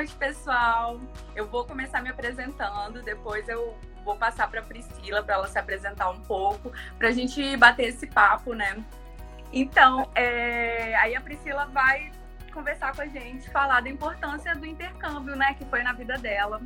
noite, 0.00 0.14
pessoal. 0.16 0.98
Eu 1.36 1.46
vou 1.46 1.66
começar 1.66 2.00
me 2.00 2.08
apresentando, 2.08 3.02
depois 3.02 3.46
eu 3.50 3.76
vou 4.02 4.16
passar 4.16 4.50
para 4.50 4.62
Priscila 4.62 5.22
para 5.22 5.34
ela 5.34 5.46
se 5.46 5.58
apresentar 5.58 6.08
um 6.08 6.20
pouco, 6.20 6.72
para 6.98 7.08
a 7.08 7.10
gente 7.10 7.54
bater 7.58 7.88
esse 7.88 8.06
papo, 8.06 8.54
né? 8.54 8.82
Então, 9.52 10.10
é... 10.14 10.94
aí 10.96 11.14
a 11.14 11.20
Priscila 11.20 11.66
vai 11.66 12.10
conversar 12.50 12.96
com 12.96 13.02
a 13.02 13.06
gente, 13.06 13.50
falar 13.50 13.82
da 13.82 13.90
importância 13.90 14.54
do 14.54 14.64
intercâmbio, 14.64 15.36
né, 15.36 15.54
que 15.54 15.64
foi 15.66 15.82
na 15.82 15.92
vida 15.92 16.16
dela. 16.16 16.62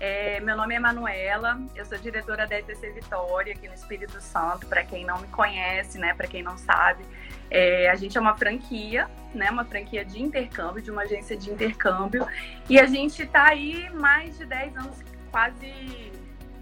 É, 0.00 0.38
meu 0.40 0.56
nome 0.56 0.76
é 0.76 0.78
Manuela, 0.78 1.60
eu 1.74 1.84
sou 1.84 1.98
diretora 1.98 2.46
da 2.46 2.56
ETC 2.56 2.90
Vitória 2.90 3.52
aqui 3.52 3.66
no 3.66 3.74
Espírito 3.74 4.20
Santo. 4.20 4.64
Para 4.66 4.84
quem 4.84 5.04
não 5.04 5.20
me 5.20 5.26
conhece, 5.26 5.98
né, 5.98 6.14
para 6.14 6.28
quem 6.28 6.40
não 6.40 6.56
sabe, 6.56 7.04
é, 7.50 7.90
a 7.90 7.96
gente 7.96 8.16
é 8.16 8.20
uma 8.20 8.36
franquia, 8.36 9.10
né, 9.34 9.50
uma 9.50 9.64
franquia 9.64 10.04
de 10.04 10.22
intercâmbio, 10.22 10.80
de 10.80 10.90
uma 10.90 11.02
agência 11.02 11.36
de 11.36 11.50
intercâmbio, 11.50 12.24
e 12.68 12.78
a 12.78 12.86
gente 12.86 13.22
está 13.22 13.48
aí 13.48 13.90
mais 13.90 14.38
de 14.38 14.46
10 14.46 14.76
anos, 14.76 14.96
quase 15.32 16.12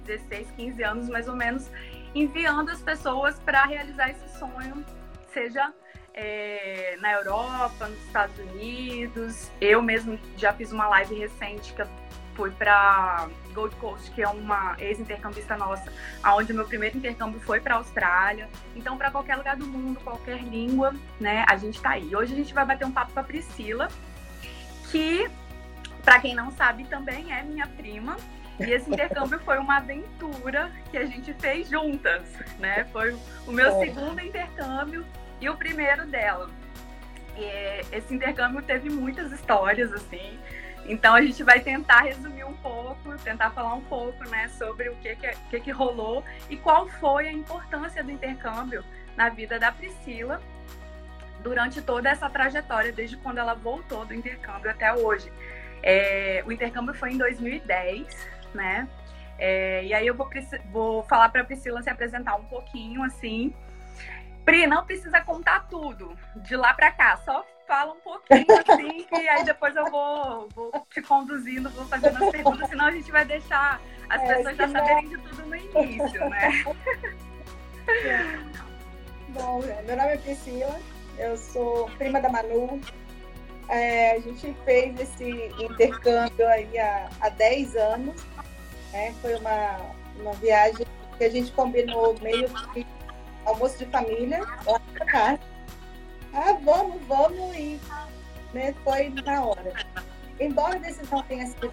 16, 0.06 0.50
15 0.56 0.82
anos 0.82 1.08
mais 1.10 1.28
ou 1.28 1.36
menos, 1.36 1.70
enviando 2.14 2.70
as 2.70 2.80
pessoas 2.80 3.38
para 3.38 3.66
realizar 3.66 4.08
esse 4.08 4.38
sonho, 4.38 4.82
seja 5.30 5.74
é, 6.14 6.96
na 7.00 7.12
Europa, 7.12 7.86
nos 7.86 8.02
Estados 8.06 8.38
Unidos. 8.38 9.50
Eu 9.60 9.82
mesmo 9.82 10.18
já 10.38 10.54
fiz 10.54 10.72
uma 10.72 10.88
live 10.88 11.14
recente 11.14 11.74
que 11.74 11.82
eu 11.82 12.05
fui 12.36 12.50
para 12.50 13.28
Gold 13.54 13.74
Coast, 13.76 14.10
que 14.10 14.22
é 14.22 14.28
uma 14.28 14.76
ex-intercambista 14.78 15.56
nossa, 15.56 15.90
aonde 16.22 16.52
o 16.52 16.54
meu 16.54 16.66
primeiro 16.66 16.98
intercâmbio 16.98 17.40
foi 17.40 17.58
para 17.58 17.74
a 17.74 17.78
Austrália. 17.78 18.48
Então, 18.76 18.96
para 18.98 19.10
qualquer 19.10 19.36
lugar 19.36 19.56
do 19.56 19.66
mundo, 19.66 19.98
qualquer 20.00 20.42
língua, 20.42 20.94
né, 21.18 21.44
a 21.48 21.56
gente 21.56 21.76
está 21.76 21.90
aí. 21.90 22.14
Hoje 22.14 22.34
a 22.34 22.36
gente 22.36 22.52
vai 22.52 22.64
bater 22.64 22.84
um 22.84 22.92
papo 22.92 23.12
com 23.12 23.20
a 23.20 23.24
Priscila, 23.24 23.88
que, 24.90 25.28
para 26.04 26.20
quem 26.20 26.34
não 26.34 26.52
sabe, 26.52 26.84
também 26.84 27.32
é 27.32 27.42
minha 27.42 27.66
prima. 27.66 28.16
E 28.60 28.70
esse 28.70 28.88
intercâmbio 28.90 29.38
foi 29.40 29.58
uma 29.58 29.78
aventura 29.78 30.70
que 30.90 30.96
a 30.96 31.04
gente 31.04 31.32
fez 31.34 31.68
juntas, 31.68 32.22
né? 32.58 32.84
Foi 32.92 33.14
o 33.46 33.52
meu 33.52 33.66
é. 33.66 33.86
segundo 33.86 34.20
intercâmbio 34.20 35.04
e 35.40 35.48
o 35.48 35.56
primeiro 35.56 36.06
dela. 36.06 36.48
E 37.36 37.84
esse 37.94 38.14
intercâmbio 38.14 38.62
teve 38.62 38.88
muitas 38.88 39.30
histórias, 39.30 39.92
assim. 39.92 40.38
Então 40.88 41.14
a 41.14 41.22
gente 41.22 41.42
vai 41.42 41.60
tentar 41.60 42.00
resumir 42.00 42.44
um 42.44 42.54
pouco, 42.54 43.16
tentar 43.18 43.50
falar 43.50 43.74
um 43.74 43.82
pouco, 43.82 44.22
né, 44.28 44.48
sobre 44.48 44.88
o 44.88 44.96
que 44.96 45.16
que, 45.16 45.30
que, 45.50 45.60
que 45.60 45.70
rolou 45.70 46.24
e 46.48 46.56
qual 46.56 46.88
foi 46.88 47.28
a 47.28 47.32
importância 47.32 48.02
do 48.02 48.10
intercâmbio 48.10 48.84
na 49.16 49.28
vida 49.28 49.58
da 49.58 49.72
Priscila 49.72 50.40
durante 51.40 51.80
toda 51.80 52.08
essa 52.08 52.28
trajetória, 52.28 52.92
desde 52.92 53.16
quando 53.16 53.38
ela 53.38 53.54
voltou 53.54 54.04
do 54.04 54.14
intercâmbio 54.14 54.70
até 54.70 54.92
hoje. 54.92 55.32
É, 55.82 56.42
o 56.46 56.52
intercâmbio 56.52 56.94
foi 56.94 57.12
em 57.12 57.18
2010, 57.18 58.28
né? 58.54 58.88
É, 59.38 59.84
e 59.84 59.92
aí 59.92 60.06
eu 60.06 60.14
vou, 60.14 60.28
vou 60.70 61.02
falar 61.04 61.28
para 61.28 61.42
a 61.42 61.44
Priscila 61.44 61.82
se 61.82 61.90
apresentar 61.90 62.36
um 62.36 62.44
pouquinho, 62.44 63.02
assim, 63.02 63.54
Pri, 64.46 64.64
não 64.64 64.86
precisa 64.86 65.20
contar 65.20 65.66
tudo 65.68 66.16
de 66.36 66.54
lá 66.54 66.72
para 66.72 66.92
cá, 66.92 67.16
só 67.16 67.44
fala 67.66 67.92
um 67.92 68.00
pouquinho 68.00 68.46
assim, 68.66 69.04
que 69.04 69.28
aí 69.28 69.44
depois 69.44 69.74
eu 69.76 69.90
vou, 69.90 70.48
vou 70.54 70.86
te 70.90 71.02
conduzindo, 71.02 71.68
vou 71.70 71.84
fazendo 71.86 72.22
as 72.22 72.30
perguntas, 72.30 72.68
senão 72.68 72.86
a 72.86 72.92
gente 72.92 73.10
vai 73.10 73.24
deixar 73.24 73.80
as 74.08 74.22
é, 74.22 74.34
pessoas 74.34 74.56
já 74.56 74.68
saberem 74.68 75.08
de 75.08 75.18
tudo 75.18 75.46
no 75.46 75.56
início, 75.56 76.28
né? 76.28 76.64
É. 77.88 78.56
Bom, 79.30 79.60
meu 79.60 79.96
nome 79.96 80.12
é 80.12 80.16
Priscila, 80.16 80.80
eu 81.18 81.36
sou 81.36 81.90
prima 81.98 82.20
da 82.20 82.28
Manu. 82.28 82.80
É, 83.68 84.12
a 84.12 84.20
gente 84.20 84.54
fez 84.64 84.98
esse 85.00 85.52
intercâmbio 85.58 86.46
aí 86.48 86.78
há, 86.78 87.10
há 87.20 87.28
10 87.30 87.76
anos. 87.76 88.24
Né? 88.92 89.12
Foi 89.20 89.34
uma, 89.34 89.80
uma 90.20 90.32
viagem 90.34 90.86
que 91.18 91.24
a 91.24 91.28
gente 91.28 91.50
combinou 91.52 92.14
meio 92.22 92.48
que 92.72 92.86
almoço 93.44 93.78
de 93.78 93.86
família, 93.86 94.40
lá 94.64 94.80
pra 94.94 95.06
casa. 95.06 95.55
Ah, 96.38 96.52
vamos, 96.62 97.00
vamos, 97.06 97.56
e 97.56 97.80
né, 98.52 98.74
foi 98.84 99.08
na 99.24 99.42
hora. 99.42 99.72
Embora 100.38 100.76
a 100.76 100.80
decisão 100.80 101.22
tenha 101.22 101.46
sido 101.46 101.70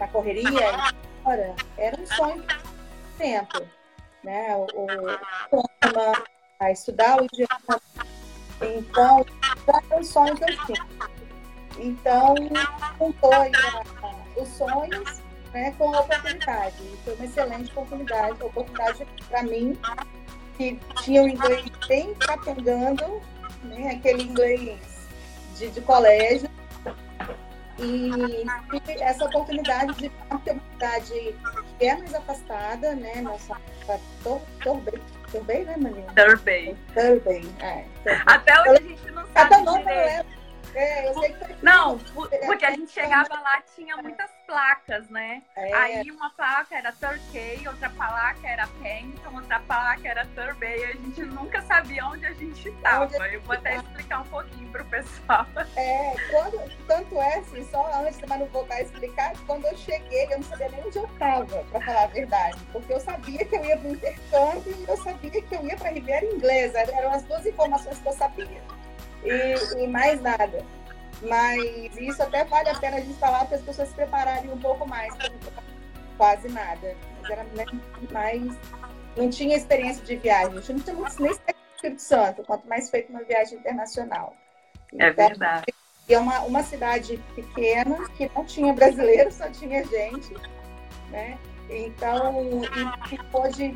na 0.00 0.08
correria, 0.08 0.70
era 1.76 2.00
um 2.00 2.06
sonho 2.06 2.42
tempo. 3.18 3.68
Né? 4.24 4.56
O, 4.56 4.86
o 5.54 5.62
a 6.58 6.72
estudar 6.72 7.20
o 7.20 7.26
idioma. 7.26 7.80
Então, 8.62 9.26
era 9.66 10.00
um 10.00 10.02
sonho 10.02 10.34
que 10.34 10.44
eu 10.44 10.66
tinha. 10.66 10.86
Então, 11.78 12.34
juntou 12.98 13.30
os 14.36 14.48
sonhos 14.48 15.22
né, 15.52 15.74
com 15.76 15.94
a 15.94 16.00
oportunidade. 16.00 16.76
Foi 17.04 17.14
uma 17.14 17.24
excelente 17.26 17.70
oportunidade, 17.72 18.42
oportunidade 18.42 19.06
para 19.28 19.42
mim 19.42 19.78
que 20.56 20.80
tinha 21.02 21.22
o 21.22 21.28
inglês 21.28 21.64
bem 21.86 22.14
capengando, 22.14 23.22
né, 23.68 23.92
aquele 23.92 24.22
inglês 24.24 25.08
de, 25.56 25.70
de 25.70 25.80
colégio, 25.80 26.48
e 27.78 28.10
essa 29.00 29.24
oportunidade 29.24 29.92
de 29.94 30.10
uma 30.28 30.40
cidade 30.40 31.36
que 31.78 31.86
é 31.86 31.96
mais 31.96 32.12
afastada, 32.14 32.94
né, 32.94 33.20
nossa, 33.20 33.56
Torbay, 34.62 35.00
Torbay, 35.30 35.64
né, 35.64 35.76
Maninha? 35.76 36.06
Torbay. 36.14 36.76
Torbay, 36.94 37.48
é. 37.60 37.84
Até 38.26 38.60
hoje 38.62 38.70
a 38.70 38.88
gente 38.88 39.10
não 39.12 39.26
sabe 39.28 39.54
Até 39.54 39.62
não, 39.62 39.78
direito. 39.78 40.37
É, 40.74 41.08
eu 41.08 41.14
sei 41.14 41.32
que 41.32 41.44
foi 41.44 41.56
Não, 41.62 41.98
porque 42.46 42.64
a 42.64 42.70
gente 42.70 42.90
chegava 42.90 43.34
lá, 43.40 43.62
tinha 43.74 43.96
muitas 43.96 44.30
placas, 44.46 45.08
né? 45.10 45.42
É. 45.54 45.74
Aí 45.74 46.10
uma 46.10 46.30
placa 46.30 46.76
era 46.76 46.90
Turkey, 46.92 47.68
outra 47.68 47.90
placa 47.90 48.48
era 48.48 48.66
Pennington, 48.82 49.34
outra 49.34 49.60
placa 49.60 50.08
era 50.08 50.26
Turbay. 50.34 50.84
A 50.84 50.92
gente 50.92 51.22
nunca 51.22 51.60
sabia 51.62 52.06
onde 52.06 52.24
a 52.24 52.32
gente 52.32 52.68
estava. 52.68 53.14
Eu 53.26 53.40
vou 53.42 53.54
até 53.54 53.76
explicar 53.76 54.20
um 54.20 54.24
pouquinho 54.24 54.70
pro 54.70 54.84
pessoal. 54.86 55.46
É, 55.76 56.14
quando, 56.30 56.86
tanto 56.86 57.20
é 57.20 57.36
assim, 57.36 57.64
só 57.70 57.88
antes, 58.02 58.18
mas 58.26 58.40
não 58.40 58.46
voltar 58.46 58.76
a 58.76 58.82
explicar, 58.82 59.32
quando 59.46 59.64
eu 59.66 59.76
cheguei, 59.76 60.24
eu 60.24 60.38
não 60.38 60.42
sabia 60.42 60.68
nem 60.70 60.84
onde 60.84 60.98
eu 60.98 61.04
estava, 61.04 61.64
para 61.64 61.80
falar 61.80 62.04
a 62.04 62.06
verdade. 62.06 62.58
Porque 62.72 62.92
eu 62.92 63.00
sabia 63.00 63.44
que 63.44 63.54
eu 63.54 63.64
ia 63.64 63.76
para 63.76 63.88
o 63.88 63.92
intercâmbio 63.92 64.74
e 64.76 64.84
eu 64.88 64.96
sabia 64.96 65.30
que 65.30 65.54
eu 65.54 65.66
ia 65.66 65.76
para 65.76 65.88
a 65.88 65.92
Riviera 65.92 66.24
Inglesa. 66.24 66.78
Eram 66.78 67.12
as 67.12 67.22
duas 67.24 67.46
informações 67.46 67.98
que 67.98 68.08
eu 68.08 68.12
sabia 68.12 68.62
e, 69.24 69.82
e 69.82 69.86
mais 69.86 70.20
nada. 70.20 70.64
Mas 71.22 71.96
isso 71.96 72.22
até 72.22 72.44
vale 72.44 72.68
a 72.68 72.78
pena 72.78 72.98
a 72.98 73.00
gente 73.00 73.18
falar 73.18 73.44
para 73.46 73.56
as 73.56 73.62
pessoas 73.62 73.88
se 73.88 73.94
prepararem 73.94 74.50
um 74.52 74.58
pouco 74.58 74.86
mais, 74.86 75.12
quase 76.16 76.48
nada. 76.48 76.96
Mas 77.20 77.30
era 77.30 77.46
mais. 78.12 78.56
Não 79.16 79.28
tinha 79.28 79.56
experiência 79.56 80.04
de 80.04 80.16
viagem, 80.16 80.58
a 80.58 80.60
gente 80.60 80.72
não 80.72 80.80
tinha 80.80 81.18
nem 81.18 81.32
Espírito 81.78 82.02
Santo, 82.02 82.42
quanto 82.44 82.68
mais 82.68 82.90
feito 82.90 83.10
uma 83.10 83.22
viagem 83.22 83.58
internacional. 83.58 84.34
É 84.98 85.08
então, 85.08 85.28
verdade. 85.28 85.74
E 86.08 86.14
é 86.14 86.18
uma, 86.18 86.40
uma 86.40 86.62
cidade 86.62 87.18
pequena, 87.34 88.08
que 88.16 88.30
não 88.34 88.44
tinha 88.44 88.72
brasileiro, 88.72 89.30
só 89.32 89.48
tinha 89.50 89.84
gente, 89.84 90.34
né? 91.10 91.38
Então, 91.70 92.62
e, 92.62 93.14
e 93.14 93.18
pode, 93.24 93.74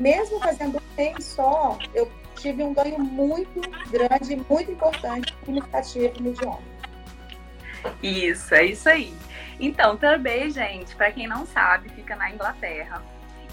mesmo 0.00 0.40
fazendo 0.40 0.78
um 0.78 0.96
mês 0.96 1.24
só, 1.24 1.78
eu 1.94 2.10
tive 2.36 2.62
um 2.62 2.72
ganho 2.72 2.98
muito 2.98 3.60
grande, 3.90 4.36
muito 4.36 4.70
importante, 4.70 5.34
significativo 5.40 6.20
no 6.20 6.30
idioma. 6.30 6.72
Isso, 8.02 8.54
é 8.54 8.64
isso 8.66 8.88
aí. 8.88 9.14
Então, 9.58 9.96
também, 9.96 10.50
gente, 10.50 10.94
para 10.94 11.12
quem 11.12 11.26
não 11.26 11.46
sabe, 11.46 11.88
fica 11.90 12.16
na 12.16 12.30
Inglaterra. 12.30 13.02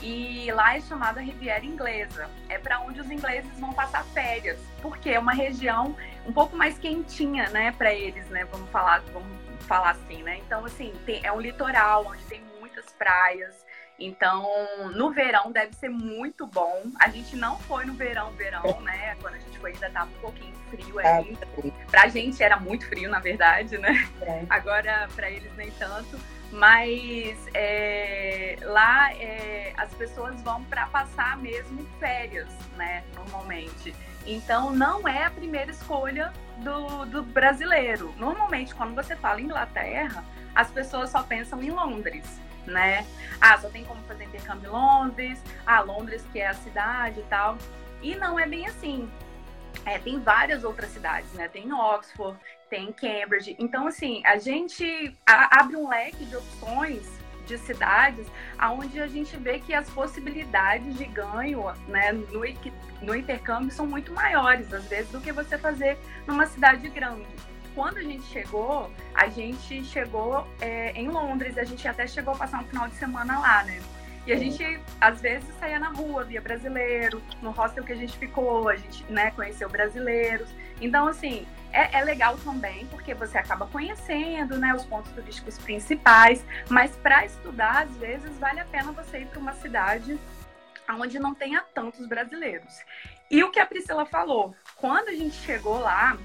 E 0.01 0.49
lá 0.53 0.77
é 0.77 0.81
chamada 0.81 1.19
Riviera 1.19 1.65
Inglesa. 1.65 2.29
É 2.47 2.57
para 2.57 2.79
onde 2.79 3.01
os 3.01 3.11
ingleses 3.11 3.51
vão 3.59 3.73
passar 3.73 4.03
férias, 4.05 4.57
porque 4.81 5.09
é 5.09 5.19
uma 5.19 5.33
região 5.33 5.95
um 6.25 6.31
pouco 6.31 6.55
mais 6.55 6.77
quentinha, 6.77 7.49
né, 7.49 7.71
para 7.71 7.93
eles, 7.93 8.27
né? 8.29 8.45
Vamos 8.45 8.69
falar, 8.69 9.01
vamos 9.11 9.37
falar 9.65 9.91
assim, 9.91 10.23
né? 10.23 10.37
Então, 10.37 10.63
assim, 10.63 10.93
tem, 11.05 11.19
é 11.23 11.31
um 11.31 11.41
litoral 11.41 12.05
onde 12.07 12.23
tem 12.25 12.41
muitas 12.59 12.85
praias, 12.93 13.65
então, 13.99 14.49
no 14.95 15.11
verão 15.11 15.51
deve 15.51 15.75
ser 15.75 15.89
muito 15.89 16.47
bom. 16.47 16.83
A 16.99 17.09
gente 17.09 17.35
não 17.35 17.59
foi 17.59 17.85
no 17.85 17.93
verão, 17.93 18.31
verão, 18.31 18.79
né? 18.81 19.15
Quando 19.21 19.35
a 19.35 19.39
gente 19.39 19.59
foi 19.59 19.73
ainda 19.73 19.87
estava 19.87 20.09
um 20.09 20.21
pouquinho 20.21 20.53
frio 20.69 20.99
é, 21.01 21.17
ainda. 21.17 21.45
Pra 21.91 22.07
gente 22.07 22.41
era 22.41 22.57
muito 22.57 22.87
frio, 22.87 23.09
na 23.09 23.19
verdade, 23.19 23.77
né? 23.77 24.07
É. 24.21 24.45
Agora, 24.49 25.09
para 25.15 25.29
eles 25.29 25.51
nem 25.57 25.69
tanto. 25.71 26.17
Mas 26.51 27.37
é, 27.53 28.55
lá 28.61 29.13
é, 29.13 29.73
as 29.77 29.93
pessoas 29.93 30.41
vão 30.41 30.63
para 30.63 30.87
passar 30.87 31.37
mesmo 31.37 31.85
férias, 31.99 32.47
né? 32.77 33.03
Normalmente. 33.15 33.93
Então, 34.25 34.71
não 34.71 35.07
é 35.07 35.25
a 35.25 35.29
primeira 35.29 35.71
escolha 35.71 36.31
do, 36.57 37.05
do 37.05 37.23
brasileiro. 37.23 38.13
Normalmente, 38.17 38.73
quando 38.73 38.95
você 38.95 39.15
fala 39.15 39.41
Inglaterra, 39.41 40.23
as 40.55 40.71
pessoas 40.71 41.09
só 41.09 41.21
pensam 41.21 41.61
em 41.61 41.69
Londres 41.69 42.39
né? 42.69 43.05
Ah, 43.41 43.57
só 43.57 43.69
tem 43.69 43.83
como 43.85 44.01
fazer 44.03 44.25
intercâmbio 44.25 44.69
em 44.69 44.71
Londres, 44.71 45.41
ah, 45.65 45.81
Londres 45.81 46.23
que 46.31 46.39
é 46.39 46.47
a 46.47 46.53
cidade 46.53 47.19
e 47.19 47.23
tal. 47.23 47.57
E 48.01 48.15
não 48.15 48.39
é 48.39 48.47
bem 48.47 48.65
assim. 48.67 49.09
é, 49.85 49.97
tem 49.99 50.19
várias 50.19 50.63
outras 50.63 50.89
cidades, 50.91 51.31
né? 51.33 51.47
Tem 51.47 51.71
Oxford, 51.71 52.37
tem 52.69 52.91
Cambridge. 52.91 53.55
Então, 53.59 53.87
assim, 53.87 54.21
a 54.25 54.37
gente 54.37 55.15
abre 55.25 55.75
um 55.75 55.87
leque 55.89 56.25
de 56.25 56.35
opções 56.35 57.07
de 57.45 57.57
cidades 57.57 58.27
onde 58.61 59.01
a 59.01 59.07
gente 59.07 59.35
vê 59.37 59.59
que 59.59 59.73
as 59.73 59.89
possibilidades 59.89 60.95
de 60.95 61.05
ganho 61.05 61.63
né, 61.87 62.11
no, 62.11 62.43
no 63.01 63.15
intercâmbio 63.15 63.71
são 63.71 63.87
muito 63.87 64.13
maiores, 64.13 64.71
às 64.71 64.85
vezes, 64.85 65.11
do 65.11 65.19
que 65.19 65.31
você 65.31 65.57
fazer 65.57 65.97
numa 66.27 66.45
cidade 66.45 66.87
grande. 66.89 67.25
Quando 67.75 67.97
a 67.97 68.01
gente 68.01 68.23
chegou, 68.23 68.91
a 69.13 69.27
gente 69.27 69.83
chegou 69.85 70.47
é, 70.59 70.91
em 70.91 71.07
Londres, 71.07 71.57
a 71.57 71.63
gente 71.63 71.87
até 71.87 72.07
chegou 72.07 72.33
a 72.33 72.37
passar 72.37 72.61
um 72.61 72.65
final 72.65 72.87
de 72.87 72.95
semana 72.95 73.39
lá, 73.39 73.63
né? 73.63 73.81
E 74.25 74.33
a 74.33 74.35
gente, 74.35 74.79
às 75.01 75.21
vezes, 75.21 75.47
saía 75.59 75.79
na 75.79 75.89
rua, 75.89 76.23
via 76.23 76.41
brasileiro, 76.41 77.21
no 77.41 77.51
hostel 77.51 77.83
que 77.83 77.93
a 77.93 77.95
gente 77.95 78.17
ficou, 78.17 78.69
a 78.69 78.75
gente 78.75 79.03
né, 79.05 79.31
conheceu 79.31 79.67
brasileiros. 79.69 80.49
Então, 80.79 81.07
assim, 81.07 81.47
é, 81.71 81.97
é, 81.97 82.03
legal 82.03 82.37
também, 82.37 82.85
porque 82.87 83.13
você 83.13 83.37
acaba 83.37 83.65
conhecendo 83.67 84.57
né, 84.57 84.73
os 84.73 84.85
pontos 84.85 85.11
turísticos 85.13 85.57
principais, 85.57 86.45
mas 86.69 86.91
para 86.97 87.25
estudar, 87.25 87.83
às 87.83 87.95
vezes, 87.97 88.37
vale 88.37 88.59
a 88.59 88.65
pena 88.65 88.91
você 88.91 89.19
ir 89.19 89.25
para 89.27 89.39
uma 89.39 89.53
cidade 89.53 90.19
onde 90.87 91.19
não 91.19 91.33
tenha 91.33 91.63
tantos 91.73 92.05
brasileiros. 92.07 92.79
E 93.29 93.43
o 93.43 93.51
que 93.51 93.59
a 93.59 93.65
Priscila 93.65 94.05
falou, 94.05 94.55
quando 94.75 95.09
a 95.09 95.13
gente 95.13 95.35
chegou 95.35 95.79
lá, 95.79 96.17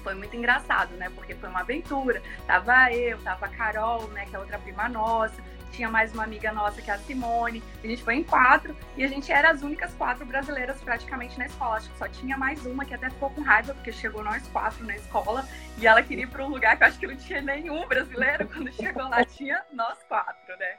foi 0.00 0.14
muito 0.14 0.36
engraçado, 0.36 0.94
né? 0.96 1.10
Porque 1.14 1.34
foi 1.34 1.48
uma 1.48 1.60
aventura. 1.60 2.22
Tava 2.46 2.92
eu, 2.92 3.18
tava 3.18 3.46
a 3.46 3.48
Carol, 3.48 4.08
né, 4.08 4.26
que 4.26 4.34
é 4.34 4.38
outra 4.38 4.58
prima 4.58 4.88
nossa, 4.88 5.42
tinha 5.70 5.88
mais 5.88 6.12
uma 6.12 6.24
amiga 6.24 6.52
nossa 6.52 6.82
que 6.82 6.90
é 6.90 6.94
a 6.94 6.98
Simone. 6.98 7.62
A 7.82 7.86
gente 7.86 8.02
foi 8.02 8.16
em 8.16 8.24
quatro 8.24 8.76
e 8.96 9.04
a 9.04 9.08
gente 9.08 9.30
era 9.32 9.50
as 9.50 9.62
únicas 9.62 9.94
quatro 9.94 10.26
brasileiras 10.26 10.80
praticamente 10.80 11.38
na 11.38 11.46
escola. 11.46 11.76
Acho 11.76 11.90
que 11.90 11.98
só 11.98 12.08
tinha 12.08 12.36
mais 12.36 12.64
uma 12.66 12.84
que 12.84 12.94
até 12.94 13.08
ficou 13.10 13.30
com 13.30 13.40
raiva 13.40 13.74
porque 13.74 13.92
chegou 13.92 14.22
nós 14.22 14.46
quatro 14.48 14.84
na 14.84 14.96
escola 14.96 15.46
e 15.78 15.86
ela 15.86 16.02
queria 16.02 16.24
ir 16.24 16.28
para 16.28 16.44
um 16.44 16.48
lugar 16.48 16.76
que 16.76 16.82
eu 16.82 16.88
acho 16.88 16.98
que 16.98 17.06
não 17.06 17.16
tinha 17.16 17.40
nenhum 17.40 17.86
brasileiro. 17.86 18.48
Quando 18.48 18.72
chegou 18.72 19.08
lá 19.08 19.24
tinha 19.24 19.62
nós 19.72 19.98
quatro, 20.08 20.56
né? 20.58 20.76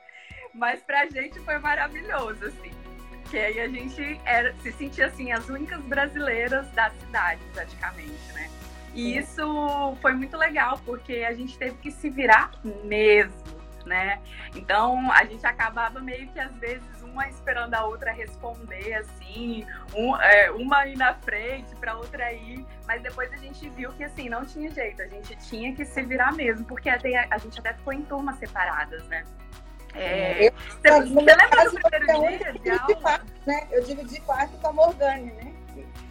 Mas 0.53 0.81
pra 0.81 1.07
gente 1.07 1.39
foi 1.39 1.57
maravilhoso, 1.57 2.45
assim. 2.45 2.71
Que 3.29 3.38
aí 3.38 3.62
a 3.62 3.67
gente 3.67 4.19
era, 4.25 4.53
se 4.57 4.71
sentia 4.74 5.06
assim 5.06 5.31
as 5.31 5.47
únicas 5.47 5.81
brasileiras 5.83 6.69
da 6.71 6.89
cidade, 6.89 7.41
praticamente, 7.53 8.33
né? 8.33 8.50
E 8.93 9.17
isso 9.17 9.95
foi 10.01 10.13
muito 10.13 10.38
legal, 10.38 10.79
porque 10.85 11.25
a 11.27 11.33
gente 11.33 11.57
teve 11.57 11.77
que 11.77 11.91
se 11.91 12.09
virar 12.09 12.51
mesmo 12.83 13.61
né? 13.85 14.19
Então 14.55 15.11
a 15.11 15.23
gente 15.25 15.45
acabava 15.45 15.99
meio 15.99 16.27
que 16.29 16.39
às 16.39 16.53
vezes 16.57 17.01
uma 17.01 17.27
esperando 17.27 17.73
a 17.73 17.85
outra 17.85 18.11
responder 18.11 18.93
assim, 18.93 19.65
um, 19.95 20.15
é, 20.17 20.51
uma 20.51 20.88
ir 20.88 20.97
na 20.97 21.13
frente 21.15 21.75
para 21.75 21.95
outra 21.95 22.31
ir, 22.31 22.65
mas 22.88 23.01
depois 23.01 23.31
a 23.33 23.38
gente 23.38 23.67
viu 23.69 23.91
que 23.93 24.03
assim 24.03 24.29
não 24.29 24.45
tinha 24.45 24.69
jeito, 24.69 25.01
a 25.01 25.07
gente 25.07 25.35
tinha 25.38 25.73
que 25.75 25.85
se 25.85 26.01
virar 26.03 26.33
mesmo, 26.33 26.65
porque 26.65 26.89
até, 26.89 27.27
a 27.29 27.38
gente 27.38 27.59
até 27.59 27.73
ficou 27.73 27.93
em 27.93 28.01
turmas 28.03 28.38
separadas, 28.38 29.03
né? 29.07 29.23
É, 29.93 30.47
eu, 30.47 30.53
você, 30.53 31.01
você 31.01 31.35
lembra 31.35 31.69
do 31.69 31.81
primeiro 31.81 32.59
dia 32.59 32.79
né? 33.45 33.67
Eu 33.71 33.83
dividi 33.83 34.21
quarto 34.21 34.57
com 34.59 34.67
a 34.67 34.73
Morgane, 34.73 35.33
né? 35.33 35.53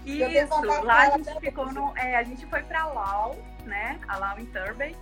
Isso, 0.04 0.82
lá 0.82 1.08
a 1.08 1.10
gente 1.10 1.40
ficou 1.40 1.72
no. 1.72 1.96
É, 1.96 2.16
a 2.16 2.22
gente 2.22 2.46
foi 2.46 2.62
para 2.62 2.86
Lau, 2.86 3.36
né? 3.64 3.98
A 4.08 4.16
Lau 4.16 4.38
em 4.38 4.46
Turbay. 4.46 4.96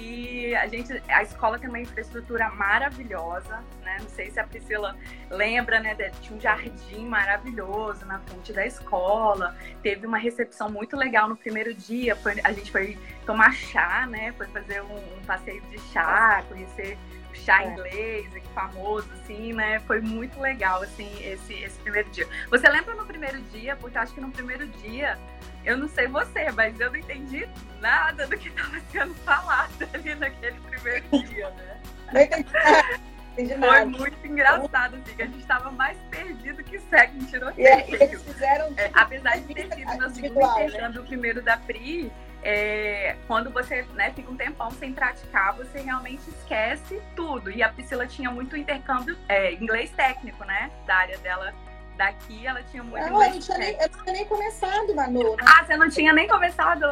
E 0.00 0.54
a 0.54 0.66
gente, 0.66 1.02
a 1.08 1.22
escola 1.22 1.58
tem 1.58 1.68
uma 1.68 1.78
infraestrutura 1.78 2.48
maravilhosa, 2.50 3.62
né? 3.82 3.98
Não 4.00 4.08
sei 4.08 4.30
se 4.30 4.40
a 4.40 4.44
Priscila 4.44 4.96
lembra, 5.28 5.78
né? 5.78 5.94
Tinha 6.22 6.36
um 6.36 6.40
jardim 6.40 7.04
maravilhoso 7.06 8.06
na 8.06 8.18
frente 8.20 8.50
da 8.50 8.66
escola. 8.66 9.54
Teve 9.82 10.06
uma 10.06 10.16
recepção 10.16 10.70
muito 10.70 10.96
legal 10.96 11.28
no 11.28 11.36
primeiro 11.36 11.74
dia. 11.74 12.16
Foi, 12.16 12.34
a 12.42 12.52
gente 12.52 12.72
foi 12.72 12.98
tomar 13.26 13.52
chá, 13.52 14.06
né? 14.06 14.32
Foi 14.38 14.46
fazer 14.46 14.80
um, 14.82 15.18
um 15.18 15.24
passeio 15.26 15.60
de 15.62 15.78
chá, 15.92 16.42
conhecer 16.48 16.96
chá 17.34 17.62
é. 17.62 17.68
inglês, 17.68 18.40
famoso, 18.54 19.08
assim, 19.12 19.52
né? 19.52 19.80
Foi 19.80 20.00
muito 20.00 20.38
legal, 20.40 20.82
assim, 20.82 21.08
esse, 21.24 21.54
esse 21.54 21.78
primeiro 21.80 22.08
dia. 22.10 22.26
Você 22.50 22.68
lembra 22.68 22.94
no 22.94 23.06
primeiro 23.06 23.40
dia? 23.42 23.76
Porque 23.76 23.96
acho 23.96 24.12
que 24.12 24.20
no 24.20 24.30
primeiro 24.30 24.66
dia 24.66 25.18
eu 25.64 25.76
não 25.76 25.88
sei 25.88 26.06
você, 26.08 26.50
mas 26.52 26.78
eu 26.80 26.90
não 26.90 26.96
entendi 26.96 27.48
nada 27.80 28.26
do 28.26 28.36
que 28.36 28.48
estava 28.48 28.80
sendo 28.90 29.14
falado 29.16 29.88
ali 29.92 30.14
naquele 30.14 30.58
primeiro 30.60 31.04
dia, 31.26 31.50
né? 31.50 31.80
Não 32.12 32.20
entendi 32.20 33.54
Foi 33.58 33.84
muito 33.84 34.26
engraçado, 34.26 34.96
assim, 34.96 35.14
que 35.14 35.22
a 35.22 35.26
gente 35.26 35.38
estava 35.38 35.70
mais 35.70 35.96
perdido 36.10 36.62
que 36.64 36.78
cego 36.78 37.16
em 37.16 37.24
tiroteio. 37.24 37.66
E 37.88 37.94
eles 37.94 38.22
fizeram. 38.22 38.72
É, 38.76 38.90
apesar 38.92 39.38
de 39.38 39.54
ter 39.54 39.72
sido 39.72 39.96
no 39.96 40.10
segundo 40.10 40.40
intercâmbio, 40.40 41.00
né? 41.00 41.00
o 41.00 41.04
primeiro 41.04 41.40
da 41.40 41.56
Pri, 41.56 42.12
é, 42.42 43.16
quando 43.26 43.50
você 43.50 43.82
né, 43.94 44.12
fica 44.14 44.30
um 44.30 44.36
tempão 44.36 44.70
sem 44.70 44.92
praticar, 44.92 45.54
você 45.54 45.80
realmente 45.80 46.22
esquece 46.28 47.00
tudo. 47.14 47.50
E 47.50 47.62
a 47.62 47.68
Priscila 47.68 48.06
tinha 48.06 48.30
muito 48.30 48.56
intercâmbio, 48.56 49.16
é, 49.28 49.52
inglês 49.52 49.90
técnico, 49.90 50.44
né? 50.44 50.70
Da 50.86 50.96
área 50.96 51.18
dela 51.18 51.52
daqui, 51.96 52.46
ela 52.46 52.62
tinha 52.62 52.82
muito 52.82 53.06
não, 53.10 53.22
eu 53.22 53.30
não 53.30 53.38
tinha, 53.38 53.58
nem, 53.58 53.72
eu 53.74 53.90
não 53.90 54.02
tinha 54.02 54.12
nem 54.14 54.24
começado, 54.24 54.94
Manu. 54.94 55.36
Né? 55.36 55.44
Ah, 55.46 55.64
você 55.64 55.76
não 55.76 55.90
tinha 55.90 56.14
nem 56.14 56.26
começado? 56.26 56.84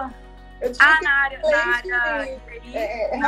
Eu 0.60 0.72
tinha 0.72 0.86
ah, 0.86 1.00
na 1.02 1.10
área, 1.10 1.38
na 1.38 1.76
área 1.76 2.40
de... 2.60 2.76
é, 2.76 3.14
é, 3.14 3.20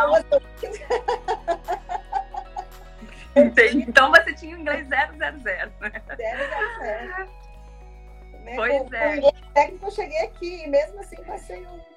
Entendi. 3.41 3.85
Então 3.89 4.11
você 4.11 4.35
tinha 4.35 4.57
inglês 4.57 4.87
000, 4.89 5.13
né? 5.17 5.33
000. 5.39 5.71
Né? 8.45 8.57
Pois 8.57 8.83
com, 8.83 8.95
é. 8.95 9.09
Com 9.09 9.17
inglês 9.17 9.35
técnico 9.55 9.87
eu 9.87 9.91
cheguei 9.91 10.21
aqui, 10.23 10.65
e 10.65 10.69
mesmo 10.69 11.01
assim 11.01 11.23
passei 11.23 11.67
um 11.67 11.90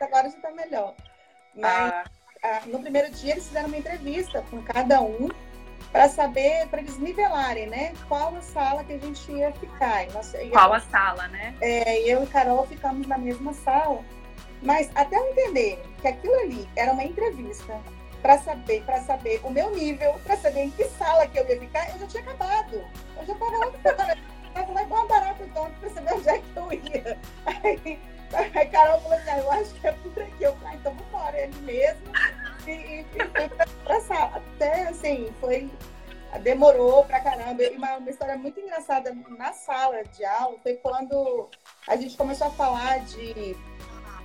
agora 0.00 0.30
já 0.30 0.36
está 0.36 0.50
melhor. 0.50 0.94
Mas 1.54 1.92
ah. 1.92 2.04
Ah, 2.44 2.62
no 2.66 2.80
primeiro 2.80 3.08
dia 3.12 3.32
eles 3.32 3.46
fizeram 3.46 3.68
uma 3.68 3.76
entrevista 3.76 4.42
com 4.50 4.60
cada 4.62 5.00
um 5.00 5.28
para 5.92 6.08
saber, 6.08 6.66
para 6.68 6.80
eles 6.80 6.98
nivelarem, 6.98 7.68
né? 7.68 7.92
Qual 8.08 8.34
a 8.34 8.40
sala 8.40 8.82
que 8.82 8.94
a 8.94 8.98
gente 8.98 9.30
ia 9.30 9.52
ficar. 9.52 10.06
Nós, 10.08 10.32
qual 10.50 10.72
a 10.72 10.80
sala, 10.80 11.28
né? 11.28 11.54
É, 11.60 12.00
eu 12.00 12.24
e 12.24 12.26
Carol 12.26 12.66
ficamos 12.66 13.06
na 13.06 13.16
mesma 13.16 13.52
sala. 13.52 14.04
Mas 14.60 14.90
até 14.96 15.16
eu 15.16 15.30
entender 15.30 15.80
que 16.00 16.08
aquilo 16.08 16.34
ali 16.40 16.68
era 16.74 16.92
uma 16.92 17.04
entrevista 17.04 17.80
para 18.20 18.38
saber, 18.38 18.82
para 18.84 19.00
saber 19.02 19.40
o 19.44 19.50
meu 19.50 19.70
nível, 19.70 20.12
para 20.24 20.36
saber 20.36 20.62
em 20.62 20.70
que 20.70 20.84
sala 20.84 21.28
que 21.28 21.38
eu 21.38 21.48
ia 21.48 21.60
ficar, 21.60 21.90
eu 21.90 21.98
já 22.00 22.06
tinha 22.08 22.22
acabado. 22.24 22.84
Eu 23.18 23.26
já 23.26 23.32
estava 23.34 23.56
lá, 23.58 24.16
estava 24.48 24.72
lá 24.72 24.82
igual 24.82 25.06
barato 25.06 25.42
então 25.44 25.70
para 25.78 25.90
saber 25.90 26.14
onde 26.14 26.28
é 26.28 26.38
que 26.38 26.56
eu 26.56 26.72
ia. 26.72 27.18
Aí, 27.46 28.00
aí 28.34 28.66
Carol 28.66 29.00
falou 29.00 29.18
assim, 29.18 29.30
eu 29.38 29.52
acho 29.52 29.74
que 29.74 29.86
é 29.86 29.92
por 29.92 30.22
aqui. 30.22 30.42
Eu 30.42 30.54
falei, 30.56 30.72
ah, 30.72 30.76
então 30.76 30.92
vamos 30.94 31.08
embora, 31.08 31.40
ele 31.40 31.56
mesmo 31.60 32.12
e, 32.66 32.70
e, 32.70 33.06
pra 33.84 34.00
sala. 34.00 34.42
Até 34.54 34.88
assim, 34.88 35.32
foi. 35.40 35.70
Demorou 36.40 37.04
pra 37.04 37.20
caramba. 37.20 37.62
E 37.62 37.76
uma, 37.76 37.96
uma 37.96 38.10
história 38.10 38.36
muito 38.38 38.58
engraçada 38.58 39.14
na 39.36 39.52
sala 39.52 40.02
de 40.04 40.24
aula 40.24 40.56
foi 40.62 40.74
quando 40.74 41.48
a 41.86 41.96
gente 41.96 42.16
começou 42.16 42.46
a 42.46 42.50
falar 42.50 43.00
de 43.00 43.54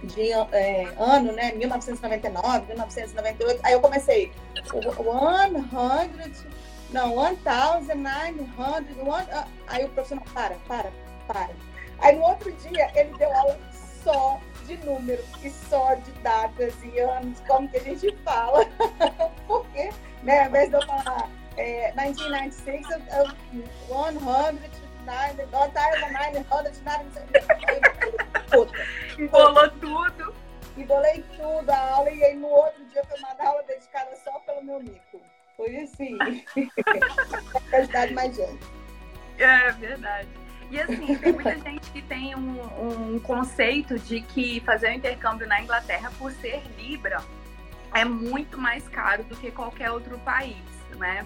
de 0.04 0.32
é, 0.32 0.94
ano, 1.00 1.32
né? 1.32 1.52
1999, 1.54 2.68
1998. 2.68 3.60
Aí 3.64 3.74
eu 3.74 3.82
comecei, 3.82 4.32
100, 4.70 4.82
não, 6.92 7.10
1900, 7.10 9.08
one, 9.08 9.28
ah, 9.32 9.48
aí 9.68 9.86
o 9.86 9.90
professor, 9.90 10.22
para, 10.34 10.56
para, 10.68 10.92
para. 11.28 11.50
Aí 12.00 12.16
no 12.16 12.24
outro 12.24 12.52
dia 12.52 12.92
ele 12.96 13.18
deu 13.18 13.36
aula 13.36 13.58
só 14.08 14.40
de 14.66 14.78
números 14.86 15.26
e 15.44 15.50
só 15.50 15.96
de 15.96 16.12
datas 16.22 16.74
e 16.82 16.98
anos, 17.00 17.42
como 17.46 17.70
que 17.70 17.76
a 17.78 17.84
gente 17.84 18.16
fala. 18.24 18.66
Porque, 19.46 19.90
né, 20.24 20.44
ao 20.44 20.48
invés 20.48 20.70
de 20.70 20.76
eu 20.76 20.82
falar 20.86 21.30
é, 21.58 21.92
1996, 21.94 22.90
eu, 22.90 23.00
eu, 23.18 23.26
109, 23.88 24.60
999, 25.06 26.46
Embolou 29.20 29.70
tudo. 29.72 30.34
Embolei 30.78 31.24
tudo 31.36 31.70
a 31.70 31.92
aula 31.92 32.10
e 32.12 32.24
aí 32.24 32.36
no 32.36 32.48
outro 32.48 32.86
dia 32.86 33.04
foi 33.04 33.20
uma 33.20 33.36
aula 33.46 33.64
dedicada 33.64 34.16
só 34.24 34.40
pelo 34.40 34.64
meu 34.64 34.80
mico. 34.80 35.20
Foi 35.58 35.76
assim. 35.78 36.18
Quantidade 37.70 38.14
mais 38.14 38.36
gente. 38.36 38.64
É 39.40 39.72
verdade. 39.72 40.47
E 40.70 40.80
assim, 40.80 41.16
tem 41.16 41.34
muita 41.34 41.58
gente 41.58 41.92
que 41.92 42.02
tem 42.02 42.36
um, 42.36 43.14
um 43.14 43.20
conceito 43.20 43.98
de 43.98 44.22
que 44.22 44.60
fazer 44.62 44.88
o 44.88 44.90
um 44.92 44.94
intercâmbio 44.94 45.48
na 45.48 45.62
Inglaterra 45.62 46.12
por 46.18 46.32
ser 46.32 46.62
Libra 46.78 47.24
é 47.94 48.04
muito 48.04 48.58
mais 48.58 48.88
caro 48.90 49.24
do 49.24 49.36
que 49.36 49.50
qualquer 49.50 49.92
outro 49.92 50.18
país, 50.20 50.58
né? 50.98 51.26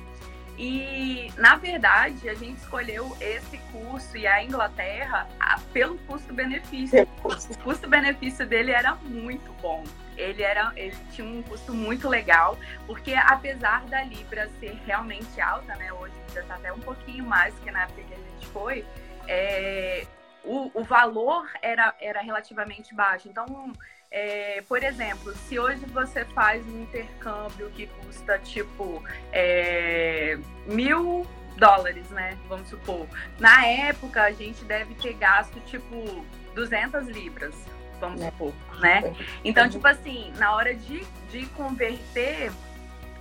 E, 0.57 1.31
na 1.37 1.55
verdade, 1.55 2.29
a 2.29 2.35
gente 2.35 2.59
escolheu 2.59 3.15
esse 3.19 3.57
curso 3.71 4.15
e 4.15 4.27
a 4.27 4.43
Inglaterra 4.43 5.27
pelo 5.73 5.97
custo-benefício. 5.99 7.07
O 7.23 7.57
custo-benefício 7.63 8.45
dele 8.45 8.71
era 8.71 8.95
muito 8.95 9.51
bom. 9.61 9.83
Ele, 10.15 10.43
era, 10.43 10.71
ele 10.75 10.95
tinha 11.13 11.27
um 11.27 11.41
custo 11.41 11.73
muito 11.73 12.07
legal, 12.07 12.59
porque 12.85 13.15
apesar 13.15 13.85
da 13.85 14.03
Libra 14.03 14.49
ser 14.59 14.77
realmente 14.85 15.41
alta, 15.41 15.73
né? 15.75 15.91
Hoje 15.93 16.13
já 16.33 16.41
está 16.41 16.55
até 16.55 16.71
um 16.71 16.79
pouquinho 16.79 17.25
mais 17.25 17.55
que 17.59 17.71
na 17.71 17.83
época 17.83 18.03
que 18.03 18.13
a 18.13 18.17
gente 18.17 18.47
foi, 18.47 18.85
é, 19.31 20.05
o, 20.43 20.69
o 20.73 20.83
valor 20.83 21.49
era, 21.61 21.95
era 22.01 22.21
relativamente 22.21 22.93
baixo. 22.93 23.29
Então, 23.29 23.71
é, 24.11 24.61
por 24.67 24.83
exemplo, 24.83 25.33
se 25.47 25.57
hoje 25.57 25.85
você 25.85 26.25
faz 26.25 26.65
um 26.67 26.81
intercâmbio 26.81 27.69
que 27.69 27.87
custa 27.87 28.37
tipo 28.39 29.01
é, 29.31 30.37
mil 30.65 31.25
dólares, 31.55 32.09
né? 32.09 32.37
Vamos 32.49 32.67
supor. 32.67 33.07
Na 33.39 33.65
época, 33.65 34.21
a 34.23 34.31
gente 34.31 34.65
deve 34.65 34.95
ter 34.95 35.13
gasto 35.13 35.57
tipo 35.61 36.25
200 36.53 37.07
libras, 37.07 37.55
vamos 38.01 38.21
é. 38.21 38.25
supor, 38.25 38.53
né? 38.79 39.15
Então, 39.45 39.69
tipo 39.69 39.87
assim, 39.87 40.33
na 40.37 40.53
hora 40.53 40.75
de, 40.75 41.05
de 41.29 41.45
converter, 41.47 42.51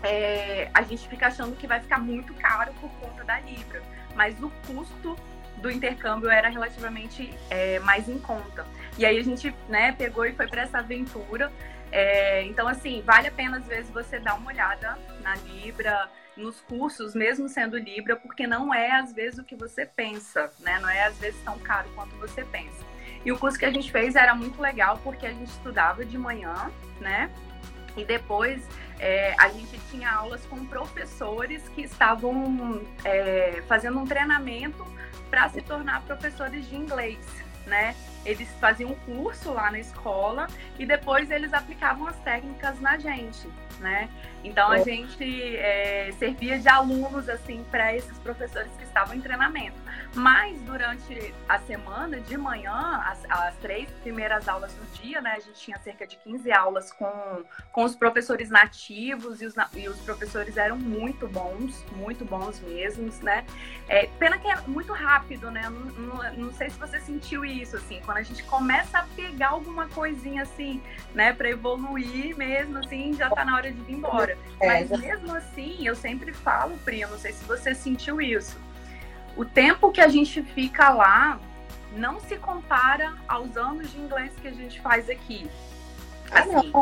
é, 0.03 0.69
a 0.75 0.83
gente 0.83 1.07
fica 1.09 1.29
achando 1.29 1.55
que 1.55 1.69
vai 1.69 1.79
ficar 1.81 2.01
muito 2.01 2.35
caro 2.35 2.73
por 2.81 2.91
conta 2.99 3.23
da 3.23 3.39
libra. 3.41 3.81
Mas 4.17 4.43
o 4.43 4.51
custo 4.67 5.17
do 5.61 5.71
intercâmbio 5.71 6.31
era 6.31 6.49
relativamente 6.49 7.33
é, 7.49 7.79
mais 7.81 8.09
em 8.09 8.19
conta. 8.19 8.67
E 8.99 9.05
aí 9.05 9.19
a 9.19 9.23
gente, 9.23 9.55
né, 9.69 9.93
pegou 9.93 10.25
e 10.25 10.33
foi 10.33 10.47
para 10.47 10.63
essa 10.63 10.79
aventura. 10.79 11.53
É, 11.93 12.45
então, 12.45 12.69
assim, 12.69 13.03
vale 13.03 13.29
a 13.29 13.33
pena 13.33 13.59
às 13.59 13.67
vezes 13.67 13.91
você 13.91 14.19
dar 14.19 14.35
uma 14.35 14.51
olhada 14.51 14.99
na 15.23 15.35
Libra, 15.37 16.09
nos 16.37 16.61
cursos, 16.61 17.15
mesmo 17.15 17.49
sendo 17.49 17.77
Libra, 17.77 18.17
porque 18.17 18.47
não 18.47 18.73
é 18.73 18.93
às 18.93 19.13
vezes 19.13 19.39
o 19.39 19.45
que 19.45 19.55
você 19.55 19.85
pensa, 19.85 20.51
né? 20.61 20.79
Não 20.81 20.89
é 20.89 21.05
às 21.05 21.19
vezes 21.19 21.41
tão 21.43 21.59
caro 21.59 21.89
quanto 21.95 22.15
você 22.17 22.45
pensa. 22.45 22.85
E 23.25 23.31
o 23.31 23.39
curso 23.39 23.59
que 23.59 23.65
a 23.65 23.71
gente 23.71 23.91
fez 23.91 24.17
era 24.17 24.35
muito 24.35 24.61
legal 24.61 24.99
porque 25.03 25.27
a 25.27 25.31
gente 25.31 25.51
estudava 25.51 26.05
de 26.05 26.17
manhã, 26.17 26.71
né? 27.01 27.31
E 27.97 28.05
depois 28.05 28.67
é, 28.99 29.35
a 29.39 29.49
gente 29.49 29.79
tinha 29.91 30.11
aulas 30.11 30.45
com 30.47 30.65
professores 30.65 31.69
que 31.71 31.83
estavam 31.83 32.83
é, 33.05 33.63
fazendo 33.67 33.99
um 33.99 34.07
treinamento 34.07 34.87
para 35.31 35.49
se 35.49 35.63
tornar 35.63 36.03
professores 36.03 36.69
de 36.69 36.77
inglês, 36.77 37.19
né? 37.67 37.95
Eles 38.27 38.49
faziam 38.61 38.91
um 38.91 38.95
curso 38.95 39.53
lá 39.53 39.71
na 39.71 39.79
escola 39.79 40.49
e 40.79 40.85
depois 40.85 41.31
eles 41.31 41.55
aplicavam 41.55 42.07
as 42.07 42.17
técnicas 42.19 42.79
na 42.81 42.99
gente, 42.99 43.49
né? 43.81 44.09
Então 44.45 44.71
a 44.71 44.79
é. 44.79 44.85
gente 44.85 45.57
é, 45.57 46.11
servia 46.19 46.59
de 46.59 46.69
alunos 46.69 47.29
assim 47.29 47.65
para 47.71 47.95
esses 47.95 48.19
professores 48.19 48.71
que 48.79 48.85
estavam 48.85 49.15
em 49.15 49.21
treinamento. 49.21 49.77
Mas 50.15 50.61
durante 50.63 51.33
a 51.49 51.59
semana, 51.61 52.21
de 52.21 52.37
manhã, 52.37 53.03
as, 53.07 53.25
as, 53.29 53.57
três 53.57 53.89
primeiras 54.03 54.49
aulas 54.49 54.73
do 54.75 54.85
dia, 55.01 55.21
né? 55.21 55.35
A 55.37 55.41
gente 55.41 55.61
tinha 55.61 55.79
cerca 55.79 56.07
de 56.07 56.17
15 56.17 56.51
aulas 56.53 56.93
com, 56.93 57.45
com 57.73 57.85
os 57.85 57.95
professores 57.95 58.51
nativos 58.51 59.41
e 59.41 59.47
os, 59.47 59.55
e 59.75 59.89
os 59.89 60.01
professores 60.01 60.57
eram 60.57 60.77
muito 60.77 61.29
bons, 61.29 61.85
muito 61.93 62.25
bons 62.25 62.61
mesmos, 62.61 63.21
né? 63.21 63.45
É, 63.89 64.07
pena 64.19 64.39
que 64.39 64.49
é 64.49 64.57
muito 64.67 64.93
rápido, 64.93 65.51
né? 65.51 65.63
Não, 65.69 65.81
não, 65.81 66.33
não, 66.35 66.53
sei 66.53 66.71
se 66.71 66.79
você 66.79 66.99
sentiu 67.01 67.45
isso, 67.45 67.77
assim, 67.77 68.01
quando 68.05 68.19
a 68.19 68.23
gente 68.23 68.43
começa 68.45 68.99
a 68.99 69.07
pegar 69.15 69.51
alguma 69.51 69.89
coisinha 69.89 70.43
assim, 70.43 70.83
né, 71.15 71.33
para 71.33 71.51
evoluir 71.51 72.37
mesmo, 72.37 72.79
assim, 72.79 73.15
já 73.15 73.31
tá 73.31 73.45
na 73.45 73.55
hora 73.55 73.70
de 73.73 73.93
ir 73.93 73.95
embora. 73.95 74.37
É, 74.61 74.67
Mas 74.67 74.91
mesmo 74.91 75.35
assim, 75.35 75.87
eu 75.87 75.95
sempre 75.95 76.33
falo, 76.33 76.77
Pri, 76.79 77.01
eu 77.01 77.09
não 77.09 77.19
sei 77.19 77.33
se 77.33 77.45
você 77.45 77.75
sentiu 77.75 78.21
isso 78.21 78.57
o 79.37 79.45
tempo 79.45 79.91
que 79.91 80.01
a 80.01 80.09
gente 80.09 80.43
fica 80.43 80.91
lá 80.91 81.41
não 81.93 82.21
se 82.21 82.37
compara 82.37 83.15
aos 83.27 83.57
anos 83.57 83.91
de 83.91 83.99
inglês 83.99 84.33
que 84.41 84.49
a 84.49 84.53
gente 84.53 84.81
faz 84.81 85.09
aqui. 85.11 85.51
Ah, 86.31 86.41
assim, 86.41 86.73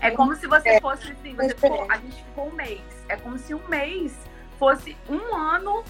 é, 0.00 0.08
é 0.08 0.10
como 0.10 0.34
se 0.36 0.46
você 0.46 0.70
é, 0.70 0.80
fosse 0.80 1.12
assim, 1.12 1.34
você 1.34 1.54
ficou, 1.54 1.90
a 1.90 1.96
gente 1.96 2.16
ficou 2.16 2.48
um 2.48 2.52
mês. 2.52 2.82
É 3.08 3.16
como 3.16 3.38
se 3.38 3.54
um 3.54 3.68
mês 3.68 4.14
fosse 4.58 4.96
um 5.08 5.34
ano 5.34 5.82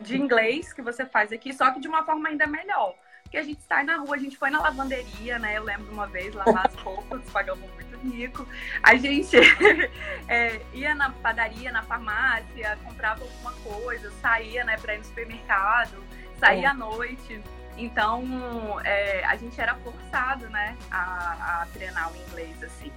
de 0.00 0.16
inglês 0.16 0.72
que 0.72 0.82
você 0.82 1.06
faz 1.06 1.32
aqui, 1.32 1.52
só 1.52 1.70
que 1.70 1.80
de 1.80 1.86
uma 1.86 2.04
forma 2.04 2.28
ainda 2.28 2.46
melhor. 2.46 2.94
Porque 3.22 3.36
a 3.36 3.42
gente 3.44 3.62
sai 3.62 3.84
na 3.84 3.98
rua, 3.98 4.16
a 4.16 4.18
gente 4.18 4.36
foi 4.36 4.50
na 4.50 4.60
lavanderia, 4.60 5.38
né? 5.38 5.56
Eu 5.56 5.62
lembro 5.62 5.92
uma 5.92 6.06
vez 6.06 6.34
lavar 6.34 6.66
as 6.66 6.74
roupas, 6.74 7.22
pagamos 7.30 7.70
muito 7.74 7.89
rico. 8.08 8.46
A 8.82 8.94
gente 8.96 9.36
é, 10.28 10.60
ia 10.72 10.94
na 10.94 11.10
padaria, 11.10 11.70
na 11.72 11.82
farmácia, 11.82 12.78
comprava 12.84 13.22
alguma 13.22 13.52
coisa, 13.52 14.10
saía, 14.20 14.64
né, 14.64 14.76
para 14.76 14.94
ir 14.94 14.98
no 14.98 15.04
supermercado, 15.04 16.02
saía 16.38 16.68
é. 16.68 16.70
à 16.70 16.74
noite. 16.74 17.40
Então, 17.76 18.80
é, 18.84 19.24
a 19.24 19.36
gente 19.36 19.58
era 19.60 19.74
forçado, 19.76 20.48
né, 20.50 20.76
a, 20.90 21.62
a 21.62 21.66
treinar 21.72 22.12
o 22.12 22.16
inglês, 22.16 22.62
assim. 22.62 22.92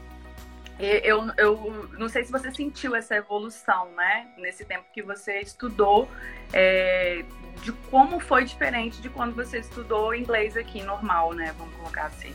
Eu, 0.79 1.27
eu 1.37 1.89
não 1.97 2.09
sei 2.09 2.23
se 2.23 2.31
você 2.31 2.51
sentiu 2.51 2.95
essa 2.95 3.15
evolução, 3.15 3.91
né? 3.91 4.27
Nesse 4.37 4.65
tempo 4.65 4.85
que 4.91 5.03
você 5.03 5.39
estudou, 5.39 6.09
é, 6.51 7.23
de 7.61 7.71
como 7.91 8.19
foi 8.19 8.43
diferente 8.43 8.99
de 8.99 9.07
quando 9.07 9.35
você 9.35 9.59
estudou 9.59 10.15
inglês 10.15 10.57
aqui, 10.57 10.81
normal, 10.81 11.33
né? 11.33 11.53
Vamos 11.57 11.75
colocar 11.75 12.05
assim. 12.05 12.33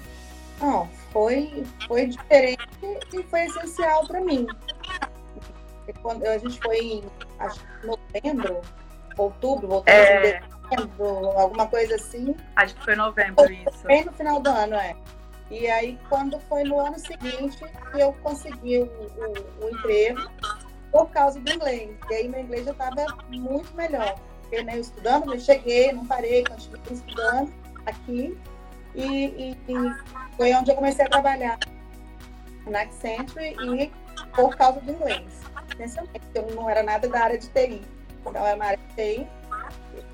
Não, 0.60 0.88
foi, 1.12 1.64
foi 1.86 2.06
diferente 2.06 2.66
e 3.12 3.22
foi 3.24 3.44
essencial 3.44 4.06
para 4.06 4.20
mim. 4.20 4.46
Quando 6.02 6.24
a 6.24 6.36
gente 6.36 6.60
foi 6.60 6.78
em 6.78 7.04
acho, 7.38 7.60
novembro, 7.84 8.60
outubro, 9.16 9.68
voltamos 9.68 10.00
é... 10.00 10.38
em 10.38 10.76
dezembro, 10.76 11.30
alguma 11.38 11.66
coisa 11.66 11.94
assim. 11.94 12.36
Acho 12.56 12.74
que 12.74 12.84
foi 12.84 12.96
novembro 12.96 13.44
foi 13.44 13.54
isso. 13.54 13.86
Bem 13.86 14.04
no 14.04 14.12
final 14.12 14.40
do 14.40 14.50
ano, 14.50 14.74
é. 14.74 14.94
E 15.50 15.66
aí, 15.66 15.98
quando 16.10 16.38
foi 16.40 16.64
no 16.64 16.78
ano 16.78 16.98
seguinte, 16.98 17.58
eu 17.94 18.12
consegui 18.22 18.78
o, 18.78 18.84
o, 18.84 19.64
o 19.64 19.70
emprego 19.70 20.30
por 20.92 21.08
causa 21.10 21.40
do 21.40 21.50
inglês. 21.50 21.96
E 22.10 22.14
aí, 22.14 22.28
meu 22.28 22.40
inglês 22.40 22.66
já 22.66 22.72
estava 22.72 23.06
muito 23.30 23.74
melhor. 23.74 24.14
Porque, 24.42 24.62
né, 24.62 24.76
eu 24.76 24.80
estudando, 24.80 25.32
eu 25.32 25.40
cheguei, 25.40 25.92
não 25.92 26.06
parei, 26.06 26.44
continuei 26.44 26.82
estudando 26.90 27.52
aqui. 27.86 28.38
E, 28.98 29.04
e, 29.04 29.72
e, 29.72 29.94
foi 30.36 30.52
onde 30.54 30.70
eu 30.72 30.74
comecei 30.74 31.04
a 31.06 31.08
trabalhar 31.08 31.58
na 32.66 32.80
Accenture 32.80 33.56
e 33.60 33.92
por 34.34 34.56
causa 34.56 34.80
do 34.80 34.90
inglês. 34.90 35.40
Essencialmente, 35.72 36.20
eu 36.34 36.46
não 36.54 36.68
era 36.68 36.82
nada 36.82 37.08
da 37.08 37.20
área 37.22 37.38
de 37.38 37.48
TI. 37.48 37.80
Então, 38.20 38.44
era 38.44 38.56
uma 38.56 38.64
área 38.64 38.78
de 38.78 38.94
TI 38.94 39.28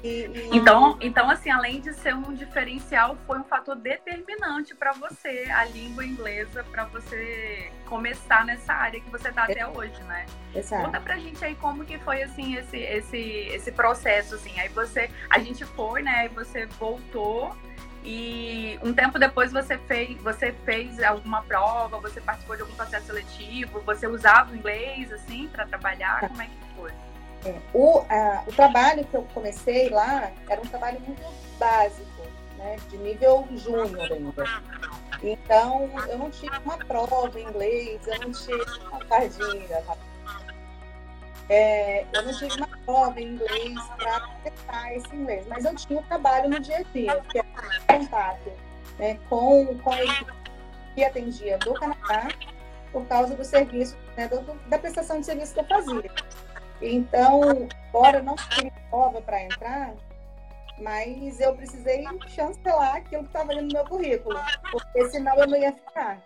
e, 0.03 0.27
e... 0.27 0.49
Então, 0.53 0.99
então, 1.01 1.31
assim, 1.31 1.51
além 1.51 1.81
de 1.81 1.95
ser 1.95 2.15
um 2.15 2.35
diferencial, 2.35 3.17
foi 3.27 3.39
um 3.39 3.45
fator 3.45 3.75
determinante 3.75 4.75
para 4.75 4.93
você, 4.93 5.47
a 5.51 5.65
língua 5.65 6.05
inglesa, 6.05 6.63
para 6.65 6.85
você 6.85 7.71
começar 7.87 8.45
nessa 8.45 8.75
área 8.75 9.01
que 9.01 9.11
você 9.11 9.29
está 9.29 9.45
até 9.45 9.67
hoje, 9.67 10.03
né? 10.03 10.27
Exato. 10.55 10.85
Conta 10.85 11.01
pra 11.01 11.17
gente 11.17 11.43
aí 11.43 11.55
como 11.55 11.85
que 11.85 11.99
foi, 11.99 12.23
assim, 12.23 12.55
esse, 12.55 12.77
esse, 12.77 13.19
esse 13.19 13.73
processo, 13.73 14.35
assim. 14.35 14.59
Aí 14.61 14.69
você, 14.69 15.11
a 15.31 15.39
gente 15.39 15.65
foi, 15.65 16.03
né? 16.03 16.13
Aí 16.17 16.29
você 16.29 16.67
voltou 16.67 17.57
e 18.05 18.79
um 18.83 18.93
tempo 18.93 19.19
depois 19.19 19.51
você 19.51 19.79
fez, 19.79 20.21
você 20.21 20.53
fez 20.65 21.03
alguma 21.03 21.43
prova, 21.43 21.99
você 22.01 22.21
participou 22.21 22.55
de 22.55 22.63
algum 22.63 22.75
processo 22.75 23.07
seletivo, 23.07 23.81
você 23.81 24.07
usava 24.07 24.53
o 24.53 24.57
inglês, 24.57 25.11
assim, 25.11 25.49
para 25.49 25.67
trabalhar? 25.67 26.29
Como 26.29 26.43
é 26.43 26.47
que 26.47 26.53
foi? 26.77 26.93
É, 27.47 27.59
o, 27.73 28.05
a, 28.11 28.45
o 28.47 28.53
trabalho 28.53 29.05
que 29.07 29.15
eu 29.15 29.23
comecei 29.33 29.89
lá 29.89 30.31
era 30.51 30.61
um 30.61 30.67
trabalho 30.67 31.01
muito 31.01 31.23
básico, 31.59 32.23
né, 32.59 32.77
de 32.91 32.99
nível 32.99 33.49
júnior 33.53 34.13
ainda. 34.13 34.45
Então, 35.23 35.91
eu 36.07 36.19
não 36.19 36.31
tinha 36.31 36.53
uma 36.63 36.77
prova 36.77 37.41
em 37.41 37.45
inglês, 37.45 38.07
eu 38.07 38.19
não 38.21 38.33
tinha 38.33 38.65
uma 38.91 39.01
cardinha. 39.07 39.83
É, 41.49 42.07
eu 42.13 42.23
não 42.23 42.33
tive 42.33 42.57
uma 42.57 42.69
prova 42.87 43.21
em 43.21 43.35
inglês 43.35 43.75
para 43.99 44.29
testar 44.43 44.95
esse 44.95 45.15
inglês, 45.15 45.47
mas 45.47 45.65
eu 45.65 45.75
tinha 45.75 46.01
o 46.01 46.03
trabalho 46.05 46.49
no 46.49 46.59
dia 46.61 46.79
a 46.79 46.83
dia, 46.83 47.21
que 47.31 47.39
era 47.39 47.81
contato 47.87 48.51
né, 48.99 49.19
com, 49.29 49.79
com 49.79 49.91
a 49.93 50.05
equipe 50.05 50.33
que 50.95 51.05
atendia 51.05 51.59
do 51.59 51.75
Canadá 51.75 52.29
por 52.93 53.05
causa 53.07 53.35
do 53.35 53.45
serviço, 53.45 53.97
né, 54.17 54.29
do, 54.29 54.41
da 54.69 54.79
prestação 54.79 55.21
de 55.21 55.27
serviço 55.27 55.53
que 55.53 55.61
eu 55.61 55.65
fazia. 55.65 56.11
Então, 56.81 57.69
embora 57.89 58.23
não 58.23 58.37
tive 58.37 58.73
prova 58.89 59.21
para 59.21 59.43
entrar, 59.43 59.95
mas 60.79 61.41
eu 61.41 61.55
precisei 61.55 62.05
chancelar 62.29 62.97
aquilo 62.97 63.23
que 63.23 63.29
estava 63.29 63.53
ali 63.53 63.63
no 63.63 63.73
meu 63.73 63.85
currículo, 63.85 64.39
porque 64.71 65.09
senão 65.11 65.35
eu 65.37 65.47
não 65.47 65.59
ia 65.59 65.73
ficar. 65.73 66.23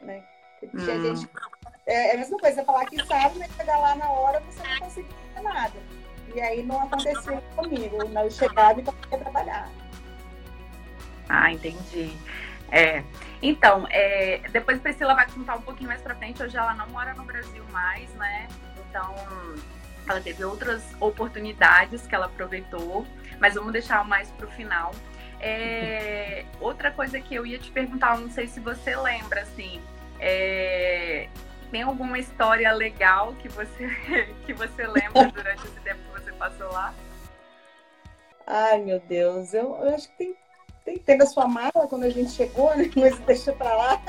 Né? 0.00 0.22
Hum. 0.62 0.78
Gente, 0.78 1.28
é, 1.86 2.10
é 2.10 2.14
a 2.14 2.18
mesma 2.18 2.38
coisa, 2.38 2.64
falar 2.64 2.84
que 2.86 3.04
sabe, 3.06 3.38
mas 3.38 3.50
chegar 3.52 3.78
lá 3.78 3.94
na 3.94 4.10
hora 4.10 4.40
você 4.40 4.66
não 4.66 4.78
conseguia 4.80 5.10
fazer 5.34 5.48
nada. 5.48 5.74
E 6.34 6.40
aí 6.40 6.62
não 6.62 6.82
aconteceu 6.82 7.40
comigo. 7.54 7.96
Eu 8.02 8.30
chegava 8.30 8.80
e 8.80 8.84
comecei 8.84 9.16
a 9.16 9.20
trabalhar. 9.20 9.70
Ah, 11.28 11.52
entendi. 11.52 12.12
É. 12.70 13.02
Então, 13.40 13.86
é, 13.90 14.42
depois 14.50 14.80
Priscila 14.80 15.14
vai 15.14 15.30
contar 15.30 15.54
um 15.54 15.62
pouquinho 15.62 15.88
mais 15.88 16.02
pra 16.02 16.14
frente. 16.14 16.42
Hoje 16.42 16.56
ela 16.56 16.74
não 16.74 16.88
mora 16.88 17.14
no 17.14 17.24
Brasil 17.24 17.64
mais, 17.70 18.10
né? 18.14 18.48
Então, 18.88 19.14
ela 20.08 20.20
teve 20.20 20.44
outras 20.44 20.82
oportunidades 21.00 22.06
que 22.06 22.14
ela 22.14 22.26
aproveitou, 22.26 23.06
mas 23.40 23.54
vamos 23.54 23.72
deixar 23.72 24.04
mais 24.04 24.28
para 24.30 24.46
o 24.46 24.50
final. 24.50 24.92
É, 25.40 26.44
outra 26.60 26.90
coisa 26.90 27.20
que 27.20 27.34
eu 27.34 27.46
ia 27.46 27.58
te 27.58 27.70
perguntar, 27.70 28.18
não 28.18 28.30
sei 28.30 28.46
se 28.46 28.58
você 28.58 28.96
lembra, 28.96 29.42
assim, 29.42 29.80
é, 30.18 31.28
tem 31.66 31.82
alguma 31.82 32.18
história 32.18 32.72
legal 32.72 33.34
que 33.34 33.48
você, 33.48 33.88
que 34.46 34.52
você 34.52 34.86
lembra 34.86 35.26
durante 35.32 35.66
esse 35.66 35.80
tempo 35.80 36.00
que 36.02 36.20
você 36.20 36.32
passou 36.32 36.70
lá? 36.72 36.94
Ai, 38.46 38.80
meu 38.80 39.00
Deus, 39.00 39.52
eu, 39.52 39.76
eu 39.82 39.94
acho 39.94 40.08
que 40.16 40.36
tem 40.84 40.98
teve 40.98 41.24
a 41.24 41.26
sua 41.26 41.48
mala 41.48 41.88
quando 41.88 42.04
a 42.04 42.10
gente 42.10 42.30
chegou, 42.30 42.74
né? 42.76 42.88
Mas 42.96 43.18
deixa 43.20 43.52
pra 43.52 43.74
lá. 43.74 44.00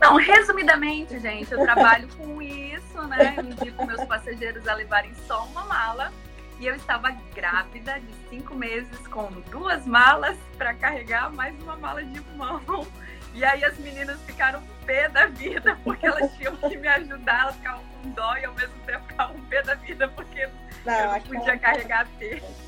Não, 0.00 0.16
resumidamente, 0.16 1.18
gente, 1.20 1.52
eu 1.52 1.62
trabalho 1.62 2.08
com 2.16 2.40
isso, 2.42 3.00
né? 3.06 3.34
Eu 3.36 3.44
indico 3.44 3.86
meus 3.86 4.02
passageiros 4.04 4.66
a 4.66 4.74
levarem 4.74 5.14
só 5.26 5.44
uma 5.44 5.64
mala. 5.64 6.12
E 6.60 6.66
eu 6.66 6.74
estava 6.74 7.10
grávida 7.34 8.00
de 8.00 8.14
cinco 8.30 8.54
meses 8.54 9.06
com 9.08 9.28
duas 9.50 9.84
malas 9.84 10.36
para 10.56 10.72
carregar 10.72 11.32
mais 11.32 11.54
uma 11.62 11.76
mala 11.76 12.02
de 12.04 12.20
mão. 12.36 12.86
E 13.34 13.44
aí 13.44 13.64
as 13.64 13.76
meninas 13.78 14.20
ficaram 14.22 14.62
pé 14.84 15.08
da 15.08 15.26
vida 15.26 15.78
porque 15.82 16.06
elas 16.06 16.32
tinham 16.36 16.56
que 16.56 16.76
me 16.76 16.88
ajudar, 16.88 17.42
elas 17.42 17.56
ficavam 17.56 17.84
com 17.84 18.10
dó 18.10 18.36
e 18.36 18.44
ao 18.44 18.54
mesmo 18.54 18.78
tempo 18.86 19.04
ficavam 19.06 19.40
pé 19.46 19.62
da 19.62 19.74
vida 19.74 20.08
porque 20.08 20.48
não, 20.84 20.94
eu 20.94 21.12
não 21.12 21.20
podia 21.20 21.58
carregar 21.58 22.06
texto. 22.18 22.64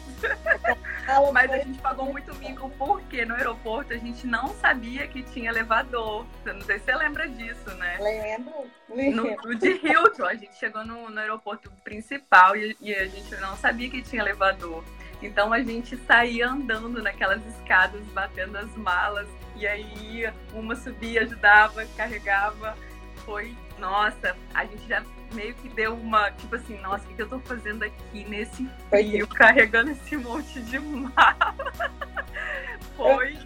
Mas 1.33 1.51
a 1.51 1.59
gente 1.59 1.79
pagou 1.79 2.07
muito 2.07 2.35
mico 2.37 2.71
porque 2.79 3.25
no 3.25 3.35
aeroporto 3.35 3.93
a 3.93 3.97
gente 3.97 4.27
não 4.27 4.49
sabia 4.55 5.07
que 5.07 5.23
tinha 5.23 5.51
elevador. 5.51 6.27
Não 6.45 6.61
sei 6.63 6.79
se 6.79 6.87
você 6.87 6.97
lembra 6.97 7.29
disso, 7.29 7.71
né? 7.75 7.99
Lembro. 8.89 9.15
No, 9.15 9.37
no 9.37 9.55
de 9.55 9.69
Hilton, 9.69 10.25
a 10.25 10.35
gente 10.35 10.55
chegou 10.57 10.85
no, 10.85 11.11
no 11.11 11.21
aeroporto 11.21 11.71
principal 11.85 12.57
e, 12.57 12.77
e, 12.81 12.95
a 12.95 13.07
gente 13.07 13.35
não 13.37 13.57
sabia 13.57 13.91
que 13.91 14.03
tinha 14.03 14.23
elevador. 14.23 14.83
Então 15.23 15.53
a 15.53 15.61
gente 15.61 15.97
saía 15.99 16.49
andando 16.49 17.03
naquelas 17.03 17.45
escadas, 17.47 18.03
batendo 18.09 18.57
as 18.59 18.75
malas, 18.77 19.29
e 19.57 19.67
aí 19.67 20.33
uma 20.53 20.77
subia, 20.77 21.23
ajudava, 21.23 21.85
carregava. 21.97 22.77
Foi, 23.25 23.57
nossa, 23.79 24.37
a 24.55 24.65
gente 24.65 24.87
já 24.87 25.03
meio 25.33 25.55
que 25.55 25.69
deu 25.71 25.95
uma, 25.95 26.31
tipo 26.31 26.55
assim, 26.55 26.79
nossa, 26.81 27.05
o 27.09 27.15
que 27.15 27.23
eu 27.23 27.29
tô 27.29 27.41
fazendo 27.41 27.83
aqui 27.83 28.25
nesse 28.29 28.69
frio, 28.89 29.27
carregando 29.27 29.91
esse 29.91 30.17
monte 30.17 30.61
de 30.63 30.79
mala? 30.79 31.55
Foi. 32.97 33.37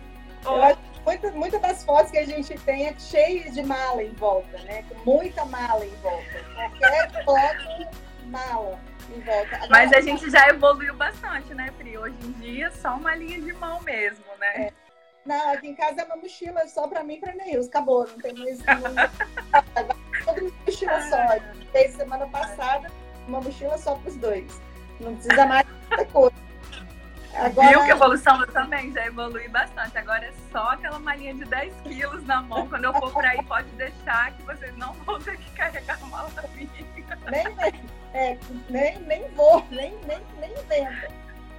Eu, 0.45 0.53
eu 0.53 0.63
acho 0.63 0.77
que 0.79 1.01
muitas 1.05 1.35
muita 1.35 1.59
das 1.59 1.85
fotos 1.85 2.11
que 2.11 2.19
a 2.19 2.27
gente 2.27 2.55
tem 2.61 2.87
é 2.87 2.99
cheia 2.99 3.51
de 3.51 3.63
mala 3.63 4.03
em 4.03 4.13
volta, 4.13 4.59
né? 4.63 4.85
Com 4.89 5.17
muita 5.17 5.45
mala 5.45 5.85
em 5.85 5.95
volta. 5.97 6.45
Qualquer 6.55 7.11
foto, 7.25 7.97
mala. 8.27 8.79
Em 9.15 9.21
volta. 9.21 9.57
Agora, 9.57 9.69
Mas 9.71 9.93
a 9.93 10.01
gente 10.01 10.31
já 10.31 10.49
evoluiu 10.49 10.95
bastante, 10.95 11.53
né, 11.55 11.73
Pri? 11.77 11.99
Hoje 11.99 12.17
em 12.23 12.33
dia, 12.33 12.71
só 12.71 12.95
uma 12.95 13.15
linha 13.15 13.41
de 13.41 13.53
mão 13.55 13.81
mesmo, 13.83 14.25
né? 14.39 14.67
É. 14.67 14.73
Não, 15.25 15.53
aqui 15.53 15.69
em 15.69 15.75
casa 15.75 16.03
é 16.03 16.05
uma 16.05 16.17
mochila 16.17 16.67
só 16.67 16.89
pra 16.89 17.05
mim 17.05 17.15
e 17.15 17.21
pra 17.21 17.35
Neils. 17.35 17.69
Acabou, 17.69 18.07
não 18.07 18.19
tem 18.19 18.35
mais. 18.35 18.59
Todo 20.25 20.43
mundo 20.43 20.55
mochila 20.67 21.01
só. 21.03 21.17
Fez 21.73 21.95
semana 21.95 22.27
passada 22.29 22.91
uma 23.29 23.41
mochila 23.41 23.79
só 23.79 23.95
pros 23.97 24.17
dois. 24.17 24.61
Não 25.01 25.15
precisa 25.15 25.47
mais 25.47 25.67
muita 25.89 26.05
coisa. 26.07 26.51
Agora... 27.35 27.69
Viu 27.69 27.85
que 27.85 27.91
evolução 27.91 28.41
eu 28.41 28.53
também 28.53 28.93
já 28.93 29.07
evolui 29.07 29.49
bastante. 29.49 29.97
Agora 29.97 30.27
é 30.27 30.33
só 30.51 30.71
aquela 30.71 30.99
malinha 30.99 31.35
de 31.35 31.45
10 31.45 31.75
quilos 31.83 32.25
na 32.27 32.43
mão. 32.43 32.69
Quando 32.69 32.85
eu 32.85 32.93
for 32.95 33.13
pra 33.13 33.31
aí, 33.31 33.43
pode 33.45 33.69
deixar 33.71 34.33
que 34.33 34.43
vocês 34.43 34.77
não 34.77 34.93
vão 35.05 35.19
ter 35.21 35.39
que 35.39 35.51
carregar 35.53 35.99
a 36.03 36.07
mala 36.07 36.31
minha. 36.55 36.69
Nem, 37.31 37.45
nem, 37.57 37.91
é, 38.13 38.39
nem, 38.69 38.99
nem 39.01 39.29
vou, 39.31 39.65
nem, 39.71 39.97
nem, 40.07 40.21
nem. 40.69 40.87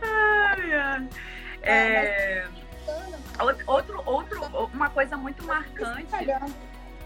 Ai, 0.02 0.74
ai. 0.74 1.10
É... 1.62 2.48
Outro, 3.68 4.04
outro, 4.06 4.68
uma 4.74 4.90
coisa 4.90 5.18
muito 5.18 5.44
marcante. 5.44 6.06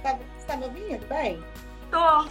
Tá, 0.04 0.14
você 0.14 0.48
tá 0.48 0.58
me 0.58 0.66
ouvindo 0.66 1.08
bem? 1.08 1.44
Tô. 1.90 2.26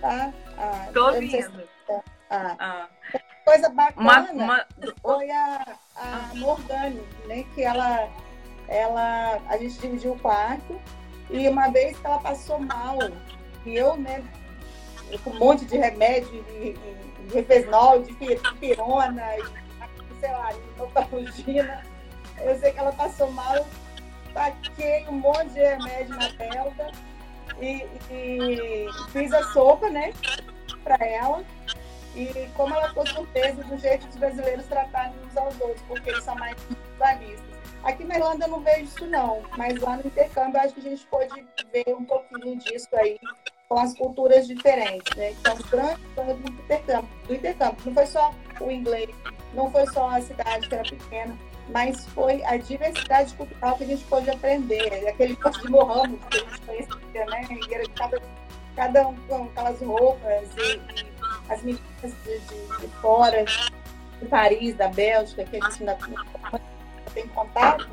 Tá? 0.00 0.32
Ah, 0.56 0.88
Tô 0.92 1.06
ouvindo. 1.06 1.42
Se... 1.42 1.68
Tá. 1.86 2.02
Ah. 2.30 2.56
ah. 2.58 2.88
Coisa 3.44 3.70
bacana 3.70 4.30
uma, 4.30 4.44
uma... 4.44 4.66
foi 5.00 5.30
a, 5.30 5.78
a 5.96 6.34
Morgane, 6.34 7.02
né? 7.26 7.44
Que 7.54 7.62
ela, 7.62 8.08
ela. 8.68 9.40
A 9.48 9.56
gente 9.56 9.78
dividiu 9.78 10.12
o 10.12 10.18
quarto 10.18 10.78
e 11.30 11.48
uma 11.48 11.70
vez 11.70 11.98
que 11.98 12.06
ela 12.06 12.18
passou 12.18 12.58
mal, 12.58 12.98
e 13.64 13.76
eu, 13.76 13.96
né, 13.96 14.24
com 15.22 15.30
um 15.30 15.38
monte 15.38 15.64
de 15.64 15.76
remédio, 15.76 16.42
de, 16.44 16.72
de, 16.72 17.26
de 17.26 17.34
refesnol, 17.34 18.02
de 18.02 18.14
pirona, 18.58 19.36
e, 19.38 20.20
sei 20.20 20.30
lá, 20.30 20.52
de 20.52 20.60
eu 22.40 22.58
sei 22.58 22.72
que 22.72 22.78
ela 22.78 22.92
passou 22.92 23.30
mal, 23.32 23.66
taquei 24.32 25.06
um 25.08 25.12
monte 25.12 25.50
de 25.50 25.60
remédio 25.60 26.16
na 26.16 26.28
belga 26.30 26.90
e, 27.60 27.86
e 28.10 28.86
fiz 29.12 29.32
a 29.32 29.42
sopa, 29.52 29.88
né, 29.88 30.12
para 30.84 31.04
ela. 31.04 31.44
E 32.14 32.48
como 32.54 32.74
ela 32.74 32.88
ficou 32.88 33.06
surpresa 33.06 33.62
do 33.64 33.78
jeito 33.78 34.06
dos 34.06 34.16
brasileiros 34.16 34.66
tratarem 34.66 35.12
uns 35.24 35.36
aos 35.36 35.60
outros, 35.60 35.82
porque 35.86 36.10
eles 36.10 36.24
são 36.24 36.34
mais 36.34 36.56
individualistas. 36.64 37.58
Aqui 37.84 38.04
na 38.04 38.16
Irlanda 38.16 38.46
eu 38.46 38.50
não 38.50 38.60
vejo 38.60 38.84
isso 38.84 39.06
não, 39.06 39.42
mas 39.56 39.78
lá 39.80 39.96
no 39.96 40.06
intercâmbio 40.06 40.60
acho 40.60 40.74
que 40.74 40.80
a 40.80 40.90
gente 40.90 41.06
pode 41.06 41.46
ver 41.72 41.94
um 41.94 42.04
pouquinho 42.04 42.58
disso 42.58 42.88
aí 42.94 43.18
com 43.68 43.78
as 43.78 43.94
culturas 43.96 44.46
diferentes, 44.46 45.14
né? 45.16 45.32
Então, 45.32 45.56
grande 45.70 46.00
do 46.10 46.50
intercâmbio, 46.50 47.10
do 47.26 47.34
intercâmbio. 47.34 47.78
Não 47.84 47.94
foi 47.94 48.06
só 48.06 48.34
o 48.60 48.70
inglês, 48.70 49.10
não 49.54 49.70
foi 49.70 49.86
só 49.88 50.08
a 50.10 50.20
cidade 50.20 50.68
que 50.68 50.74
era 50.74 50.84
pequena, 50.84 51.38
mas 51.68 52.06
foi 52.08 52.42
a 52.44 52.56
diversidade 52.56 53.34
cultural 53.34 53.76
que 53.76 53.84
a 53.84 53.86
gente 53.86 54.04
pôde 54.04 54.30
aprender. 54.30 55.08
Aquele 55.08 55.36
curso 55.36 55.60
de 55.62 55.70
Mohammed 55.70 56.18
que 56.30 56.36
a 56.36 56.40
gente 56.40 56.60
conhecia, 56.62 57.26
né? 57.26 57.42
E 57.50 57.74
era 57.74 57.84
cada, 57.90 58.22
cada 58.76 59.08
um 59.08 59.16
com 59.26 59.44
aquelas 59.44 59.80
roupas, 59.80 60.48
e, 60.56 60.80
as 61.48 61.62
meninas 61.62 61.82
de, 62.02 62.38
de, 62.40 62.78
de, 62.80 62.88
fora, 63.00 63.44
de 63.44 64.28
Paris, 64.28 64.74
da 64.76 64.88
Bélgica, 64.88 65.44
que 65.44 65.56
a 65.56 65.68
gente 65.68 65.80
ainda 65.80 65.98
tem 67.14 67.26
contato, 67.28 67.88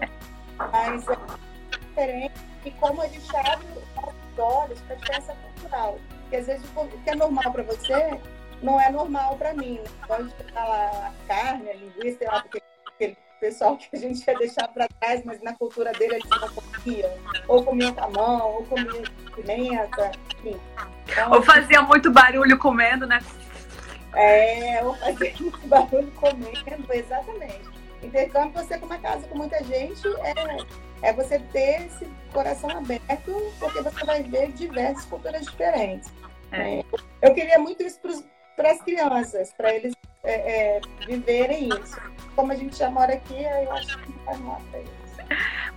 mas 0.72 1.08
é 1.08 1.78
diferente. 1.80 2.36
E 2.66 2.72
como 2.72 3.02
a 3.02 3.08
gente 3.08 3.38
abre 3.38 3.66
os 3.68 4.40
olhos 4.40 4.80
para 4.82 4.96
a 4.96 5.00
diferença 5.00 5.36
cultural. 5.36 6.00
Porque 6.22 6.36
às 6.38 6.48
vezes 6.48 6.66
o 6.76 6.88
que 6.88 7.10
é 7.10 7.16
normal 7.16 7.52
para 7.52 7.64
você 7.64 8.20
não 8.62 8.80
é 8.80 8.90
normal 8.90 9.38
para 9.38 9.54
mim. 9.54 9.80
Pode 10.08 10.30
falar 10.54 11.08
a 11.08 11.28
carne, 11.28 11.70
a 11.70 11.74
linguiça, 11.74 12.18
sei 12.18 12.28
lá, 12.28 12.42
porque 12.42 12.62
aquele 12.88 13.18
pessoal 13.40 13.78
que 13.78 13.88
a 13.94 14.00
gente 14.00 14.26
ia 14.26 14.38
deixar 14.38 14.68
para 14.68 14.88
trás, 15.00 15.24
mas 15.24 15.42
na 15.42 15.54
cultura 15.54 15.92
dele 15.94 16.16
eles 16.16 16.30
não 16.30 16.50
comiam. 16.50 17.12
Ou 17.48 17.64
comiam 17.64 17.94
com 17.94 18.04
a 18.04 18.10
mão, 18.10 18.52
ou 18.56 18.66
comiam 18.66 19.04
pimenta, 19.36 20.12
enfim. 20.38 20.60
Então, 21.08 21.32
ou 21.32 21.42
fazia 21.42 21.82
muito 21.82 22.12
barulho 22.12 22.58
comendo, 22.58 23.06
né? 23.06 23.20
É, 24.14 24.84
ou 24.84 24.96
fazia 24.96 25.34
muito 25.40 25.68
barulho 25.68 26.12
comendo, 26.12 26.94
exatamente. 26.94 27.76
Intercâmbio, 28.02 28.54
você 28.54 28.78
com 28.78 28.86
uma 28.86 29.00
casa 29.00 29.28
com 29.28 29.38
muita 29.38 29.64
gente, 29.64 30.08
é, 30.08 31.10
é 31.10 31.14
você 31.14 31.40
ter 31.40 31.88
esse 31.88 32.08
coração 32.32 32.70
aberto, 32.70 33.54
porque 33.60 33.82
você 33.82 34.06
vai 34.06 34.24
ver 34.24 34.52
diversas 34.52 35.06
culturas 35.06 35.46
diferentes. 35.46 36.12
É. 36.52 36.80
É, 36.80 36.84
eu 37.22 37.34
queria 37.34 37.60
muito 37.60 37.84
isso 37.84 38.00
para 38.56 38.72
as 38.72 38.82
crianças, 38.82 39.54
para 39.54 39.74
eles 39.74 39.94
é, 40.26 40.78
é, 40.78 40.82
viverem 41.06 41.70
isso. 41.70 42.00
Como 42.36 42.52
a 42.52 42.56
gente 42.56 42.78
já 42.78 42.90
mora 42.90 43.14
aqui, 43.14 43.44
eu 43.44 43.72
acho 43.74 43.98
que 44.00 44.12
não 44.12 44.20
faz 44.20 44.40
mal 44.40 44.62
para 44.70 44.82
isso. 44.82 45.06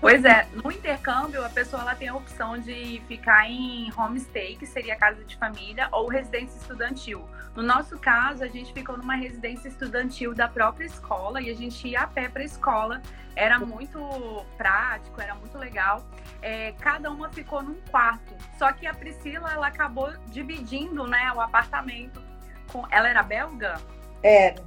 Pois 0.00 0.24
é, 0.24 0.46
no 0.52 0.70
intercâmbio 0.70 1.44
a 1.44 1.48
pessoa 1.48 1.82
ela 1.82 1.94
tem 1.94 2.08
a 2.08 2.14
opção 2.14 2.58
de 2.58 3.02
ficar 3.08 3.48
em 3.48 3.90
homestay, 3.96 4.56
que 4.56 4.66
seria 4.66 4.94
casa 4.94 5.24
de 5.24 5.36
família, 5.36 5.88
ou 5.90 6.08
residência 6.08 6.56
estudantil. 6.56 7.28
No 7.56 7.62
nosso 7.62 7.98
caso, 7.98 8.44
a 8.44 8.46
gente 8.46 8.72
ficou 8.72 8.96
numa 8.96 9.16
residência 9.16 9.68
estudantil 9.68 10.34
da 10.34 10.46
própria 10.46 10.86
escola 10.86 11.40
e 11.40 11.50
a 11.50 11.54
gente 11.54 11.88
ia 11.88 12.02
a 12.02 12.06
pé 12.06 12.28
para 12.28 12.42
a 12.42 12.44
escola. 12.44 13.02
Era 13.34 13.58
muito 13.58 13.98
prático, 14.56 15.20
era 15.20 15.34
muito 15.34 15.58
legal. 15.58 16.06
É, 16.40 16.72
cada 16.78 17.10
uma 17.10 17.28
ficou 17.30 17.62
num 17.62 17.80
quarto. 17.90 18.34
Só 18.58 18.72
que 18.72 18.86
a 18.86 18.94
Priscila 18.94 19.52
ela 19.52 19.66
acabou 19.66 20.12
dividindo, 20.28 21.06
né, 21.06 21.32
o 21.34 21.40
apartamento. 21.40 22.22
Com... 22.70 22.86
Ela 22.90 23.08
era 23.08 23.22
belga? 23.22 23.80
Era. 24.22 24.62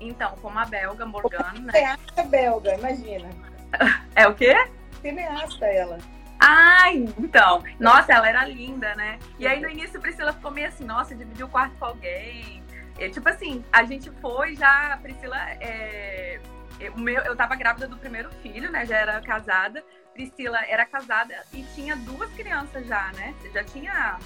Então, 0.00 0.36
com 0.36 0.48
uma 0.48 0.64
belga, 0.64 1.06
Morgana. 1.06 1.52
Né? 1.60 1.72
Cineasta 1.72 2.22
belga, 2.24 2.74
imagina. 2.74 3.30
É 4.14 4.28
o 4.28 4.34
quê? 4.34 4.54
Cineasta 5.00 5.64
ela. 5.64 5.98
Ai, 6.38 7.08
então. 7.18 7.62
Nossa, 7.78 8.12
ela 8.12 8.28
era 8.28 8.44
linda, 8.46 8.94
né? 8.96 9.18
E 9.38 9.46
aí 9.46 9.60
no 9.60 9.70
início 9.70 9.98
a 9.98 10.00
Priscila 10.00 10.32
ficou 10.32 10.50
meio 10.50 10.68
assim, 10.68 10.84
nossa, 10.84 11.14
dividiu 11.14 11.46
o 11.46 11.48
quarto 11.48 11.74
com 11.78 11.86
alguém. 11.86 12.62
E, 12.98 13.08
tipo 13.08 13.28
assim, 13.28 13.64
a 13.72 13.84
gente 13.84 14.10
foi 14.20 14.54
já, 14.56 14.92
a 14.92 14.96
Priscila. 14.96 15.38
É, 15.60 16.40
eu, 16.78 16.96
meu, 16.96 17.22
eu 17.22 17.36
tava 17.36 17.54
grávida 17.54 17.86
do 17.86 17.96
primeiro 17.96 18.28
filho, 18.42 18.70
né? 18.70 18.84
Já 18.84 18.98
era 18.98 19.20
casada. 19.20 19.84
Priscila 20.12 20.58
era 20.66 20.84
casada 20.84 21.34
e 21.54 21.62
tinha 21.74 21.96
duas 21.96 22.30
crianças 22.32 22.86
já, 22.86 23.10
né? 23.12 23.34
Já 23.54 23.64
tinha 23.64 24.18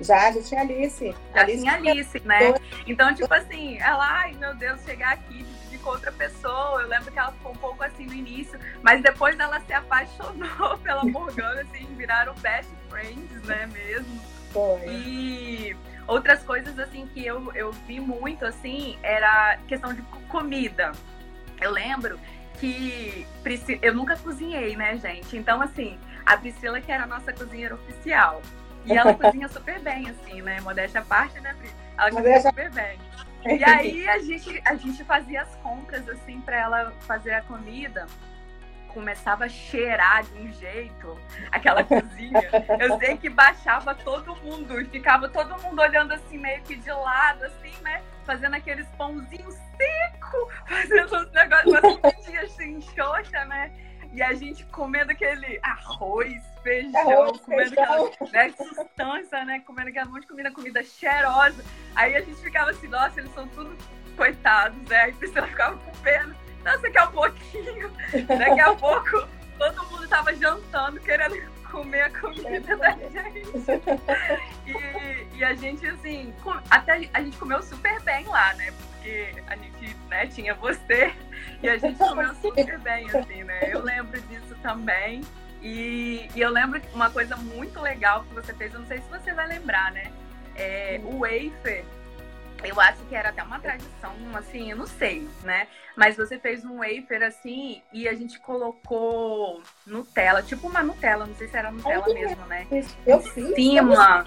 já, 0.00 0.32
já 0.32 0.42
tinha 0.42 0.60
Alice. 0.60 1.14
Já 1.34 1.40
Alice 1.40 1.58
tinha 1.58 1.74
Alice, 1.74 2.20
né? 2.20 2.54
Então, 2.86 3.14
tipo 3.14 3.32
assim, 3.32 3.78
ela, 3.78 4.04
ai 4.04 4.34
meu 4.34 4.54
Deus, 4.54 4.82
chegar 4.84 5.12
aqui 5.12 5.44
com 5.82 5.90
outra 5.90 6.12
pessoa. 6.12 6.80
Eu 6.80 6.88
lembro 6.88 7.12
que 7.12 7.18
ela 7.18 7.32
ficou 7.32 7.52
um 7.52 7.56
pouco 7.56 7.82
assim 7.82 8.06
no 8.06 8.14
início, 8.14 8.58
mas 8.82 9.02
depois 9.02 9.38
ela 9.38 9.60
se 9.60 9.72
apaixonou 9.72 10.78
pela 10.82 11.04
Morgana, 11.04 11.62
assim, 11.62 11.86
viraram 11.96 12.34
best 12.36 12.70
friends, 12.88 13.42
né, 13.42 13.66
mesmo. 13.66 14.20
Foi. 14.52 14.80
E 14.86 15.76
outras 16.06 16.42
coisas, 16.42 16.78
assim, 16.78 17.06
que 17.12 17.26
eu, 17.26 17.52
eu 17.54 17.72
vi 17.72 18.00
muito, 18.00 18.44
assim, 18.46 18.98
era 19.02 19.58
questão 19.66 19.92
de 19.92 20.02
comida. 20.28 20.92
Eu 21.60 21.70
lembro 21.70 22.18
que 22.58 23.26
eu 23.80 23.94
nunca 23.94 24.16
cozinhei, 24.16 24.76
né, 24.76 24.96
gente? 24.96 25.36
Então, 25.36 25.60
assim, 25.60 25.98
a 26.24 26.36
Priscila 26.36 26.80
que 26.80 26.92
era 26.92 27.04
a 27.04 27.06
nossa 27.06 27.32
cozinheira 27.32 27.74
oficial. 27.74 28.40
E 28.84 28.92
ela 28.92 29.14
cozinha 29.14 29.48
super 29.48 29.78
bem, 29.80 30.08
assim, 30.08 30.42
né? 30.42 30.60
Modéstia 30.60 31.00
à 31.00 31.04
parte, 31.04 31.40
né, 31.40 31.54
Pri? 31.58 31.70
Ela 31.98 32.10
cozinha 32.10 32.40
super 32.40 32.70
bem. 32.70 32.98
E 33.44 33.64
aí 33.64 34.08
a 34.08 34.20
gente, 34.20 34.62
a 34.64 34.76
gente 34.76 35.02
fazia 35.02 35.42
as 35.42 35.52
compras, 35.56 36.08
assim, 36.08 36.40
para 36.42 36.56
ela 36.56 36.92
fazer 37.00 37.32
a 37.32 37.42
comida 37.42 38.06
começava 38.92 39.46
a 39.46 39.48
cheirar 39.48 40.22
de 40.24 40.38
um 40.38 40.52
jeito 40.52 41.18
aquela 41.50 41.82
cozinha. 41.84 42.42
Eu 42.78 42.98
sei 42.98 43.16
que 43.16 43.28
baixava 43.28 43.94
todo 43.94 44.36
mundo 44.36 44.80
e 44.80 44.84
ficava 44.84 45.28
todo 45.28 45.60
mundo 45.62 45.80
olhando 45.80 46.12
assim, 46.12 46.38
meio 46.38 46.62
que 46.62 46.76
de 46.76 46.90
lado, 46.90 47.44
assim, 47.44 47.72
né? 47.82 48.02
Fazendo 48.24 48.54
aqueles 48.54 48.86
pãozinhos 48.90 49.54
seco, 49.76 50.50
fazendo 50.68 51.16
uns 51.16 51.32
negócios, 51.32 51.72
umas 51.72 51.98
comidinhas 51.98 52.44
assim, 52.52 52.80
xoxa, 52.80 53.44
né? 53.46 53.72
E 54.12 54.22
a 54.22 54.34
gente 54.34 54.64
comendo 54.66 55.10
aquele 55.12 55.58
arroz, 55.62 56.42
feijão, 56.62 57.00
arroz, 57.00 57.40
comendo 57.40 57.74
feijão. 57.74 58.06
aquela 58.06 58.32
né, 58.32 58.54
sustância, 58.56 59.44
né? 59.44 59.62
Comendo 59.66 59.88
aquela 59.88 60.06
monte 60.06 60.22
de 60.22 60.28
comida, 60.28 60.50
comida 60.50 60.82
cheirosa. 60.82 61.64
Aí 61.94 62.14
a 62.14 62.20
gente 62.20 62.40
ficava 62.40 62.70
assim, 62.70 62.88
nossa, 62.88 63.20
eles 63.20 63.32
são 63.34 63.48
tudo 63.48 63.76
coitados, 64.16 64.80
né? 64.88 64.96
Aí 65.02 65.12
precisa 65.12 65.46
ficava 65.46 65.76
com 65.78 65.90
pena 66.02 66.36
nossa, 66.64 66.78
daqui 66.78 66.98
a 66.98 67.06
pouquinho, 67.08 67.92
daqui 68.26 68.60
a 68.60 68.74
pouco, 68.74 69.28
todo 69.58 69.86
mundo 69.90 70.08
tava 70.08 70.34
jantando, 70.34 71.00
querendo 71.00 71.36
comer 71.70 72.02
a 72.02 72.20
comida 72.20 72.76
da 72.76 72.90
gente. 72.90 73.42
E, 74.66 75.38
e 75.38 75.44
a 75.44 75.54
gente, 75.54 75.86
assim, 75.86 76.32
até 76.70 77.08
a 77.12 77.20
gente 77.20 77.36
comeu 77.36 77.62
super 77.62 78.00
bem 78.02 78.24
lá, 78.26 78.54
né? 78.54 78.72
Porque 79.02 79.34
a 79.48 79.56
gente 79.56 79.96
né, 80.08 80.26
tinha 80.28 80.54
você 80.54 81.12
e 81.60 81.68
a 81.68 81.76
gente 81.76 81.98
comeu 81.98 82.32
super 82.36 82.78
bem, 82.78 83.04
assim, 83.10 83.42
né? 83.42 83.68
Eu 83.68 83.82
lembro 83.82 84.20
disso 84.22 84.54
também. 84.62 85.22
E, 85.60 86.28
e 86.36 86.40
eu 86.40 86.50
lembro 86.50 86.80
uma 86.94 87.10
coisa 87.10 87.36
muito 87.36 87.80
legal 87.80 88.22
que 88.24 88.34
você 88.34 88.54
fez, 88.54 88.72
eu 88.72 88.80
não 88.80 88.86
sei 88.86 88.98
se 88.98 89.08
você 89.10 89.32
vai 89.32 89.48
lembrar, 89.48 89.90
né? 89.90 90.12
É, 90.54 91.00
o 91.04 91.18
wafer 91.18 91.84
eu 92.64 92.80
acho 92.80 93.02
que 93.08 93.14
era 93.14 93.30
até 93.30 93.42
uma 93.42 93.58
tradição, 93.58 94.12
assim, 94.34 94.70
eu 94.70 94.76
não 94.76 94.86
sei, 94.86 95.28
né? 95.42 95.66
Mas 95.96 96.16
você 96.16 96.38
fez 96.38 96.64
um 96.64 96.78
wafer 96.78 97.22
assim 97.22 97.82
e 97.92 98.08
a 98.08 98.14
gente 98.14 98.38
colocou 98.38 99.60
Nutella, 99.84 100.42
tipo 100.42 100.68
uma 100.68 100.82
Nutella, 100.82 101.26
não 101.26 101.34
sei 101.34 101.48
se 101.48 101.56
era 101.56 101.72
Nutella 101.72 102.04
Ai, 102.06 102.14
mesmo, 102.14 102.46
né? 102.46 102.66
Eu 103.04 103.20
fiz. 103.20 103.54
Cima. 103.54 104.24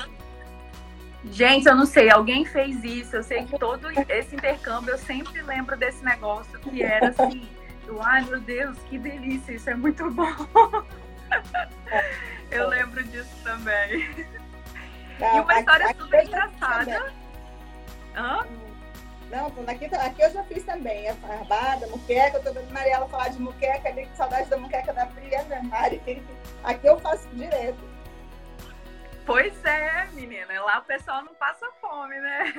Gente, 1.32 1.68
eu 1.68 1.76
não 1.76 1.86
sei, 1.86 2.10
alguém 2.10 2.46
fez 2.46 2.84
isso. 2.84 3.16
Eu 3.16 3.24
sei 3.24 3.46
que 3.46 3.58
todo 3.58 3.88
esse 4.10 4.36
intercâmbio 4.36 4.92
eu 4.92 4.98
sempre 4.98 5.42
lembro 5.42 5.76
desse 5.78 6.04
negócio 6.04 6.60
que 6.60 6.84
era 6.84 7.10
assim, 7.10 7.48
eu, 7.88 8.02
ai 8.02 8.24
meu 8.26 8.40
Deus, 8.40 8.78
que 8.90 8.98
delícia, 8.98 9.54
isso 9.54 9.70
é 9.70 9.76
muito 9.76 10.10
bom. 10.12 10.34
eu 12.52 12.68
lembro 12.70 13.04
disso 13.04 13.36
também. 13.44 14.08
e 15.20 15.40
uma 15.40 15.60
história 15.60 15.96
super 15.98 16.26
engraçada. 16.26 17.14
Hã? 18.16 18.46
Não, 19.30 19.48
aqui, 19.68 19.86
aqui 19.86 20.22
eu 20.22 20.32
já 20.32 20.44
fiz 20.44 20.64
também. 20.64 21.10
A 21.10 21.16
farbada, 21.16 21.88
muqueca. 21.88 22.38
Eu 22.38 22.44
tô 22.44 22.54
vendo 22.54 22.72
Mariela 22.72 23.08
falar 23.10 23.30
de 23.30 23.40
muqueca 23.40 23.90
ali, 23.90 24.08
saudade 24.16 24.50
da 24.50 24.58
muqueca 24.58 24.94
da 24.94 25.08
Fria, 25.08 25.44
né, 25.44 25.62
Mari? 25.64 26.02
Aqui 26.64 26.88
eu 26.88 27.00
faço 27.00 27.28
direto. 27.34 27.95
Pois 29.26 29.66
é, 29.66 30.08
menina. 30.14 30.62
Lá 30.62 30.80
o 30.80 30.84
pessoal 30.84 31.24
não 31.24 31.34
passa 31.34 31.68
fome, 31.82 32.16
né? 32.20 32.54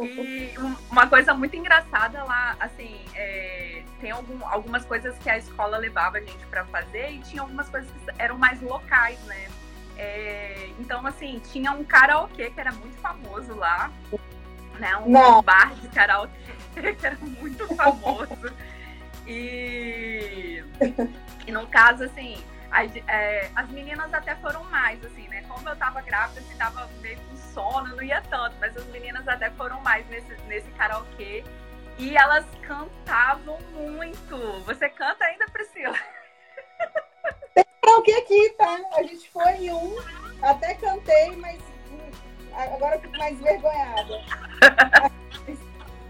e 0.00 0.54
uma 0.90 1.06
coisa 1.06 1.32
muito 1.34 1.54
engraçada 1.56 2.24
lá, 2.24 2.56
assim, 2.58 3.00
é, 3.14 3.82
tem 4.00 4.10
algum, 4.10 4.44
algumas 4.46 4.84
coisas 4.84 5.16
que 5.18 5.30
a 5.30 5.38
escola 5.38 5.78
levava 5.78 6.18
a 6.18 6.20
gente 6.20 6.44
para 6.46 6.64
fazer 6.66 7.12
e 7.12 7.18
tinha 7.20 7.42
algumas 7.42 7.68
coisas 7.68 7.90
que 7.90 8.10
eram 8.18 8.36
mais 8.38 8.60
locais, 8.60 9.18
né? 9.24 9.48
É, 9.96 10.68
então, 10.78 11.06
assim, 11.06 11.40
tinha 11.52 11.70
um 11.72 11.84
karaokê 11.84 12.50
que 12.50 12.60
era 12.60 12.72
muito 12.72 12.96
famoso 12.98 13.54
lá, 13.54 13.90
né? 14.78 14.96
Um 14.98 15.10
Não. 15.10 15.42
bar 15.42 15.74
de 15.76 15.88
karaokê 15.88 16.32
que 16.98 17.06
era 17.06 17.16
muito 17.20 17.66
famoso. 17.74 18.52
e, 19.26 20.62
e 21.46 21.52
no 21.52 21.66
caso, 21.68 22.04
assim, 22.04 22.36
as, 22.70 22.94
é, 23.08 23.50
as 23.54 23.68
meninas 23.70 24.12
até 24.12 24.34
foram 24.36 24.64
mais, 24.64 25.02
assim, 25.04 25.26
né? 25.28 25.44
Como 25.48 25.68
eu 25.68 25.76
tava 25.76 26.00
grávida, 26.02 26.40
assim, 26.40 26.56
tava 26.56 26.88
meio 27.00 27.18
com 27.20 27.36
sono, 27.36 27.96
não 27.96 28.02
ia 28.02 28.20
tanto, 28.22 28.56
mas 28.60 28.76
as 28.76 28.84
meninas 28.86 29.26
até 29.26 29.50
foram 29.50 29.80
mais 29.80 30.06
nesse, 30.08 30.34
nesse 30.46 30.70
karaokê. 30.72 31.44
E 31.98 32.16
elas 32.16 32.44
cantavam 32.62 33.58
muito. 33.72 34.36
Você 34.64 34.88
canta 34.88 35.24
ainda, 35.24 35.46
Priscila? 35.46 35.96
karaokê 37.80 38.12
aqui, 38.12 38.50
tá? 38.58 38.80
A 38.96 39.02
gente 39.02 39.30
foi 39.30 39.52
em 39.52 39.72
um, 39.72 39.96
até 40.42 40.74
cantei, 40.74 41.36
mas 41.36 41.60
hum, 41.90 42.10
agora 42.52 42.96
eu 42.96 43.00
fico 43.00 43.16
mais 43.16 43.38
vergonhada. 43.40 44.22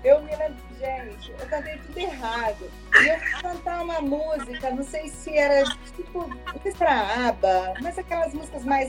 Eu 0.04 0.22
me 0.22 0.36
lembro, 0.36 0.62
gente, 0.78 1.30
eu 1.30 1.46
cantei 1.46 1.78
tudo 1.78 1.98
errado. 1.98 2.70
E 3.00 3.08
eu 3.08 3.18
fui 3.18 3.42
cantar 3.42 3.82
uma 3.82 4.00
música, 4.00 4.70
não 4.70 4.82
sei 4.82 5.08
se 5.08 5.36
era 5.36 5.64
tipo, 5.94 6.28
não 6.28 6.62
sei 6.62 6.72
se 6.72 6.82
era 6.82 7.28
aba, 7.28 7.74
mas 7.80 7.98
aquelas 7.98 8.32
músicas 8.34 8.64
mais. 8.64 8.88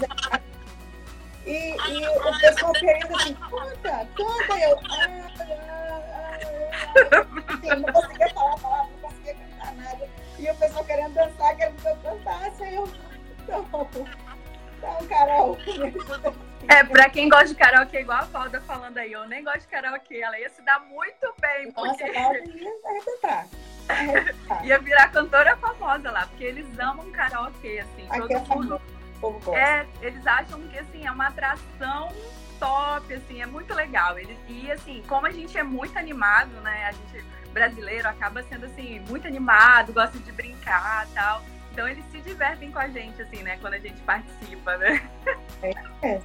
E, 1.46 1.76
e 1.76 2.08
o 2.08 2.40
pessoal 2.40 2.74
querendo 2.74 3.16
assim, 3.16 3.34
canta, 3.34 4.08
canta, 4.16 4.60
eu. 4.60 4.80
Ah, 4.90 5.08
ah, 5.40 6.02
ah, 6.94 7.54
assim, 7.54 7.82
não 7.82 7.94
conseguia 7.94 8.30
falar 8.34 8.58
palavra, 8.58 8.92
não 8.92 9.10
conseguia 9.10 9.36
cantar 9.36 9.76
nada. 9.76 10.10
E 10.40 10.52
o 10.52 10.56
pessoal 10.56 10.86
querendo 10.86 11.14
dançar, 11.14 11.56
querendo 11.56 11.82
que 11.82 11.88
eu 11.88 11.96
cantasse, 11.98 12.64
aí 12.64 12.76
eu. 12.76 12.90
Não, 13.48 13.66
então, 14.78 15.08
Carol, 15.08 15.58
É, 16.68 16.84
pra 16.84 17.10
quem 17.10 17.30
gosta 17.30 17.48
de 17.48 17.56
karaokê, 17.56 18.02
igual 18.02 18.20
a 18.20 18.26
Valda 18.26 18.62
falando 18.62 18.98
aí, 18.98 19.12
eu 19.12 19.28
nem 19.28 19.44
gosto 19.44 19.62
de 19.62 19.68
karaokê, 19.68 20.22
ela 20.22 20.40
ia 20.40 20.50
se 20.50 20.62
dar 20.62 20.80
muito 20.82 21.34
bem. 21.40 21.72
Nossa, 21.76 21.90
porque... 21.90 22.12
Valda 22.12 22.40
ia 22.40 22.72
arrebentar. 22.86 23.48
ia 24.66 24.80
virar 24.80 25.08
cantora 25.10 25.56
famosa 25.58 26.12
lá, 26.12 26.28
porque 26.28 26.44
eles 26.44 26.68
amam 26.78 27.10
karaokê, 27.12 27.80
assim. 27.80 28.06
Aqui 28.10 28.20
todo 28.20 28.34
é 28.34 28.56
mundo. 28.56 28.82
É, 29.56 29.86
eles 30.02 30.26
acham 30.28 30.62
que 30.68 30.78
assim, 30.78 31.06
é 31.06 31.12
uma 31.12 31.28
atração 31.28 32.14
top, 32.60 33.14
assim, 33.14 33.42
é 33.42 33.46
muito 33.46 33.74
legal. 33.74 34.18
Eles, 34.20 34.38
e 34.48 34.72
assim, 34.72 35.04
como 35.08 35.26
a 35.26 35.32
gente 35.32 35.58
é 35.58 35.64
muito 35.64 35.98
animado, 35.98 36.52
né? 36.62 36.88
A 36.88 36.92
gente 36.92 37.26
brasileiro 37.52 38.08
acaba 38.08 38.44
sendo 38.44 38.66
assim, 38.66 39.00
muito 39.08 39.28
animado, 39.28 39.94
gosta 39.94 40.18
de 40.20 40.32
brincar 40.32 41.08
tal. 41.14 41.42
Então 41.78 41.88
eles 41.88 42.04
se 42.06 42.20
divertem 42.22 42.72
com 42.72 42.80
a 42.80 42.88
gente, 42.88 43.22
assim, 43.22 43.44
né? 43.44 43.56
Quando 43.62 43.76
a 43.76 43.78
gente 43.78 44.02
participa, 44.02 44.78
né? 44.78 45.00
É. 45.62 46.20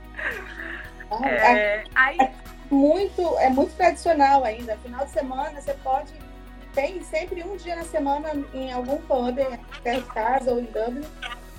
é. 1.11 1.29
é 1.29 1.85
aí... 1.95 2.17
é 2.19 2.33
muito, 2.71 3.39
é 3.39 3.51
muito 3.51 3.77
tradicional 3.77 4.45
ainda. 4.45 4.79
Final 4.79 5.05
de 5.05 5.11
semana 5.11 5.61
você 5.61 5.75
pode. 5.75 6.11
Tem 6.73 7.03
sempre 7.03 7.43
um 7.45 7.55
dia 7.59 7.77
na 7.77 7.85
semana 7.85 8.31
em 8.55 8.73
algum 8.73 8.97
pub, 9.03 9.37
perto 9.83 10.07
de 10.07 10.15
casa 10.15 10.53
ou 10.53 10.59
em 10.59 10.65
Dublin, 10.65 11.07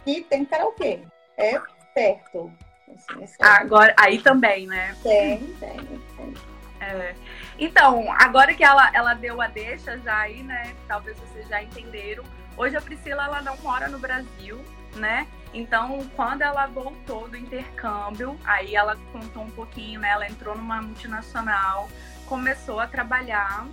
que 0.03 0.21
tem 0.21 0.43
karaokê. 0.43 1.01
É 1.37 1.61
perto. 1.93 2.51
Assim, 2.89 3.23
é 3.39 3.45
Agora, 3.45 3.93
aí 3.99 4.17
também, 4.17 4.65
né? 4.65 4.97
Tem, 5.03 5.37
tem, 5.59 5.77
tem. 5.77 6.33
É. 6.81 7.13
Então, 7.59 8.11
agora 8.13 8.55
que 8.55 8.63
ela, 8.63 8.89
ela 8.91 9.13
deu 9.13 9.39
a 9.39 9.47
deixa 9.47 9.99
já 9.99 10.17
aí, 10.17 10.41
né? 10.41 10.73
Talvez 10.87 11.15
vocês 11.19 11.47
já 11.47 11.61
entenderam 11.61 12.23
Hoje 12.57 12.77
a 12.77 12.81
Priscila 12.81 13.25
ela 13.25 13.41
não 13.41 13.57
mora 13.57 13.87
no 13.87 13.97
Brasil, 13.99 14.63
né? 14.95 15.27
Então, 15.53 16.07
quando 16.15 16.41
ela 16.41 16.65
voltou 16.67 17.27
do 17.27 17.37
intercâmbio, 17.37 18.37
aí 18.43 18.75
ela 18.75 18.97
contou 19.11 19.43
um 19.43 19.51
pouquinho, 19.51 19.99
né? 19.99 20.09
Ela 20.09 20.27
entrou 20.27 20.55
numa 20.55 20.81
multinacional, 20.81 21.89
começou 22.27 22.79
a 22.79 22.87
trabalhar 22.87 23.67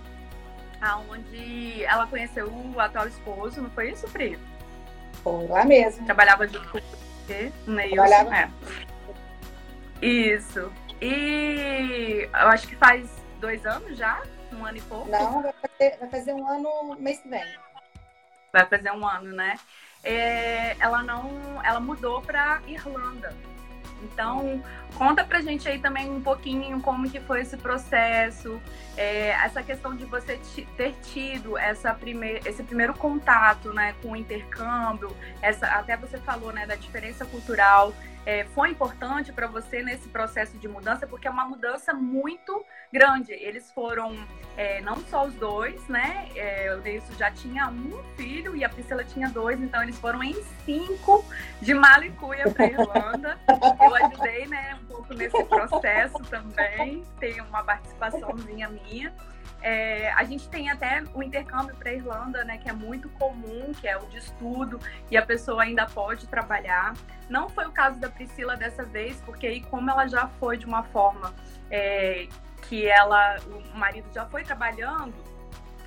aonde 0.79 1.83
ela 1.83 2.07
conheceu 2.07 2.47
o 2.47 2.79
atual 2.79 3.07
esposo, 3.07 3.61
não 3.61 3.69
foi 3.69 3.91
isso, 3.91 4.07
Pri? 4.09 4.37
Foi 5.23 5.47
lá 5.47 5.63
mesmo. 5.63 6.05
Trabalhava 6.05 6.47
junto 6.47 6.67
com 6.69 6.79
você, 6.79 7.51
Neilson, 7.67 7.95
Trabalhava... 7.95 8.35
é. 8.35 8.49
Isso. 10.05 10.71
E 10.99 12.27
eu 12.31 12.47
acho 12.47 12.67
que 12.67 12.75
faz 12.75 13.09
dois 13.39 13.65
anos 13.65 13.97
já, 13.97 14.21
um 14.53 14.65
ano 14.65 14.77
e 14.77 14.81
pouco. 14.81 15.09
Não, 15.09 15.41
vai 15.41 15.53
fazer, 15.53 15.97
vai 15.99 16.09
fazer 16.09 16.33
um 16.33 16.47
ano 16.47 16.95
mês 16.99 17.19
que 17.19 17.29
vem 17.29 17.43
vai 18.51 18.65
fazer 18.65 18.91
um 18.91 19.07
ano, 19.07 19.33
né? 19.33 19.57
É, 20.03 20.75
ela 20.79 21.03
não, 21.03 21.63
ela 21.63 21.79
mudou 21.79 22.21
para 22.21 22.61
Irlanda. 22.67 23.35
Então, 24.03 24.63
conta 24.95 25.23
pra 25.23 25.41
gente 25.41 25.67
aí 25.69 25.79
também 25.79 26.09
um 26.09 26.21
pouquinho 26.21 26.81
como 26.81 27.09
que 27.09 27.19
foi 27.19 27.41
esse 27.41 27.55
processo, 27.55 28.59
é, 28.97 29.29
essa 29.29 29.61
questão 29.61 29.95
de 29.95 30.05
você 30.05 30.39
ter 30.75 30.93
tido 31.03 31.57
essa 31.57 31.93
primeir, 31.93 32.41
esse 32.45 32.63
primeiro 32.63 32.93
contato, 32.95 33.71
né, 33.73 33.93
com 34.01 34.11
o 34.11 34.15
intercâmbio, 34.15 35.15
essa, 35.41 35.67
até 35.67 35.95
você 35.95 36.17
falou, 36.17 36.51
né, 36.51 36.65
da 36.65 36.75
diferença 36.75 37.25
cultural. 37.25 37.93
É, 38.25 38.45
foi 38.45 38.69
importante 38.69 39.31
para 39.31 39.47
você 39.47 39.81
nesse 39.81 40.07
processo 40.09 40.57
de 40.57 40.67
mudança, 40.67 41.07
porque 41.07 41.27
é 41.27 41.31
uma 41.31 41.45
mudança 41.45 41.93
muito 41.93 42.63
grande. 42.91 43.31
Eles 43.31 43.71
foram 43.71 44.15
é, 44.55 44.81
não 44.81 44.97
só 45.05 45.25
os 45.25 45.33
dois, 45.35 45.87
né? 45.87 46.27
É, 46.35 46.73
o 46.75 46.81
Deilson 46.81 47.13
já 47.17 47.31
tinha 47.31 47.67
um 47.69 48.03
filho 48.15 48.55
e 48.55 48.63
a 48.63 48.69
Priscila 48.69 49.03
tinha 49.03 49.29
dois, 49.29 49.59
então 49.59 49.81
eles 49.81 49.97
foram 49.97 50.23
em 50.23 50.35
cinco 50.65 51.25
de 51.61 51.73
Malicuia 51.73 52.49
para 52.51 52.65
Irlanda. 52.65 53.39
Eu 53.83 53.95
ajudei, 53.95 54.45
né, 54.47 54.77
um 54.81 54.85
pouco 54.85 55.13
nesse 55.13 55.43
processo 55.45 56.19
também, 56.29 57.03
tem 57.19 57.41
uma 57.41 57.63
participaçãozinha 57.63 58.69
minha. 58.69 59.13
É, 59.61 60.11
a 60.13 60.23
gente 60.23 60.49
tem 60.49 60.69
até 60.69 61.03
o 61.13 61.21
intercâmbio 61.21 61.75
para 61.75 61.93
Irlanda, 61.93 62.43
né, 62.43 62.57
que 62.57 62.69
é 62.69 62.73
muito 62.73 63.09
comum, 63.09 63.71
que 63.79 63.87
é 63.87 63.95
o 63.97 64.05
de 64.07 64.17
estudo, 64.17 64.79
e 65.09 65.15
a 65.15 65.25
pessoa 65.25 65.63
ainda 65.63 65.85
pode 65.85 66.27
trabalhar. 66.27 66.93
Não 67.29 67.47
foi 67.47 67.65
o 67.65 67.71
caso 67.71 67.99
da 67.99 68.09
Priscila 68.09 68.57
dessa 68.57 68.83
vez, 68.83 69.21
porque 69.21 69.45
aí, 69.45 69.61
como 69.61 69.89
ela 69.89 70.07
já 70.07 70.27
foi 70.39 70.57
de 70.57 70.65
uma 70.65 70.83
forma 70.83 71.33
é, 71.69 72.27
que 72.67 72.87
ela, 72.87 73.37
o 73.45 73.77
marido 73.77 74.07
já 74.13 74.25
foi 74.25 74.43
trabalhando, 74.43 75.13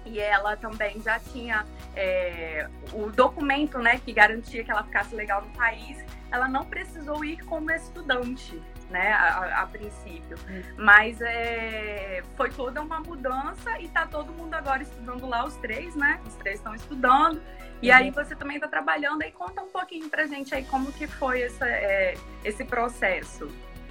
e 0.04 0.20
ela 0.20 0.56
também 0.56 1.00
já 1.00 1.18
tinha 1.18 1.64
é, 1.96 2.68
o 2.92 3.10
documento 3.10 3.78
né, 3.78 3.98
que 3.98 4.12
garantia 4.12 4.62
que 4.62 4.70
ela 4.70 4.84
ficasse 4.84 5.14
legal 5.14 5.42
no 5.42 5.50
país, 5.52 6.04
ela 6.30 6.46
não 6.46 6.64
precisou 6.64 7.24
ir 7.24 7.38
como 7.44 7.70
estudante 7.70 8.60
né, 8.94 9.12
a, 9.12 9.62
a 9.62 9.66
princípio. 9.66 10.38
Hum. 10.48 10.62
Mas 10.78 11.20
é, 11.20 12.22
foi 12.37 12.48
toda 12.50 12.80
uma 12.80 13.00
mudança 13.00 13.76
e 13.80 13.88
tá 13.88 14.07
todo 14.07 14.33
mundo 14.33 14.54
agora 14.54 14.85
estudando 14.85 15.26
lá, 15.26 15.44
os 15.44 15.57
três, 15.57 15.96
né? 15.96 16.20
Os 16.24 16.35
três 16.37 16.59
estão 16.61 16.72
estudando. 16.76 17.42
E 17.83 17.90
uhum. 17.90 17.96
aí 17.96 18.11
você 18.12 18.37
também 18.37 18.57
está 18.57 18.68
trabalhando 18.68 19.22
aí 19.22 19.33
conta 19.33 19.61
um 19.62 19.68
pouquinho 19.68 20.09
pra 20.09 20.26
gente 20.26 20.54
aí 20.54 20.64
como 20.64 20.92
que 20.92 21.09
foi 21.09 21.42
essa, 21.42 21.66
é, 21.68 22.14
esse 22.44 22.64
processo. 22.64 23.50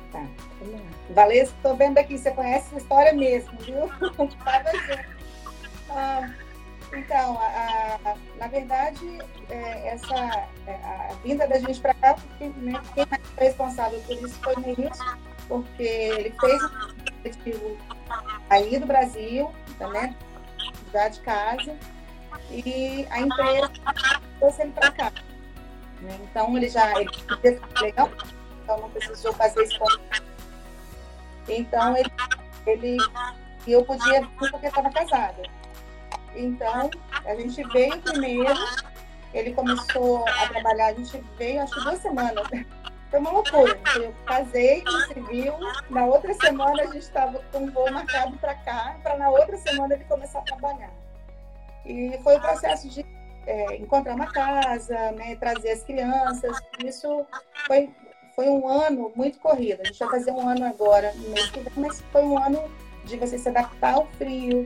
Tá, 0.09 0.25
Valência, 1.09 1.53
estou 1.53 1.75
vendo 1.75 1.97
aqui, 1.97 2.17
você 2.17 2.31
conhece 2.31 2.73
a 2.73 2.77
história 2.77 3.13
mesmo, 3.13 3.57
viu? 3.59 3.89
ah, 5.89 6.29
então, 6.93 7.39
a, 7.39 7.99
a, 8.05 8.15
na 8.37 8.47
verdade, 8.47 9.19
é, 9.49 9.87
essa, 9.89 10.47
é, 10.67 10.73
a 10.83 11.13
vinda 11.23 11.47
da 11.47 11.59
gente 11.59 11.79
para 11.79 11.93
cá, 11.95 12.15
né, 12.39 12.81
quem 12.93 13.03
é 13.03 13.43
responsável 13.43 13.99
por 14.01 14.15
isso 14.17 14.39
foi 14.41 14.53
o 14.55 14.59
Nilson, 14.59 15.17
porque 15.47 15.83
ele 15.83 16.35
fez 16.39 16.63
o 16.63 16.71
objetivo 17.19 17.77
aí 18.49 18.77
do 18.79 18.85
Brasil, 18.85 19.51
né, 19.79 20.15
já 20.91 21.07
de 21.07 21.19
casa, 21.21 21.77
e 22.49 23.07
a 23.09 23.19
empresa 23.21 23.71
trouxe 24.39 24.61
ele 24.61 24.71
para 24.71 24.91
cá. 24.91 25.11
Né? 26.01 26.19
Então, 26.23 26.55
ele 26.57 26.69
já 26.69 26.91
ele 26.99 27.09
legal, 27.81 28.09
então 28.63 28.79
não 28.79 28.89
precisou 28.89 29.33
fazer 29.33 29.63
isso. 29.63 29.79
Então, 31.47 31.97
ele, 31.97 32.11
ele 32.65 32.97
e 33.65 33.71
eu 33.71 33.83
podia 33.83 34.21
vir 34.21 34.49
porque 34.49 34.67
estava 34.67 34.89
casada. 34.91 35.41
Então, 36.35 36.89
a 37.25 37.35
gente 37.35 37.63
veio 37.69 37.99
primeiro, 38.01 38.53
ele 39.33 39.53
começou 39.53 40.27
a 40.27 40.47
trabalhar, 40.47 40.87
a 40.87 40.93
gente 40.93 41.23
veio 41.37 41.61
acho 41.61 41.79
duas 41.81 41.99
semanas. 41.99 42.47
Foi 43.09 43.19
uma 43.19 43.29
loucura. 43.29 43.79
Eu 43.95 44.11
casei 44.25 44.83
civil, 45.13 45.53
na 45.91 46.03
outra 46.05 46.33
semana 46.33 46.81
a 46.81 46.85
gente 46.87 46.97
estava 46.97 47.39
com 47.51 47.59
um 47.59 47.71
voo 47.71 47.91
marcado 47.91 48.35
para 48.37 48.55
cá, 48.55 48.97
para 49.03 49.17
na 49.17 49.29
outra 49.29 49.55
semana 49.57 49.93
ele 49.93 50.03
começar 50.05 50.39
a 50.39 50.41
trabalhar. 50.41 50.91
E 51.85 52.19
foi 52.23 52.37
o 52.37 52.41
processo 52.41 52.89
de 52.89 53.05
é, 53.45 53.75
encontrar 53.75 54.15
uma 54.15 54.31
casa, 54.31 55.11
né, 55.11 55.35
trazer 55.35 55.71
as 55.71 55.83
crianças. 55.83 56.57
Isso 56.83 57.23
foi, 57.67 57.91
foi 58.35 58.49
um 58.49 58.67
ano 58.67 59.11
muito 59.15 59.39
corrido. 59.39 59.81
A 59.81 59.85
gente 59.85 59.99
vai 59.99 60.09
fazer 60.09 60.31
um 60.31 60.49
ano 60.49 60.65
agora, 60.65 61.13
mas 61.75 62.01
foi 62.11 62.23
um 62.23 62.37
ano 62.37 62.63
de 63.05 63.17
você 63.17 63.37
se 63.37 63.49
adaptar 63.49 63.95
ao 63.95 64.07
frio, 64.17 64.65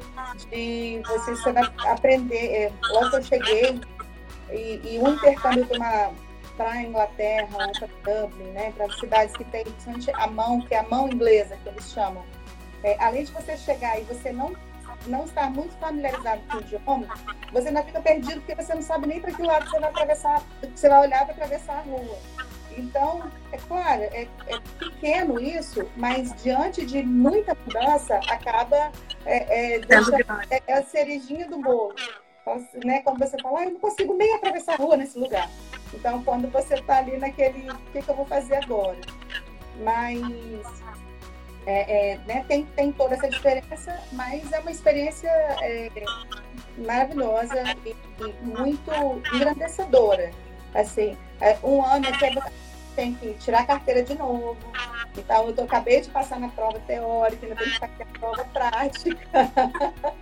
de 0.50 1.02
você 1.06 1.36
se 1.36 1.50
adaptar, 1.50 1.92
aprender. 1.92 2.46
É, 2.54 2.72
logo 2.92 3.10
que 3.10 3.16
eu 3.16 3.24
cheguei, 3.24 3.82
e, 4.52 4.96
e 4.96 5.00
um 5.00 5.14
intercâmbio 5.14 5.68
para 5.68 6.72
a 6.72 6.82
Inglaterra, 6.82 7.48
para 7.52 7.88
Dublin, 8.04 8.52
né, 8.52 8.72
para 8.76 8.92
cidades 8.94 9.36
que 9.36 9.44
tem 9.46 9.64
principalmente 9.64 10.12
a 10.12 10.28
mão, 10.28 10.62
que 10.62 10.74
é 10.74 10.80
a 10.80 10.84
mão 10.84 11.08
inglesa, 11.10 11.58
que 11.64 11.70
eles 11.70 11.92
chamam. 11.92 12.24
É, 12.84 12.96
além 13.00 13.24
de 13.24 13.32
você 13.32 13.58
chegar 13.58 14.00
e 14.00 14.04
você 14.04 14.32
não 14.32 14.54
não 15.06 15.26
estar 15.26 15.50
muito 15.50 15.74
familiarizado 15.78 16.42
com 16.50 16.58
o 16.58 16.62
idioma, 16.62 17.08
você 17.54 17.68
ainda 17.70 17.84
fica 17.84 18.02
perdido 18.02 18.42
porque 18.42 18.56
você 18.56 18.74
não 18.74 18.82
sabe 18.82 19.08
nem 19.08 19.22
para 19.22 19.32
que 19.32 19.42
lado 19.42 19.70
você 19.70 19.80
vai 19.80 19.90
atravessar, 19.90 20.42
você 20.76 20.90
vai 20.90 21.08
olhar 21.08 21.26
para 21.26 21.34
atravessar 21.34 21.78
a 21.78 21.82
rua. 21.82 22.18
Então, 22.78 23.24
é 23.52 23.58
claro, 23.58 24.04
é, 24.04 24.28
é, 24.46 24.60
pequeno 24.78 25.40
isso, 25.40 25.90
mas 25.98 26.32
diante 26.44 26.86
de 26.86 27.02
muita 27.02 27.58
mudança, 27.66 28.20
acaba 28.30 28.92
é, 29.26 29.76
é, 29.76 29.82
é, 30.50 30.64
é 30.68 30.74
a 30.74 30.84
cerejinha 30.84 31.48
do 31.50 31.60
bolo. 31.60 31.96
Né? 32.86 33.02
Quando 33.02 33.20
você 33.20 33.38
fala, 33.42 33.60
ah, 33.60 33.64
eu 33.66 33.72
não 33.72 33.80
consigo 33.80 34.14
nem 34.14 34.34
atravessar 34.36 34.74
a 34.74 34.78
rua 34.78 34.96
nesse 34.96 35.20
lugar. 35.20 35.50
Então, 35.94 36.24
quando 36.24 36.50
você 36.50 36.76
está 36.76 37.00
ali 37.00 37.18
naquele, 37.18 37.70
o 37.70 37.78
que, 37.92 38.02
que, 38.02 38.10
eu 38.10 38.16
vou 38.16 38.26
fazer 38.26 38.56
agora? 38.64 38.98
Mas 39.84 40.22
é, 41.66 42.14
é, 42.14 42.18
né, 42.20 42.46
tem, 42.48 42.66
tem 42.68 42.92
toda 42.94 43.16
essa 43.16 43.28
diferença, 43.28 44.02
mas 44.14 44.52
é 44.54 44.60
uma 44.60 44.72
experiência 44.72 45.30
é, 45.62 45.92
maravilhosa 46.78 47.56
e, 47.86 47.90
e, 47.90 48.34
muito 48.46 48.92
engrandecedora. 49.34 50.32
Assim, 50.74 51.18
é, 51.42 51.58
um 51.64 51.84
ano 51.84 52.06
você 52.06 52.30
tem 52.98 53.14
que 53.14 53.32
tirar 53.36 53.60
a 53.60 53.66
carteira 53.66 54.02
de 54.02 54.16
novo. 54.16 54.58
Então, 55.16 55.48
eu 55.48 55.54
tô, 55.54 55.62
acabei 55.62 56.02
de 56.02 56.10
passar 56.10 56.40
na 56.40 56.50
prova 56.50 56.80
teórica, 56.80 57.46
ainda 57.46 57.56
tem 57.56 57.72
que 57.72 57.80
fazer 57.80 58.04
a 58.04 58.20
prova 58.20 58.46
prática. 58.46 59.18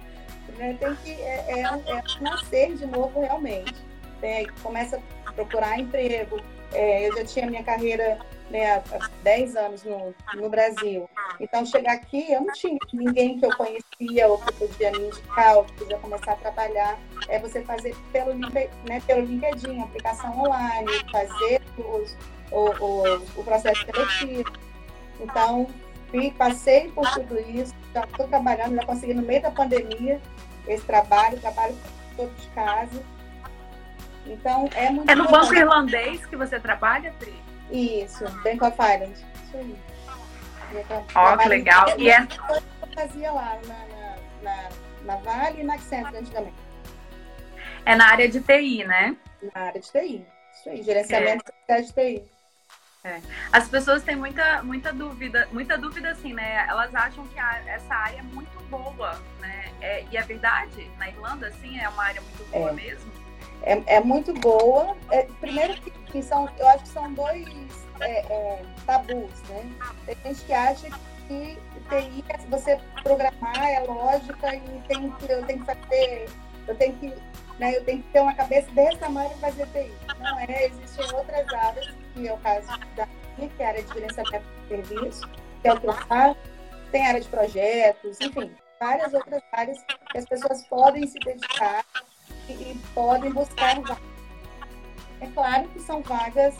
né? 0.57 0.77
Tem 0.77 0.95
que 0.95 1.11
é, 1.11 1.45
é, 1.47 1.61
é, 1.61 2.03
nascer 2.19 2.75
de 2.75 2.85
novo 2.85 3.21
realmente. 3.21 3.73
Né? 4.21 4.45
Começa 4.61 5.01
a 5.25 5.31
procurar 5.31 5.79
emprego. 5.79 6.37
É, 6.73 7.07
eu 7.07 7.15
já 7.15 7.23
tinha 7.23 7.45
minha 7.47 7.63
carreira 7.63 8.19
né, 8.49 8.75
há 8.75 9.09
10 9.23 9.55
anos 9.55 9.83
no, 9.85 10.13
no 10.33 10.49
Brasil. 10.49 11.09
Então, 11.39 11.65
chegar 11.65 11.93
aqui, 11.93 12.29
eu 12.29 12.41
não 12.41 12.53
tinha 12.53 12.77
ninguém 12.91 13.39
que 13.39 13.45
eu 13.45 13.55
conhecia 13.55 14.27
ou 14.27 14.37
que 14.39 14.53
podia 14.53 14.91
me 14.91 15.07
indicar 15.07 15.57
ou 15.57 15.63
que 15.63 15.73
podia 15.73 15.97
começar 15.99 16.33
a 16.33 16.35
trabalhar. 16.35 16.99
É 17.29 17.39
você 17.39 17.61
fazer 17.61 17.95
pelo, 18.11 18.33
né, 18.33 18.99
pelo 19.07 19.21
LinkedIn, 19.21 19.81
aplicação 19.81 20.37
online, 20.37 20.91
fazer 21.09 21.61
os, 21.77 22.17
o, 22.51 22.69
o, 22.69 23.15
o 23.37 23.43
processo 23.43 23.85
seletivo. 23.85 24.51
Então, 25.19 25.67
passei 26.37 26.89
por 26.91 27.09
tudo 27.13 27.39
isso, 27.39 27.73
já 27.93 28.03
estou 28.03 28.27
trabalhando, 28.27 28.75
já 28.75 28.85
consegui 28.85 29.13
no 29.13 29.21
meio 29.21 29.41
da 29.41 29.51
pandemia 29.51 30.21
esse 30.67 30.83
trabalho, 30.85 31.39
trabalho 31.39 31.75
todo 32.15 32.33
de 32.35 32.47
casa. 32.49 33.03
Então, 34.25 34.69
é 34.73 34.89
muito 34.89 35.09
É 35.09 35.15
no 35.15 35.29
banco 35.29 35.53
irlandês 35.53 36.25
que 36.25 36.35
você 36.35 36.59
trabalha, 36.59 37.13
Tri? 37.19 37.35
Isso, 37.71 38.23
Bank 38.43 38.63
of 38.63 38.77
Ireland. 38.79 39.13
Isso 39.13 39.57
aí. 39.57 39.75
Ó, 41.13 41.33
oh, 41.33 41.37
que 41.37 41.47
legal. 41.47 41.85
E 41.97 42.09
é... 42.09 42.21
Eu 42.21 42.87
fazia 42.95 43.31
lá 43.31 43.59
na, 43.67 43.75
na, 43.95 44.15
na, 44.41 44.69
na 45.03 45.15
Vale 45.17 45.61
e 45.61 45.63
na 45.63 45.75
Accenture 45.75 46.17
antigamente. 46.17 46.55
É 47.85 47.95
na 47.95 48.07
área 48.07 48.27
de 48.27 48.41
TI, 48.41 48.83
né? 48.83 49.15
Na 49.53 49.61
área 49.61 49.79
de 49.79 49.91
TI. 49.91 50.25
Isso 50.53 50.69
aí, 50.69 50.81
gerenciamento 50.81 51.43
é. 51.67 51.81
de 51.81 51.93
TI. 51.93 52.34
É. 53.05 53.21
As 53.51 53.69
pessoas 53.69 54.01
têm 54.01 54.15
muita, 54.15 54.63
muita 54.63 54.91
dúvida, 54.91 55.47
muita 55.51 55.77
dúvida 55.77 56.09
assim, 56.09 56.33
né? 56.33 56.65
Elas 56.67 56.93
acham 56.95 57.25
que 57.27 57.37
a, 57.37 57.61
essa 57.67 57.93
área 57.93 58.17
é 58.17 58.23
muito 58.23 58.59
boa, 58.67 59.21
né? 59.39 59.71
É, 59.79 60.03
e 60.11 60.17
é 60.17 60.23
verdade, 60.23 60.89
na 60.97 61.09
Irlanda, 61.09 61.47
assim, 61.47 61.79
é 61.79 61.87
uma 61.87 62.03
área 62.03 62.21
muito 62.21 62.51
boa 62.51 62.71
é. 62.71 62.73
mesmo? 62.73 63.11
É, 63.61 63.95
é 63.97 63.99
muito 63.99 64.33
boa. 64.33 64.97
Primeiro 65.39 65.79
que 65.81 66.23
são, 66.23 66.49
eu 66.57 66.67
acho 66.69 66.83
que 66.83 66.89
são 66.89 67.13
dois 67.13 67.47
tabus, 68.87 69.41
né? 69.49 69.71
Tem 70.07 70.17
gente 70.23 70.45
que 70.45 70.53
acha 70.53 70.89
que 71.27 71.59
TI, 71.89 72.23
você 72.49 72.79
programar 73.03 73.69
é 73.69 73.79
lógica 73.81 74.55
e 74.55 74.81
tem 74.87 75.11
que, 75.11 75.31
eu 75.31 75.45
tenho 75.45 75.59
que 75.59 75.65
fazer, 75.65 76.25
eu 76.67 76.75
tenho 76.75 76.95
que 76.97 77.13
né, 77.59 77.75
eu 77.75 77.83
tenho 77.85 78.03
que 78.03 78.09
ter 78.11 78.19
uma 78.19 78.33
cabeça 78.33 78.69
desse 78.71 78.97
tamanho 78.97 79.29
para 79.37 79.51
fazer 79.51 79.65
TI. 79.67 79.93
Não 80.19 80.39
é, 80.39 80.65
existem 80.65 81.05
outras 81.13 81.53
áreas, 81.53 81.93
que 82.13 82.27
é 82.27 82.33
o 82.33 82.37
caso 82.37 82.67
da 82.95 83.07
minha, 83.37 83.49
que 83.49 83.63
é 83.63 83.65
a 83.65 83.69
área 83.69 83.83
de 83.83 83.93
gerenciamento 83.93 84.45
de 84.61 84.67
serviço, 84.67 85.29
que 85.61 85.67
é 85.67 85.73
o 85.73 85.79
que 85.79 85.87
eu 85.87 85.93
faço, 85.93 86.37
tem 86.91 87.07
área 87.07 87.21
de 87.21 87.27
projetos, 87.29 88.19
enfim, 88.19 88.51
várias 88.79 89.13
outras 89.13 89.41
áreas 89.51 89.77
que 90.11 90.17
as 90.17 90.25
pessoas 90.25 90.67
podem 90.67 91.07
se 91.07 91.17
dedicar 91.19 91.85
e, 92.49 92.53
e 92.53 92.81
podem 92.93 93.31
buscar 93.31 93.79
vagas. 93.81 94.15
É 95.21 95.27
claro 95.27 95.67
que 95.69 95.79
são 95.79 96.01
vagas 96.01 96.55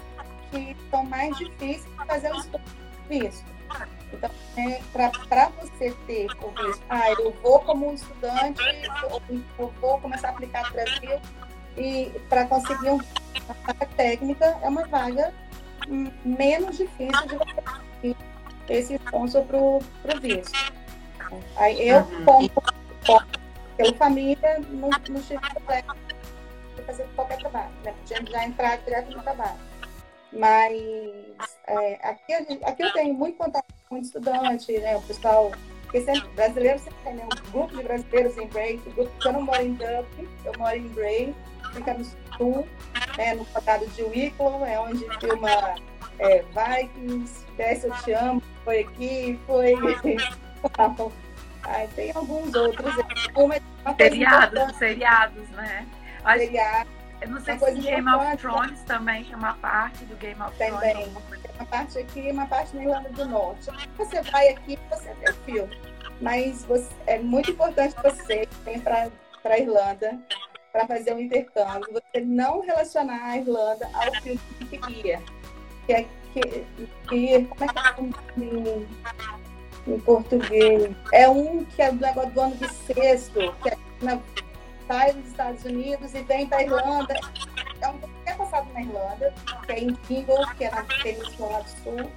que 0.52 0.76
são 0.89 1.04
mais 1.04 1.38
difíceis 1.38 1.86
de 1.86 2.06
fazer 2.06 2.32
o 2.32 3.10
disso. 3.10 3.44
Então, 4.14 4.30
é, 4.58 4.82
para 4.94 5.50
você 5.62 5.92
ter 6.08 6.28
o 6.42 6.50
visto, 6.52 6.84
ah, 6.90 7.12
eu 7.12 7.32
vou 7.44 7.60
como 7.60 7.90
um 7.90 7.94
estudante, 7.94 8.62
eu 9.60 9.74
vou 9.82 10.00
começar 10.00 10.30
a 10.30 10.32
aplicar 10.32 10.64
no 10.68 10.72
Brasil, 10.72 11.22
e 11.78 12.12
para 12.30 12.46
conseguir 12.46 12.90
uma 12.90 13.04
vaga 13.66 13.86
técnica, 13.98 14.58
é 14.62 14.70
uma 14.70 14.88
vaga 14.88 15.34
menos 16.24 16.78
difícil 16.78 17.28
de 17.28 17.36
você 17.36 17.62
conseguir 17.62 18.18
esse 18.70 18.96
sponsor 18.96 19.44
para 19.44 19.58
o 19.58 20.20
visto. 20.22 20.74
Aí 21.58 21.90
eu, 21.90 22.00
uhum. 22.00 22.26
como 22.26 22.50
pela 23.76 23.94
família, 23.96 24.60
não, 24.70 24.90
não 24.90 25.22
tive 25.22 25.40
problema 25.52 25.96
de 26.76 26.82
fazer 26.84 27.08
qualquer 27.16 27.38
trabalho, 27.40 27.72
né? 27.84 27.94
Podia 28.00 28.26
já 28.32 28.46
entrar 28.46 28.78
direto 28.78 29.12
no 29.16 29.22
trabalho. 29.22 29.58
Mas 30.36 30.74
é, 31.67 31.95
aqui, 32.04 32.34
aqui 32.63 32.84
eu 32.84 32.93
tenho 32.93 33.13
muito 33.13 33.38
contato 33.38 33.65
com 33.88 33.98
estudante, 33.98 34.78
né? 34.80 34.98
O 34.98 35.02
pessoal, 35.02 35.52
porque 35.84 36.02
sempre, 36.02 36.28
brasileiro 36.30 36.80
sempre 36.80 37.00
tem, 37.04 37.13
né? 37.15 37.24
Um 37.24 37.52
grupo 37.52 37.78
de 37.78 37.84
brasileiros 37.84 38.38
em 38.38 38.48
Bray, 38.48 38.78
grupo, 38.78 39.12
eu 39.24 39.34
não 39.34 39.41
moro 39.41 39.62
em 39.62 39.74
Dublin, 39.74 40.28
eu 40.43 40.54
moro 40.58 40.76
em 40.76 40.88
Bray, 40.89 41.36
fica 41.74 41.93
no 41.93 42.06
sul, 42.38 42.67
né? 43.17 43.36
no 43.36 43.45
condado 43.45 43.88
de 43.88 44.04
Wicklow, 44.04 44.65
é 44.65 44.80
onde 44.80 45.06
filma 45.19 45.76
é, 46.19 46.43
Vikings, 46.43 47.45
Desce 47.56 47.88
Eu 47.88 47.93
Te 48.04 48.12
Amo, 48.13 48.41
foi 48.63 48.82
aqui, 48.82 49.39
foi... 49.48 49.74
Ai, 51.67 51.88
tem 51.95 52.12
alguns 52.13 52.54
outros. 52.54 52.93
Uma 53.36 53.56
seriados, 53.98 54.76
seriados, 54.78 55.50
né? 55.50 55.88
Seriados. 56.38 56.95
Eu 57.26 57.32
não 57.32 57.42
sei 57.42 57.58
se 57.58 57.72
Game 57.82 58.08
of 58.08 58.38
Thrones 58.38 58.80
também 58.84 59.24
tem 59.24 59.36
uma 59.36 59.56
parte 59.56 60.06
do 60.06 60.16
Game 60.18 60.40
of 60.40 60.56
Thrones. 60.58 60.76
Também. 60.76 61.42
Tem 61.42 61.52
uma 61.56 61.66
parte 61.66 61.98
aqui 61.98 62.20
e 62.20 62.32
uma 62.32 62.46
parte 62.46 62.76
na 62.76 62.84
Irlanda 62.84 63.10
do 63.10 63.26
Norte. 63.26 63.72
Você 63.98 64.22
vai 64.22 64.50
aqui 64.50 64.78
você 64.92 65.12
vê 65.16 65.32
o 65.32 65.34
filme. 65.38 65.78
Mas 66.22 66.64
você, 66.66 66.88
é 67.08 67.18
muito 67.18 67.50
importante 67.50 67.96
você 68.04 68.48
vir 68.64 68.80
para 68.82 69.10
a 69.44 69.60
Irlanda 69.60 70.20
para 70.72 70.86
fazer 70.86 71.16
um 71.16 71.20
intercâmbio, 71.20 71.92
você 71.92 72.22
não 72.22 72.62
relacionar 72.62 73.24
a 73.24 73.38
Irlanda 73.38 73.90
ao 73.92 74.22
filme 74.22 74.40
que 74.70 74.78
guia. 74.78 75.20
Que 75.88 75.94
é 75.94 76.06
que, 76.32 76.42
que, 77.10 77.46
como 77.46 77.64
é 77.64 77.68
que 77.68 77.80
é 77.80 78.04
em, 78.38 78.88
em 79.88 80.00
português? 80.02 80.96
É 81.12 81.28
um 81.28 81.66
que 81.66 81.82
é 81.82 81.92
do 81.92 82.00
negócio 82.00 82.32
do 82.32 82.42
ano 82.42 82.56
bissexto, 82.56 83.56
que 83.64 83.70
é 83.70 83.78
na 84.02 84.20
sai 84.88 85.13
dos 85.13 85.28
Estados 85.28 85.63
Unidos 85.65 86.13
e 86.13 86.21
vem 86.24 86.48
para 86.48 86.60
a 86.60 86.63
Irlanda. 86.63 87.15
É 87.82 87.88
um 87.89 88.00
que 88.00 88.08
é 88.26 88.34
passado 88.34 88.71
na 88.74 88.82
Irlanda, 88.82 89.34
que 89.65 89.71
é 89.71 89.80
em 89.80 89.93
Kingle, 89.93 90.56
que 90.56 90.63
é 90.63 90.71
na 90.71 90.84
Península 90.84 91.62
do 91.62 91.69
Sul. 91.84 92.12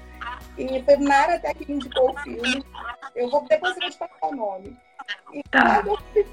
E 0.56 0.82
foi 0.82 0.96
Mara 0.96 1.36
até 1.36 1.54
que 1.54 1.72
indicou 1.72 2.10
o 2.10 2.18
filme. 2.20 2.64
Eu 3.14 3.30
vou, 3.30 3.44
depois 3.46 3.74
eu 3.76 3.82
vou 3.82 3.90
te 3.90 3.98
passar 3.98 4.26
o 4.26 4.36
nome. 4.36 4.76
E 5.32 5.42
tá. 5.50 5.82
quando, 5.82 5.88
eu 5.88 5.98
fui, 6.12 6.26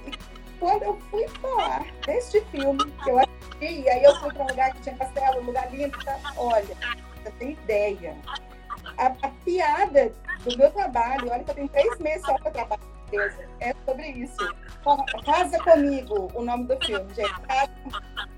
quando 0.59 0.83
eu 0.83 0.99
fui 1.11 1.27
falar 1.27 1.85
deste 2.05 2.41
filme, 2.45 2.91
que 3.03 3.09
eu 3.09 3.19
assisti, 3.19 3.81
e 3.81 3.89
aí 3.89 4.03
eu 4.03 4.15
fui 4.17 4.33
para 4.33 4.43
um 4.43 4.47
lugar 4.47 4.73
que 4.73 4.81
tinha 4.81 4.95
castelo, 4.95 5.41
um 5.41 5.45
lugar 5.45 5.71
lindo, 5.71 5.97
tá? 6.03 6.19
olha, 6.37 6.75
você 7.23 7.31
tem 7.39 7.51
ideia. 7.51 8.15
A, 8.97 9.07
a, 9.07 9.29
piada 9.43 10.13
do 10.43 10.57
meu 10.57 10.71
trabalho, 10.71 11.31
olha 11.31 11.43
que 11.43 11.51
eu 11.51 11.55
tenho 11.55 11.69
três 11.69 11.99
meses 11.99 12.25
só 12.25 12.37
para 12.37 12.51
trabalhar 12.51 12.94
é 13.59 13.73
sobre 13.85 14.07
isso. 14.09 14.55
Casa 15.25 15.57
Comigo, 15.59 16.31
o 16.33 16.41
nome 16.41 16.65
do 16.65 16.85
filme, 16.85 17.13
gente. 17.13 17.41
Casa... 17.41 17.71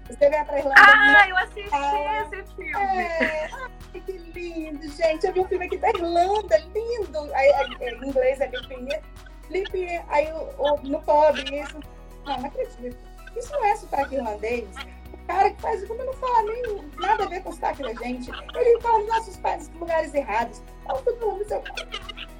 Você 0.08 0.30
vai 0.30 0.46
pra 0.46 0.60
Irlanda. 0.60 0.76
Ah, 0.78 1.30
eu 1.30 1.38
assisti 1.38 1.70
ah, 1.74 2.30
esse 2.32 2.56
filme. 2.56 3.02
É... 3.02 3.50
Ai, 3.52 4.02
que 4.02 4.12
lindo, 4.14 4.90
gente. 4.90 5.26
Eu 5.26 5.34
vi 5.34 5.40
um 5.42 5.48
filme 5.48 5.66
aqui 5.66 5.78
da 5.78 5.90
Irlanda, 5.90 6.58
lindo. 6.74 7.34
Aí, 7.34 7.52
em 7.82 8.08
inglês 8.08 8.40
é 8.40 8.48
Lipinha. 8.48 9.02
Lipinha, 9.50 10.06
aí 10.10 10.32
o, 10.32 10.78
no 10.84 11.02
pobre, 11.02 11.60
isso. 11.60 11.80
Não, 12.26 12.38
não 12.38 12.48
acredito. 12.48 12.98
Isso 13.36 13.52
não 13.52 13.66
é 13.66 13.76
sotaque 13.76 14.16
irlandês. 14.16 14.70
O 15.14 15.18
cara 15.28 15.52
que 15.52 15.62
faz 15.62 15.84
o 15.84 15.88
filme 15.88 16.04
não 16.04 16.14
fala 16.14 16.44
nem 16.44 16.82
nada 16.98 17.26
a 17.26 17.28
ver 17.28 17.44
com 17.44 17.50
o 17.50 17.54
sotaque 17.54 17.84
da 17.84 17.94
gente. 17.94 18.32
Ele 18.56 18.82
fala 18.82 19.00
dos 19.00 19.08
nossos 19.08 19.38
pais 19.38 19.70
nos 19.70 19.80
lugares 19.80 20.14
errados. 20.14 20.62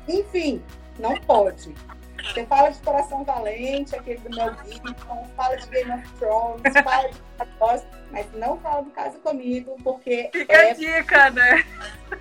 Enfim, 0.08 0.64
não 1.00 1.16
pode. 1.22 1.76
Você 2.24 2.46
fala 2.46 2.70
de 2.70 2.80
Coração 2.80 3.24
Valente, 3.24 3.96
aquele 3.96 4.20
do 4.20 4.36
Mel 4.36 4.54
Gibson, 4.66 5.28
fala 5.36 5.56
de 5.56 5.68
Game 5.68 5.92
of 5.92 6.08
Thrones, 6.14 6.62
fala 6.84 7.10
de 7.10 7.18
Wars, 7.60 7.84
mas 8.12 8.32
não 8.34 8.60
fala 8.60 8.84
do 8.84 8.92
Caso 8.92 9.18
Comigo, 9.20 9.76
porque. 9.84 10.30
Fica 10.32 10.54
é, 10.54 10.72
a 10.72 10.74
dica, 10.74 11.30
né? 11.32 11.66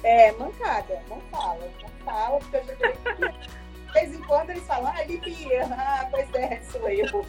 É, 0.02 0.32
mancada, 0.32 1.00
não 1.08 1.20
fala. 1.30 1.60
Não 1.82 1.90
fala, 2.04 2.38
porque 2.38 2.56
eu 2.56 2.64
já 2.64 2.74
De 3.28 3.92
vez 3.92 4.12
em 4.14 4.22
quando 4.24 4.50
eles 4.50 4.64
falam, 4.64 4.92
ah, 4.94 5.04
Livia, 5.04 5.66
ah, 5.70 6.08
pois 6.10 6.34
é, 6.34 6.60
sou 6.70 6.88
eu. 6.88 7.06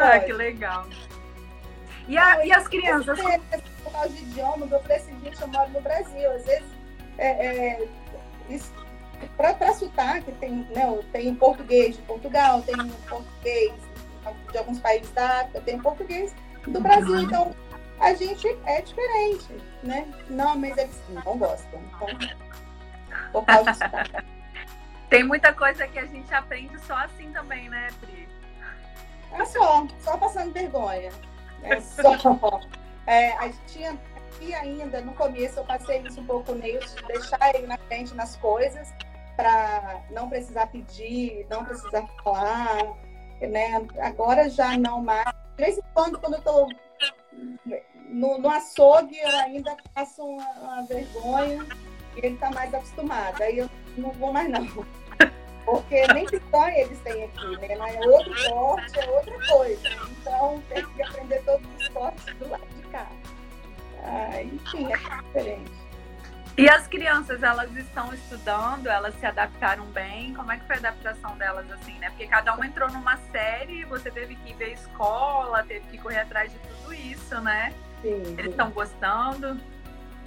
ah, 0.00 0.20
que 0.20 0.32
legal. 0.32 0.86
E, 2.08 2.16
a, 2.18 2.44
e 2.44 2.52
as 2.52 2.66
crianças? 2.68 3.18
Por 3.82 3.92
causa 3.92 4.08
de 4.08 4.22
idiomas, 4.22 4.72
eu 4.72 4.80
falei 4.80 4.96
assim, 4.96 5.20
gente, 5.20 5.40
eu 5.40 5.48
moro 5.48 5.70
no 5.70 5.80
Brasil. 5.80 6.32
Às 6.32 6.44
vezes 6.44 6.73
é, 7.18 7.28
é, 7.28 7.88
para 9.36 9.74
sotaque, 9.74 10.32
tem, 10.32 10.66
né, 10.70 10.98
tem 11.12 11.34
português 11.34 11.96
de 11.96 12.02
Portugal, 12.02 12.62
tem 12.62 12.76
português 13.08 13.72
de 14.50 14.58
alguns 14.58 14.80
países 14.80 15.10
da 15.12 15.40
África, 15.40 15.60
tem 15.60 15.78
português 15.78 16.34
do 16.66 16.80
Brasil. 16.80 17.20
Então, 17.20 17.54
a 18.00 18.14
gente 18.14 18.46
é 18.66 18.80
diferente, 18.80 19.54
né? 19.82 20.06
Não, 20.28 20.56
mas 20.56 20.76
eles 20.76 21.02
não 21.08 21.38
gostam. 21.38 21.80
Então, 21.80 22.08
por 23.32 23.44
causa 23.44 23.70
do 23.70 23.76
sotaque. 23.76 24.24
Tem 25.10 25.22
muita 25.22 25.52
coisa 25.52 25.86
que 25.86 25.98
a 25.98 26.06
gente 26.06 26.32
aprende 26.34 26.76
só 26.80 26.96
assim 26.96 27.30
também, 27.30 27.68
né, 27.68 27.88
Pri? 28.00 28.28
É 29.32 29.44
só, 29.44 29.86
só 30.00 30.16
passando 30.16 30.52
vergonha. 30.52 31.10
É 31.62 31.80
só. 31.80 32.16
É, 33.06 33.36
a 33.36 33.48
gente 33.48 33.60
tinha 33.66 33.98
e 34.40 34.54
ainda 34.54 35.00
no 35.00 35.14
começo 35.14 35.58
eu 35.58 35.64
passei 35.64 36.00
isso 36.02 36.20
um 36.20 36.26
pouco 36.26 36.54
nele, 36.54 36.78
de 36.78 37.02
deixar 37.06 37.54
ele 37.54 37.66
na 37.66 37.78
frente 37.78 38.14
nas 38.14 38.36
coisas, 38.36 38.92
para 39.36 40.02
não 40.10 40.28
precisar 40.28 40.66
pedir, 40.68 41.46
não 41.50 41.64
precisar 41.64 42.06
falar, 42.22 42.96
né? 43.40 43.86
Agora 44.00 44.48
já 44.48 44.76
não 44.76 45.02
mais. 45.02 45.32
De 45.56 45.64
vez 45.64 45.78
em 45.78 45.82
quando, 45.92 46.18
quando 46.18 46.34
eu 46.34 46.38
estou 46.38 46.68
no, 48.08 48.38
no 48.38 48.48
açougue, 48.48 49.18
eu 49.18 49.36
ainda 49.38 49.76
faço 49.94 50.24
uma, 50.24 50.50
uma 50.60 50.82
vergonha 50.86 51.66
e 52.16 52.18
ele 52.18 52.34
está 52.34 52.50
mais 52.50 52.72
acostumado. 52.72 53.42
Aí 53.42 53.58
eu 53.58 53.70
não 53.96 54.10
vou 54.12 54.32
mais 54.32 54.48
não. 54.48 54.66
Porque 55.64 56.06
nem 56.12 56.26
picanha 56.26 56.80
eles 56.80 56.98
têm 57.00 57.24
aqui, 57.24 57.56
né? 57.56 57.74
É 57.74 58.06
outro 58.06 58.34
corte, 58.50 59.00
é 59.00 59.10
outra 59.10 59.46
coisa. 59.48 59.88
Então 60.10 60.62
tem 60.68 60.84
que 60.86 61.02
aprender 61.02 61.42
todos 61.44 61.66
os 61.78 61.88
cortes 61.88 62.34
do 62.34 62.48
lado 62.48 62.66
de. 62.66 62.83
Ah, 64.04 64.42
enfim, 64.42 64.92
é 64.92 64.96
diferente. 64.96 65.72
E 66.56 66.68
as 66.68 66.86
crianças, 66.86 67.42
elas 67.42 67.74
estão 67.76 68.14
estudando, 68.14 68.86
elas 68.86 69.14
se 69.18 69.26
adaptaram 69.26 69.86
bem? 69.86 70.32
Como 70.34 70.52
é 70.52 70.56
que 70.56 70.64
foi 70.66 70.76
a 70.76 70.78
adaptação 70.78 71.36
delas, 71.36 71.68
assim, 71.72 71.98
né? 71.98 72.10
Porque 72.10 72.28
cada 72.28 72.54
uma 72.54 72.64
entrou 72.64 72.88
numa 72.92 73.16
série, 73.32 73.84
você 73.84 74.08
teve 74.08 74.36
que 74.36 74.50
ir 74.50 74.54
ver 74.54 74.72
escola, 74.72 75.64
teve 75.64 75.84
que 75.88 75.98
correr 75.98 76.20
atrás 76.20 76.52
de 76.52 76.58
tudo 76.58 76.94
isso, 76.94 77.40
né? 77.40 77.74
Sim. 78.02 78.22
Eles 78.38 78.52
estão 78.52 78.70
gostando? 78.70 79.60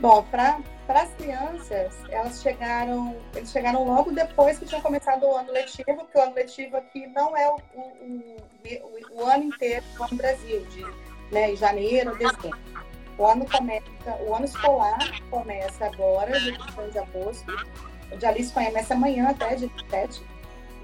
Bom, 0.01 0.21
para 0.23 0.59
as 0.89 1.13
crianças, 1.13 1.95
elas 2.09 2.41
chegaram, 2.41 3.15
eles 3.33 3.49
chegaram 3.49 3.85
logo 3.85 4.11
depois 4.11 4.59
que 4.59 4.65
tinha 4.65 4.81
começado 4.81 5.23
o 5.23 5.35
ano 5.35 5.51
letivo, 5.51 5.95
porque 5.95 6.17
o 6.17 6.21
ano 6.21 6.35
letivo 6.35 6.75
aqui 6.75 7.07
não 7.07 7.35
é 7.37 7.47
o, 7.47 7.55
o, 7.73 8.37
o, 9.13 9.21
o 9.21 9.25
ano 9.25 9.45
inteiro 9.45 9.83
no 9.97 10.17
Brasil, 10.17 10.65
de 10.65 10.85
né, 11.31 11.55
janeiro, 11.55 12.15
dezembro. 12.17 12.59
O 13.17 13.25
ano 13.25 13.45
começa, 13.45 13.85
o 14.21 14.35
ano 14.35 14.45
escolar 14.45 14.99
começa 15.29 15.85
agora, 15.85 16.39
dia 16.39 16.57
22 16.57 16.91
de 16.93 16.99
agosto. 16.99 17.67
O 18.11 18.17
de 18.17 18.25
Alice 18.25 18.53
começa 18.53 18.93
amanhã 18.93 19.29
até 19.29 19.55
dia 19.55 19.69
27 19.75 20.21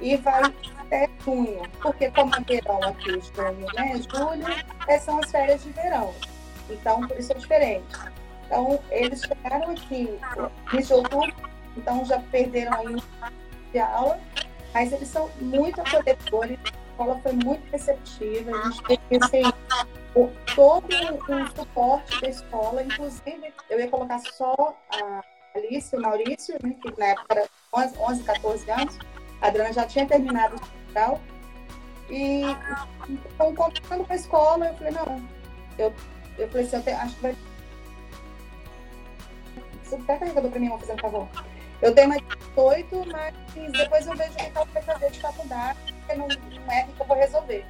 e 0.02 0.18
vai 0.18 0.44
até 0.80 1.10
junho, 1.24 1.62
porque 1.82 2.10
como 2.12 2.34
é 2.36 2.40
verão 2.42 2.84
aqui, 2.84 3.12
junho, 3.12 3.68
né? 3.74 4.02
Julho, 4.12 5.00
são 5.00 5.20
as 5.20 5.32
férias 5.32 5.64
de 5.64 5.70
verão. 5.72 6.14
Então, 6.70 7.08
por 7.08 7.18
isso 7.18 7.32
é 7.32 7.36
diferente. 7.36 7.86
Então, 8.46 8.80
eles 8.92 9.22
chegaram 9.22 9.72
aqui 9.72 10.20
em 10.74 10.94
outubro, 10.94 11.34
então 11.78 12.04
já 12.06 12.20
perderam 12.20 12.74
aí 12.74 12.96
de 13.72 13.80
aula, 13.80 14.20
mas 14.74 14.92
eles 14.92 15.08
são 15.08 15.30
muito 15.40 15.80
acolhedores, 15.82 16.60
a 16.66 16.92
escola 16.92 17.20
foi 17.24 17.32
muito 17.34 17.72
receptiva, 17.72 18.52
a 18.52 18.70
gente 18.70 18.84
teve 18.84 19.24
assim, 19.24 19.54
todo 20.56 20.88
o 20.88 21.56
suporte 21.56 22.22
da 22.22 22.30
escola, 22.30 22.84
inclusive 22.84 23.54
eu 23.70 23.80
ia 23.80 23.88
colocar 23.88 24.20
só 24.20 24.76
a 24.92 25.24
Alice 25.56 25.96
o 25.96 26.02
Maurício, 26.02 26.56
né, 26.64 26.76
que 26.82 27.00
na 27.00 27.08
época 27.08 27.28
era 27.30 27.50
11, 27.74 27.98
11 27.98 28.24
14 28.24 28.72
anos, 28.72 29.00
a 29.42 29.48
Adriana 29.48 29.74
já 29.74 29.86
tinha 29.86 30.06
terminado 30.06 30.56
o 30.56 30.62
hospital, 30.62 31.20
e 32.10 32.44
então, 33.10 33.56
contando 33.56 34.06
com 34.06 34.14
a 34.14 34.16
escola, 34.16 34.68
eu 34.68 34.74
falei, 34.76 34.94
não, 34.94 35.30
eu, 35.78 35.94
eu 36.38 36.48
falei 36.50 36.66
assim, 36.66 36.76
eu 36.76 36.84
te, 36.84 36.90
acho 36.92 37.16
que 37.16 37.22
vai. 37.22 37.36
Você 39.84 39.96
até 39.96 40.18
carregador 40.18 40.52
para 40.52 40.60
mim, 40.60 40.70
vou 40.70 40.80
fazer 40.80 40.94
um 40.94 40.98
favor. 40.98 41.28
Eu 41.82 41.94
tenho 41.94 42.10
mais 42.10 42.22
18, 42.56 43.06
mas 43.12 43.34
depois 43.72 44.08
eu 44.08 44.16
vejo 44.16 44.32
o 44.32 44.36
que 44.36 44.52
ela 44.56 44.66
vai 44.66 44.82
fazer 44.84 45.12
de 45.12 45.20
faculdade, 45.20 45.94
porque 45.94 46.16
não, 46.16 46.28
não 46.28 46.72
é 46.72 46.84
que 46.84 47.02
eu 47.02 47.06
vou 47.06 47.18
resolver. 47.18 47.66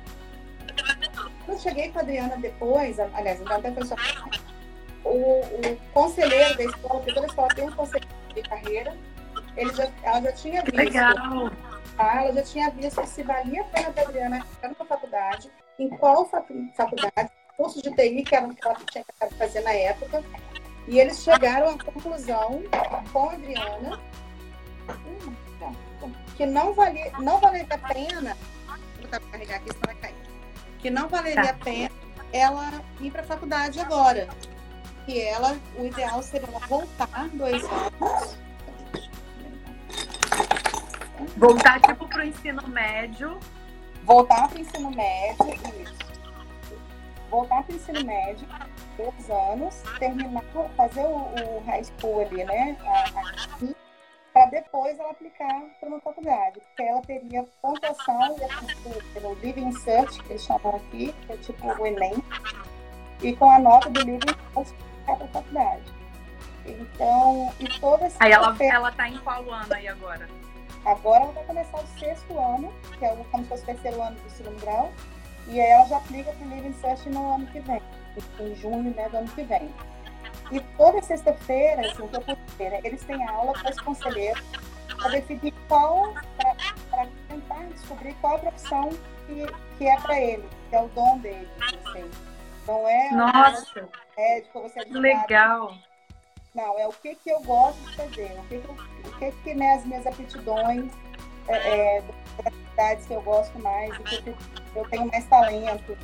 Eu 1.48 1.58
cheguei 1.58 1.92
com 1.92 2.00
a 2.00 2.02
Adriana 2.02 2.38
depois, 2.38 3.00
aliás, 3.00 3.42
a 3.42 3.56
Adriana 3.56 3.76
foi 3.76 3.86
só 3.86 3.96
o, 5.04 5.42
o 5.42 5.78
conselheiro 5.94 6.58
da 6.58 6.64
escola, 6.64 7.00
porque 7.00 7.14
toda 7.14 7.28
escola 7.28 7.48
tem 7.50 7.68
um 7.68 7.72
conselheiro 7.72 8.16
de 8.34 8.42
carreira, 8.44 8.98
ele 9.56 9.74
já, 9.74 9.88
ela 10.04 10.22
já 10.22 10.32
tinha 10.34 10.62
visto. 10.64 10.76
Legal. 10.76 11.52
Tá? 11.98 12.24
Ela 12.24 12.34
já 12.34 12.44
tinha 12.44 12.70
visto 12.72 13.06
se 13.06 13.24
valia 13.24 13.62
a 13.62 13.66
pena 13.66 13.94
a 13.96 14.02
Adriana 14.02 14.38
entrar 14.38 14.70
numa 14.70 14.86
faculdade, 14.86 15.52
em 15.78 15.90
qual 15.90 16.26
faculdade, 16.26 17.30
curso 17.56 17.82
de 17.82 17.92
TI 17.96 18.24
que 18.24 18.36
ela, 18.36 18.54
que 18.54 18.68
ela 18.68 18.76
tinha 18.92 19.04
que 19.04 19.36
fazer 19.36 19.62
na 19.62 19.74
época. 19.74 20.24
E 20.88 21.00
eles 21.00 21.24
chegaram 21.24 21.70
à 21.70 21.78
conclusão 21.78 22.62
com 23.12 23.30
a 23.30 23.34
Adriana 23.34 24.00
que 26.36 26.46
não 26.46 26.74
valia, 26.74 27.12
não 27.20 27.40
valeria 27.40 27.68
a 27.70 27.94
pena. 27.94 28.38
Vou 29.00 29.32
carregar 29.32 29.58
aqui, 29.58 29.70
vai 29.86 29.96
cair. 29.96 30.33
Que 30.84 30.90
não 30.90 31.08
valeria 31.08 31.42
tá. 31.42 31.50
a 31.52 31.54
pena 31.54 31.90
ela 32.34 32.82
ir 33.00 33.10
para 33.10 33.22
a 33.22 33.26
faculdade 33.26 33.80
agora. 33.80 34.28
Que 35.06 35.22
ela, 35.22 35.58
o 35.78 35.86
ideal 35.86 36.22
seria 36.22 36.48
ela 36.48 36.60
voltar 36.68 37.30
dois 37.32 37.64
anos. 37.64 38.38
Voltar 41.38 41.80
tipo 41.80 42.06
para 42.06 42.20
o 42.20 42.26
ensino 42.26 42.68
médio. 42.68 43.40
Voltar 44.04 44.50
para 44.50 44.58
o 44.58 44.62
ensino 44.62 44.92
médio, 44.92 45.54
isso. 45.82 45.96
Voltar 47.32 47.64
para 47.64 47.74
o 47.74 47.76
ensino 47.78 48.06
médio, 48.06 48.46
dois 48.98 49.30
anos, 49.30 49.82
terminar, 49.98 50.44
fazer 50.76 51.06
o, 51.06 51.34
o 51.34 51.64
high 51.66 51.84
school 51.86 52.20
ali, 52.20 52.44
né? 52.44 52.76
Para 52.84 53.13
depois 54.54 55.00
ela 55.00 55.10
aplicar 55.10 55.62
para 55.80 55.90
uma 55.90 56.00
faculdade, 56.00 56.60
porque 56.60 56.84
ela 56.84 57.02
teria 57.02 57.44
pontuação 57.60 58.36
pelo 59.12 59.34
Living 59.42 59.72
Search, 59.72 60.22
que 60.22 60.34
eles 60.34 60.44
chamam 60.44 60.76
aqui, 60.76 61.12
que 61.26 61.34
é 61.34 61.38
tipo 61.38 61.68
o 61.68 61.88
Enem, 61.88 62.24
e 63.24 63.36
com 63.36 63.50
a 63.50 63.58
nota 63.58 63.90
do 63.90 64.02
Living 64.02 64.36
Search 64.54 64.76
para 65.06 65.26
a 65.26 65.28
faculdade. 65.30 65.82
Então, 66.68 67.52
e 67.60 67.68
toda 67.80 68.06
essa. 68.06 68.24
Aí 68.24 68.32
ela, 68.32 68.56
ela 68.60 68.92
tá 68.92 69.10
em 69.10 69.18
qual 69.18 69.42
ano 69.50 69.74
aí 69.74 69.88
agora? 69.88 70.30
Agora 70.86 71.24
ela 71.24 71.34
vai 71.34 71.44
começar 71.46 71.78
o 71.78 71.88
sexto 72.00 72.38
ano, 72.38 72.72
que 73.00 73.06
é 73.06 73.12
o, 73.12 73.24
como 73.26 73.44
se 73.44 73.50
fosse 73.50 73.64
o 73.64 73.66
terceiro 73.66 74.02
ano 74.04 74.16
do 74.16 74.30
segundo 74.30 74.62
grau, 74.62 74.92
e 75.48 75.60
aí 75.60 75.68
ela 75.68 75.86
já 75.88 75.98
aplica 75.98 76.32
para 76.32 76.46
o 76.46 76.50
Living 76.52 76.74
Search 76.74 77.10
no 77.10 77.34
ano 77.34 77.48
que 77.48 77.60
vem, 77.60 77.82
em 78.40 78.56
junho 78.56 78.94
né, 78.94 79.10
do 79.10 79.18
ano 79.18 79.28
que 79.30 79.44
vem. 79.44 79.74
E 80.52 80.60
toda 80.78 81.02
sexta-feira, 81.02 81.82
assim, 81.82 82.10
eu 82.12 82.70
né, 82.70 82.80
eles 82.84 83.04
têm 83.04 83.28
aula 83.28 83.54
com 83.60 83.70
os 83.70 83.80
conselheiros 83.82 84.44
para 84.98 85.10
definir 85.10 85.54
qual, 85.68 86.14
para 86.90 87.08
tentar 87.28 87.64
descobrir 87.72 88.14
qual 88.22 88.36
a 88.36 88.40
profissão 88.40 88.90
que, 89.28 89.48
que 89.78 89.88
é 89.88 90.00
para 90.00 90.20
ele, 90.20 90.48
que 90.70 90.76
é 90.76 90.82
o 90.82 90.88
dom 90.90 91.18
dele. 91.20 91.50
Assim. 91.62 92.10
Não 92.68 92.88
é 92.88 93.12
Nossa! 93.12 93.90
Tipo, 94.44 94.62
você 94.62 94.80
é 94.80 94.84
Legal! 94.90 95.76
Não, 96.54 96.78
é 96.80 96.88
o 96.88 96.92
que, 96.92 97.16
que 97.16 97.32
eu 97.32 97.42
gosto 97.42 97.80
de 97.90 97.96
fazer, 97.96 98.32
o 98.38 98.44
que, 98.44 98.60
que, 98.60 99.10
o 99.10 99.18
que, 99.18 99.32
que 99.44 99.54
né, 99.56 99.74
as 99.74 99.86
minhas 99.86 100.06
aptidões, 100.06 100.92
é, 101.48 101.98
é, 101.98 102.02
das 102.02 102.46
atividades 102.46 103.06
que 103.08 103.14
eu 103.14 103.22
gosto 103.24 103.60
mais, 103.60 103.98
o 103.98 104.04
que, 104.04 104.22
que 104.22 104.36
eu 104.76 104.88
tenho 104.90 105.08
mais 105.08 105.26
talento. 105.26 105.98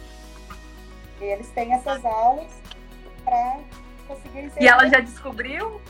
E 1.21 1.23
eles 1.23 1.49
têm 1.51 1.73
essas 1.73 2.03
aulas 2.03 2.51
para 3.23 3.59
conseguirem 4.09 4.49
ser. 4.49 4.61
E 4.61 4.67
ela 4.67 4.87
já 4.89 4.99
descobriu? 4.99 5.81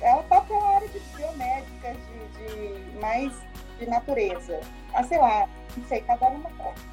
Ela 0.00 0.20
está 0.20 0.40
para 0.40 0.56
a 0.56 0.74
área 0.76 0.88
de 0.88 0.98
biomédica, 0.98 1.94
de, 1.94 2.80
de, 2.90 2.98
mais 2.98 3.32
de 3.78 3.88
natureza. 3.88 4.60
Ah, 4.92 5.04
sei 5.04 5.18
lá, 5.18 5.48
não 5.76 5.84
sei, 5.84 6.00
cada 6.02 6.26
uma 6.28 6.50
coisa. 6.50 6.92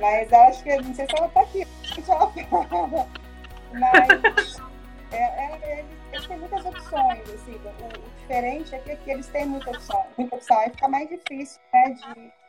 Mas 0.00 0.32
acho 0.32 0.64
que, 0.64 0.76
não 0.76 0.92
sei 0.92 1.06
se 1.06 1.16
ela 1.16 1.28
está 1.28 1.40
aqui, 1.42 1.66
ela 2.08 2.66
fala. 2.68 3.08
Mas 3.72 4.60
é, 5.12 5.22
é, 5.22 5.84
eles 6.12 6.26
têm 6.26 6.38
muitas 6.38 6.64
opções, 6.66 7.30
assim. 7.30 7.60
O, 7.64 7.86
o 7.86 8.20
diferente 8.20 8.74
é 8.74 8.78
que, 8.78 8.96
que 8.96 9.10
eles 9.12 9.28
têm 9.28 9.46
muita 9.46 9.70
opção, 9.70 10.04
muita 10.18 10.34
opção. 10.34 10.58
Aí 10.58 10.70
fica 10.70 10.88
mais 10.88 11.08
difícil, 11.08 11.60
né, 11.72 11.90
de... 11.90 12.43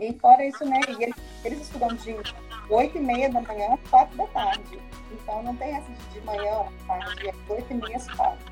E 0.00 0.18
fora 0.18 0.42
isso, 0.44 0.64
né, 0.64 0.80
eles, 0.88 1.14
eles 1.44 1.60
estudam 1.60 1.88
de 1.88 2.16
8 2.70 2.96
e 2.96 3.00
meia 3.00 3.28
da 3.30 3.42
manhã, 3.42 3.78
4 3.90 4.16
da 4.16 4.26
tarde. 4.28 4.80
Então 5.12 5.42
não 5.42 5.54
tem 5.56 5.76
essa 5.76 5.92
de 6.12 6.20
manhã, 6.22 6.64
tarde, 6.86 7.28
é 7.28 7.34
8 7.52 7.70
e 7.70 7.74
meia, 7.74 7.98
4. 8.16 8.50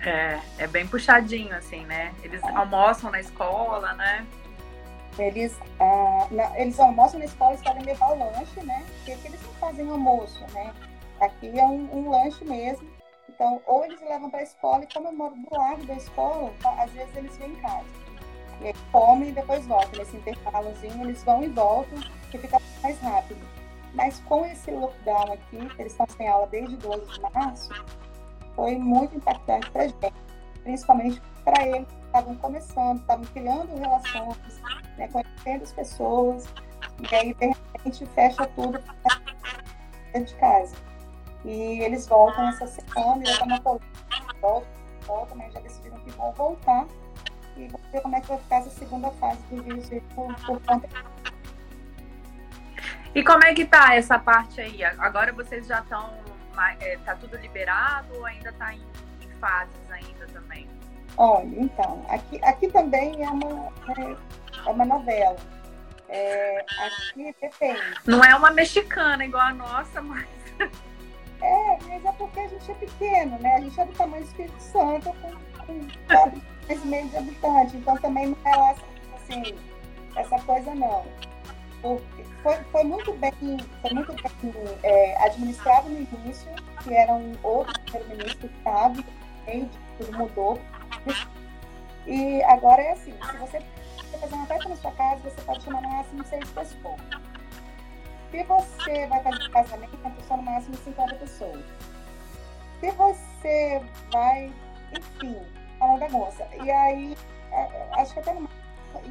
É, 0.00 0.40
é 0.58 0.66
bem 0.66 0.86
puxadinho, 0.86 1.54
assim, 1.54 1.84
né? 1.84 2.14
Eles 2.22 2.42
é. 2.42 2.50
almoçam 2.50 3.10
na 3.10 3.20
escola, 3.20 3.92
né? 3.94 4.26
Eles, 5.18 5.58
ah, 5.80 6.26
na, 6.30 6.58
eles 6.58 6.78
almoçam 6.80 7.18
na 7.18 7.26
escola, 7.26 7.52
eles 7.52 7.62
podem 7.62 7.82
levar 7.82 8.12
o 8.12 8.18
lanche, 8.18 8.60
né? 8.62 8.84
Porque 8.96 9.10
eles 9.26 9.42
não 9.42 9.52
fazem 9.54 9.90
almoço, 9.90 10.40
né? 10.52 10.72
Aqui 11.20 11.58
é 11.58 11.64
um, 11.64 11.88
um 11.92 12.10
lanche 12.10 12.44
mesmo. 12.44 12.88
Então, 13.28 13.60
ou 13.66 13.84
eles 13.84 14.00
levam 14.00 14.30
para 14.30 14.40
a 14.40 14.44
escola, 14.44 14.84
e 14.84 14.92
como 14.92 15.08
eu 15.08 15.12
moro 15.12 15.34
do 15.34 15.54
lado 15.54 15.84
da 15.84 15.94
escola, 15.94 16.52
tá, 16.62 16.70
às 16.82 16.90
vezes 16.92 17.14
eles 17.14 17.36
vêm 17.36 17.50
em 17.50 17.56
casa. 17.56 18.05
E 18.60 18.68
aí 18.68 18.74
comem 18.92 19.28
e 19.28 19.32
depois 19.32 19.66
voltam. 19.66 19.98
Nesse 19.98 20.16
intervalozinho, 20.16 21.04
eles 21.04 21.22
vão 21.22 21.42
e 21.42 21.48
voltam 21.48 21.98
que 22.30 22.38
fica 22.38 22.60
mais 22.82 22.98
rápido. 23.00 23.40
Mas 23.94 24.20
com 24.20 24.44
esse 24.44 24.70
lockdown 24.70 25.32
aqui, 25.32 25.68
eles 25.78 25.92
estão 25.92 26.06
sem 26.16 26.28
aula 26.28 26.46
desde 26.48 26.76
12 26.76 27.12
de 27.12 27.20
março, 27.20 27.70
foi 28.54 28.76
muito 28.76 29.16
impactante 29.16 29.70
para 29.70 29.84
a 29.84 29.88
gente, 29.88 30.12
principalmente 30.62 31.22
para 31.44 31.66
eles 31.66 31.88
que 31.88 32.06
estavam 32.06 32.34
começando, 32.36 33.00
estavam 33.00 33.24
criando 33.26 33.74
relações, 33.78 34.60
né, 34.98 35.08
conhecendo 35.08 35.62
as 35.62 35.72
pessoas, 35.72 36.46
e 37.10 37.14
aí 37.14 37.34
de 37.34 37.46
repente 37.46 38.06
fecha 38.06 38.46
tudo 38.48 38.82
dentro 40.12 40.34
de 40.34 40.34
casa. 40.40 40.76
E 41.44 41.80
eles 41.80 42.06
voltam 42.06 42.48
essa 42.48 42.66
semana, 42.66 43.22
e 43.24 43.42
uma 43.42 43.60
política, 43.60 44.36
voltam, 44.42 44.68
voltam, 45.06 45.36
mas 45.38 45.52
já 45.54 45.60
decidiram 45.60 45.98
que 46.00 46.10
vão 46.10 46.32
voltar 46.32 46.86
e 47.56 47.68
vamos 47.68 47.86
ver 47.90 48.00
como 48.00 48.16
é 48.16 48.20
que 48.20 48.28
vai 48.28 48.38
ficar 48.38 48.56
essa 48.56 48.70
segunda 48.70 49.10
fase 49.12 49.40
do 49.50 49.62
vírus 49.62 49.88
por, 50.14 50.34
por 50.46 50.60
conta 50.62 50.88
e 53.16 53.24
como 53.24 53.42
é 53.46 53.54
que 53.54 53.64
tá 53.64 53.94
essa 53.94 54.18
parte 54.18 54.60
aí? 54.60 54.84
Agora 54.84 55.32
vocês 55.32 55.66
já 55.66 55.80
estão. 55.80 56.12
É, 56.80 56.98
tá 56.98 57.14
tudo 57.16 57.34
liberado 57.38 58.14
ou 58.14 58.26
ainda 58.26 58.52
tá 58.52 58.74
em, 58.74 58.82
em, 59.22 59.30
fases 59.40 59.90
ainda 59.90 60.26
também? 60.26 60.68
Olha, 61.16 61.60
então, 61.60 62.04
aqui, 62.10 62.38
aqui 62.44 62.68
também 62.68 63.24
é 63.24 63.30
uma, 63.30 63.72
é, 63.88 64.16
é 64.66 64.70
uma 64.70 64.84
novela. 64.84 65.36
É, 66.10 66.66
aqui 66.78 67.34
depende. 67.40 67.80
Não 68.04 68.22
é 68.22 68.36
uma 68.36 68.50
mexicana 68.50 69.24
igual 69.24 69.44
a 69.44 69.54
nossa, 69.54 70.02
mas. 70.02 70.28
É, 71.40 71.78
mas 71.86 72.04
é 72.04 72.12
porque 72.12 72.40
a 72.40 72.48
gente 72.48 72.70
é 72.70 72.74
pequeno, 72.74 73.38
né? 73.38 73.56
A 73.56 73.60
gente 73.60 73.80
é 73.80 73.84
do 73.84 73.92
tamanho 73.92 74.24
do 74.24 74.28
Espírito 74.28 74.60
Santo, 74.60 75.14
com, 75.20 75.30
com 75.66 76.40
4 76.66 76.86
meio 76.86 77.08
de 77.08 77.16
habitantes. 77.16 77.74
Então 77.74 77.96
também 77.98 78.26
não 78.26 78.52
é 78.52 78.76
assim, 79.14 79.56
essa 80.16 80.38
coisa 80.40 80.74
não. 80.74 81.04
Porque 81.82 82.24
foi, 82.42 82.56
foi 82.72 82.84
muito 82.84 83.12
bem, 83.14 83.32
foi 83.80 83.90
muito 83.92 84.12
bem 84.12 84.54
é, 84.82 85.24
administrado 85.24 85.88
no 85.88 85.98
início, 86.00 86.50
que 86.82 86.94
era 86.94 87.12
um 87.12 87.34
outro 87.42 87.80
primeiro-ministro 87.82 88.48
que 88.48 88.58
estava, 88.58 89.04
tudo 89.98 90.18
mudou. 90.18 90.60
E 92.06 92.42
agora 92.44 92.82
é 92.82 92.92
assim, 92.92 93.12
se 93.12 93.36
você 93.36 93.58
quer 94.10 94.18
fazer 94.20 94.34
uma 94.34 94.46
festa 94.46 94.68
na 94.68 94.76
sua 94.76 94.92
casa, 94.92 95.20
você 95.22 95.40
pode 95.42 95.64
chamar 95.64 95.82
no 95.82 95.88
máximo 95.88 96.24
seis 96.24 96.50
pessoas. 96.50 97.00
Se 98.30 98.42
você 98.42 99.06
vai 99.06 99.22
fazer 99.22 99.48
um 99.48 99.50
casamento, 99.50 99.98
só 100.26 100.36
no 100.36 100.42
máximo 100.42 100.76
50 100.76 101.14
pessoas. 101.16 101.64
Se 102.80 102.90
você 102.90 103.82
vai, 104.12 104.52
enfim, 104.92 105.40
uma 105.86 105.98
bagunça. 105.98 106.46
E 106.62 106.70
aí, 106.70 107.16
é, 107.52 107.88
acho 108.00 108.12
que 108.14 108.20
até 108.20 108.32
no 108.34 108.48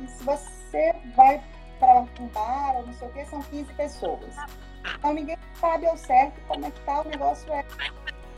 se 0.08 0.24
você 0.24 0.96
vai 1.16 1.42
para 1.80 2.00
um 2.00 2.28
bar 2.28 2.78
ou 2.78 2.88
não 2.88 2.94
sei 2.94 3.08
o 3.08 3.12
que, 3.12 3.26
são 3.26 3.42
15 3.42 3.74
pessoas. 3.74 4.36
Então 4.98 5.14
ninguém 5.14 5.38
sabe 5.60 5.88
ao 5.88 5.98
certo 5.98 6.40
como 6.48 6.66
é 6.66 6.72
que 6.72 6.80
tá, 6.82 7.02
o 7.02 7.08
negócio 7.08 7.52
é, 7.52 7.66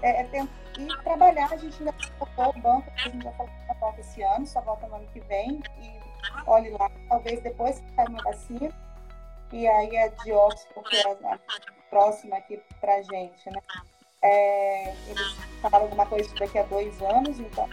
é, 0.02 0.22
é 0.22 0.24
tentar 0.26 1.04
trabalhar. 1.04 1.52
A 1.52 1.58
gente 1.58 1.78
ainda 1.80 1.94
voltou 2.20 2.50
o 2.50 2.62
banco, 2.62 2.92
a 2.96 3.10
gente 3.10 3.24
já 3.24 3.32
falou 3.34 3.52
que 3.52 3.80
volta 3.80 4.02
esse 4.02 4.22
ano, 4.24 4.46
só 4.46 4.62
volta 4.62 4.88
no 4.88 4.96
ano 4.96 5.08
que 5.14 5.20
vem. 5.22 5.62
E 5.82 6.00
olhe 6.46 6.70
lá, 6.72 6.90
talvez 7.10 7.42
depois 7.42 7.80
que 7.80 7.96
sair 7.96 8.10
uma 8.10 8.24
vacina, 8.24 8.72
e 9.52 9.68
aí 9.68 9.96
é 9.96 10.10
de 10.10 10.32
Oxford, 10.32 10.90
que 10.90 10.96
é 10.96 11.12
a 11.12 11.40
próxima 11.90 12.38
aqui 12.38 12.62
para 12.80 13.02
gente, 13.04 13.50
né? 13.50 13.62
É, 14.22 14.94
eles 15.08 15.38
falaram 15.62 15.86
alguma 15.86 16.06
coisa 16.06 16.34
daqui 16.36 16.58
a 16.58 16.64
dois 16.64 17.02
anos, 17.02 17.40
então, 17.40 17.70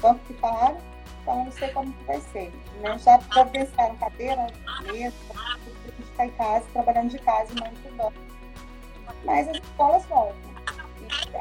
tanto 0.00 0.20
que 0.26 0.34
falaram, 0.34 0.78
então 1.22 1.44
não 1.44 1.52
sei 1.52 1.68
como 1.70 1.92
que 1.92 2.04
vai 2.04 2.20
ser. 2.20 2.52
Né? 2.80 2.98
Já 2.98 3.18
providenciaram 3.18 3.96
cadeira, 3.96 4.46
mesa, 4.82 5.14
a 5.34 5.58
gente 5.58 6.02
está 6.10 6.26
em 6.26 6.30
casa, 6.30 6.64
trabalhando 6.72 7.10
de 7.10 7.18
casa 7.18 7.52
e 7.52 7.60
não 7.60 7.72
estudando. 7.72 8.14
Mas 9.24 9.48
as 9.48 9.56
escolas 9.56 10.04
voltam. 10.06 10.46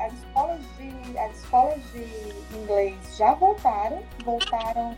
As 0.06 0.14
escolas 0.14 0.62
de, 0.78 1.18
as 1.18 1.36
escolas 1.38 1.82
de 1.92 2.58
inglês 2.58 3.18
já 3.18 3.34
voltaram, 3.34 4.04
voltaram, 4.24 4.96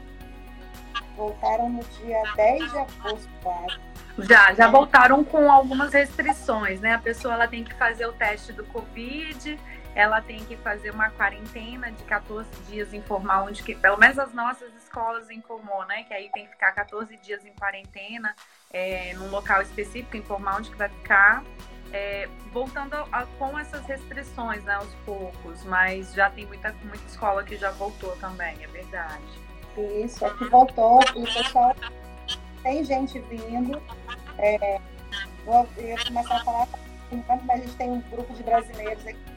voltaram 1.15 1.69
no 1.69 1.83
dia 1.83 2.21
10 2.35 2.71
de 2.71 2.77
agosto, 2.77 3.29
quase. 3.41 3.79
Já, 4.19 4.51
já 4.53 4.67
voltaram 4.67 5.23
com 5.23 5.49
algumas 5.49 5.93
restrições, 5.93 6.81
né? 6.81 6.95
A 6.95 6.99
pessoa 6.99 7.35
ela 7.35 7.47
tem 7.47 7.63
que 7.63 7.73
fazer 7.75 8.07
o 8.07 8.13
teste 8.13 8.51
do 8.51 8.65
Covid, 8.65 9.59
ela 9.97 10.21
tem 10.21 10.45
que 10.45 10.55
fazer 10.57 10.91
uma 10.91 11.09
quarentena 11.09 11.91
de 11.91 12.03
14 12.03 12.47
dias, 12.69 12.93
informar 12.93 13.41
onde 13.41 13.63
que, 13.63 13.73
pelo 13.73 13.97
menos 13.97 14.19
as 14.19 14.31
nossas 14.31 14.71
escolas 14.75 15.27
informou, 15.31 15.83
né? 15.87 16.03
Que 16.03 16.13
aí 16.13 16.29
tem 16.31 16.45
que 16.45 16.51
ficar 16.51 16.71
14 16.73 17.17
dias 17.17 17.43
em 17.43 17.51
quarentena, 17.53 18.35
é, 18.71 19.15
num 19.15 19.31
local 19.31 19.59
específico, 19.59 20.15
informar 20.15 20.57
onde 20.57 20.69
que 20.69 20.77
vai 20.77 20.87
ficar. 20.87 21.43
É, 21.91 22.29
voltando 22.51 22.93
a, 22.93 23.25
com 23.39 23.57
essas 23.57 23.83
restrições, 23.87 24.63
né, 24.65 24.75
aos 24.75 24.93
poucos, 25.03 25.63
mas 25.63 26.13
já 26.13 26.29
tem 26.29 26.45
muita, 26.45 26.71
muita 26.83 27.03
escola 27.07 27.43
que 27.43 27.57
já 27.57 27.71
voltou 27.71 28.15
também, 28.17 28.55
é 28.63 28.67
verdade. 28.67 29.23
Isso, 30.03 30.23
aqui 30.23 30.45
voltou, 30.45 30.99
e 31.15 31.23
o 31.23 31.33
pessoal 31.33 31.75
tem 32.61 32.83
gente 32.83 33.17
vindo. 33.21 33.81
É, 34.37 34.79
vou 35.43 35.67
eu 35.77 35.97
começar 36.05 36.35
a 36.35 36.43
falar, 36.43 36.67
mas 37.25 37.49
a 37.49 37.57
gente 37.57 37.75
tem 37.77 37.89
um 37.89 38.01
grupo 38.01 38.31
de 38.35 38.43
brasileiros 38.43 39.07
aqui 39.07 39.36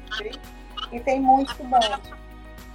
e 0.92 1.00
tem 1.00 1.20
muitos 1.20 1.52
estudantes. 1.52 2.12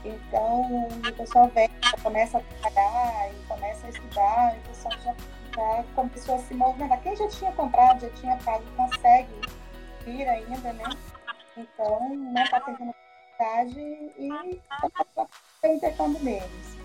Então, 0.03 0.87
o 0.87 1.13
pessoal 1.13 1.49
vem, 1.49 1.69
começa 2.03 2.37
a 2.37 2.41
trabalhar 2.41 3.31
e 3.31 3.47
começa 3.47 3.87
a 3.87 3.89
estudar, 3.89 4.55
e 4.55 4.59
o 4.59 4.61
pessoal 4.69 4.93
já, 5.03 5.15
já 5.55 5.83
começou 5.95 6.35
a 6.35 6.39
se 6.39 6.53
movimentar. 6.53 7.01
Quem 7.01 7.15
já 7.15 7.27
tinha 7.27 7.51
comprado, 7.53 8.01
já 8.01 8.09
tinha 8.11 8.37
pago, 8.37 8.63
consegue 8.77 9.41
vir 10.05 10.27
ainda, 10.27 10.73
né? 10.73 10.83
Então, 11.57 12.15
não 12.15 12.43
está 12.43 12.59
tendo 12.59 12.93
oportunidade 13.35 13.79
e 14.19 14.29
está 15.09 15.27
intercâmbio 15.67 16.23
deles. 16.23 16.75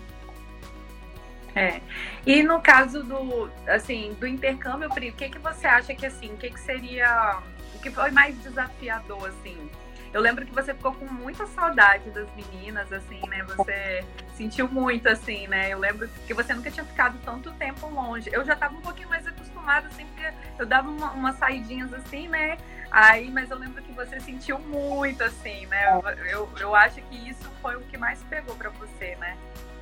É. 1.55 1.81
E 2.25 2.41
no 2.43 2.61
caso 2.61 3.03
do, 3.03 3.51
assim, 3.67 4.13
do 4.19 4.25
intercâmbio, 4.25 4.89
Pri, 4.89 5.09
o 5.09 5.13
que, 5.13 5.29
que 5.29 5.39
você 5.39 5.67
acha 5.67 5.93
que 5.93 6.05
assim, 6.05 6.33
o 6.33 6.37
que, 6.37 6.49
que 6.49 6.59
seria, 6.59 7.39
o 7.75 7.79
que 7.79 7.91
foi 7.91 8.09
mais 8.11 8.37
desafiador, 8.41 9.27
assim? 9.27 9.69
Eu 10.13 10.19
lembro 10.19 10.45
que 10.45 10.53
você 10.53 10.73
ficou 10.73 10.93
com 10.93 11.05
muita 11.05 11.47
saudade 11.47 12.09
das 12.09 12.27
meninas, 12.35 12.91
assim, 12.91 13.21
né? 13.29 13.43
Você 13.43 14.03
sentiu 14.35 14.67
muito, 14.67 15.07
assim, 15.07 15.47
né? 15.47 15.69
Eu 15.69 15.79
lembro 15.79 16.07
que 16.27 16.33
você 16.33 16.53
nunca 16.53 16.69
tinha 16.69 16.85
ficado 16.85 17.17
tanto 17.23 17.51
tempo 17.53 17.87
longe. 17.87 18.29
Eu 18.31 18.43
já 18.43 18.53
estava 18.53 18.75
um 18.75 18.81
pouquinho 18.81 19.07
mais 19.07 19.25
acostumada, 19.25 19.87
assim, 19.87 20.05
porque 20.07 20.33
eu 20.59 20.65
dava 20.65 20.89
uma, 20.89 21.11
umas 21.11 21.37
saidinhas, 21.37 21.93
assim, 21.93 22.27
né? 22.27 22.57
Aí, 22.91 23.31
mas 23.31 23.49
eu 23.49 23.57
lembro 23.57 23.81
que 23.81 23.93
você 23.93 24.19
sentiu 24.19 24.59
muito, 24.59 25.23
assim, 25.23 25.65
né? 25.67 25.97
Eu, 26.29 26.49
eu, 26.59 26.75
acho 26.75 27.01
que 27.03 27.29
isso 27.29 27.49
foi 27.61 27.77
o 27.77 27.81
que 27.81 27.97
mais 27.97 28.21
pegou 28.23 28.53
para 28.55 28.69
você, 28.71 29.15
né? 29.15 29.37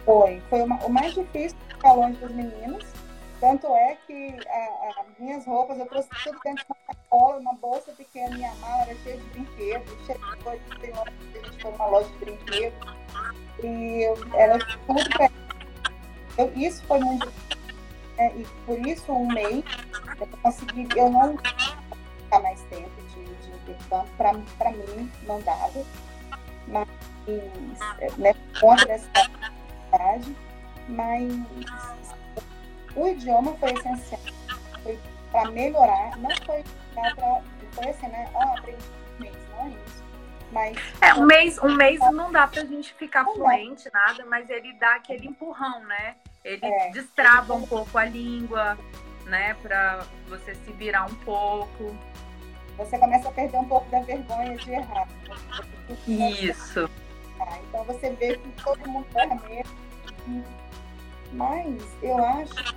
Foi. 0.05 0.39
Foi 0.47 0.61
uma, 0.61 0.75
o 0.85 0.89
mais 0.89 1.15
difícil 1.15 1.57
ficar 1.69 1.93
longe 1.93 2.17
dos 2.19 2.31
meninos. 2.31 2.85
Tanto 3.39 3.67
é 3.73 3.97
que 4.05 4.35
as 4.99 5.17
minhas 5.17 5.45
roupas, 5.45 5.79
eu 5.79 5.85
trouxe 5.85 6.09
tudo 6.23 6.39
dentro 6.43 6.65
de 6.65 6.71
uma 6.71 6.93
sacola, 6.93 7.37
uma 7.37 7.53
bolsa 7.53 7.91
pequena, 7.93 8.35
minha 8.35 8.53
mala 8.55 8.81
era 8.83 8.95
cheia 8.95 9.17
de 9.17 9.23
brinquedos, 9.29 10.05
cheia 10.05 10.19
de 10.19 10.43
coisas. 10.43 10.79
Tem 10.81 10.97
hora 10.97 11.11
que 11.11 11.37
a 11.37 11.41
gente 11.43 11.61
foi 11.61 11.71
numa 11.71 11.85
loja 11.85 12.09
de 12.09 12.17
brinquedos. 12.17 12.79
E 13.63 14.03
eu, 14.03 14.17
era 14.33 14.57
tudo 14.59 14.99
eu, 16.37 16.51
Isso 16.55 16.83
foi 16.83 16.99
muito. 16.99 17.31
É, 18.17 18.27
e 18.35 18.45
por 18.65 18.77
isso, 18.85 19.11
um 19.11 19.27
mês, 19.27 19.63
eu 20.19 20.27
consegui. 20.41 20.87
Eu 20.95 21.09
não 21.09 21.37
ficar 21.37 22.41
mais 22.41 22.61
tempo 22.63 23.01
de, 23.13 23.23
de 23.23 23.49
intercâmbio, 23.51 24.45
para 24.57 24.71
mim, 24.71 25.11
não 25.23 25.39
dava. 25.41 25.85
Mas, 26.67 26.87
né, 28.17 28.33
por 28.33 28.59
conta 28.59 28.85
dessa 28.85 29.09
mas 30.89 31.33
o 32.95 33.07
idioma 33.07 33.55
foi 33.57 33.71
essencial. 33.73 34.19
Foi 34.83 34.99
para 35.31 35.51
melhorar, 35.51 36.17
não 36.17 36.29
foi 36.45 36.63
para. 36.93 37.41
Foi 37.71 37.89
assim, 37.89 38.07
né? 38.07 38.27
Oh, 38.33 38.57
aprendi 38.57 38.83
um 39.17 39.21
mês, 39.21 39.37
não 39.51 39.65
é 39.65 39.69
isso. 39.69 40.03
Mas, 40.51 40.77
é, 41.01 41.13
um 41.13 41.25
mês, 41.25 41.59
um 41.59 41.75
mês 41.75 41.99
não 42.11 42.31
dá 42.31 42.47
pra 42.47 42.65
gente 42.65 42.93
ficar 42.95 43.23
fluente, 43.23 43.87
nada, 43.93 44.25
mas 44.25 44.49
ele 44.49 44.73
dá 44.73 44.95
aquele 44.95 45.27
empurrão, 45.27 45.83
né? 45.83 46.15
Ele 46.43 46.65
é. 46.65 46.89
destrava 46.89 47.53
um 47.53 47.67
pouco 47.67 47.95
a 47.97 48.05
língua, 48.05 48.77
né? 49.25 49.53
Pra 49.61 50.03
você 50.27 50.55
se 50.55 50.71
virar 50.73 51.05
um 51.05 51.15
pouco. 51.15 51.95
Você 52.77 52.97
começa 52.97 53.29
a 53.29 53.31
perder 53.31 53.57
um 53.57 53.65
pouco 53.65 53.89
da 53.91 53.99
vergonha 53.99 54.55
de 54.55 54.71
errar. 54.71 55.07
Isso. 56.07 56.89
Então 57.67 57.83
você 57.83 58.09
vê 58.11 58.37
que 58.37 58.63
todo 58.63 58.89
mundo 58.89 59.05
erra 59.15 59.35
mesmo 59.47 59.89
mas 61.33 61.81
eu 62.01 62.17
acho 62.23 62.75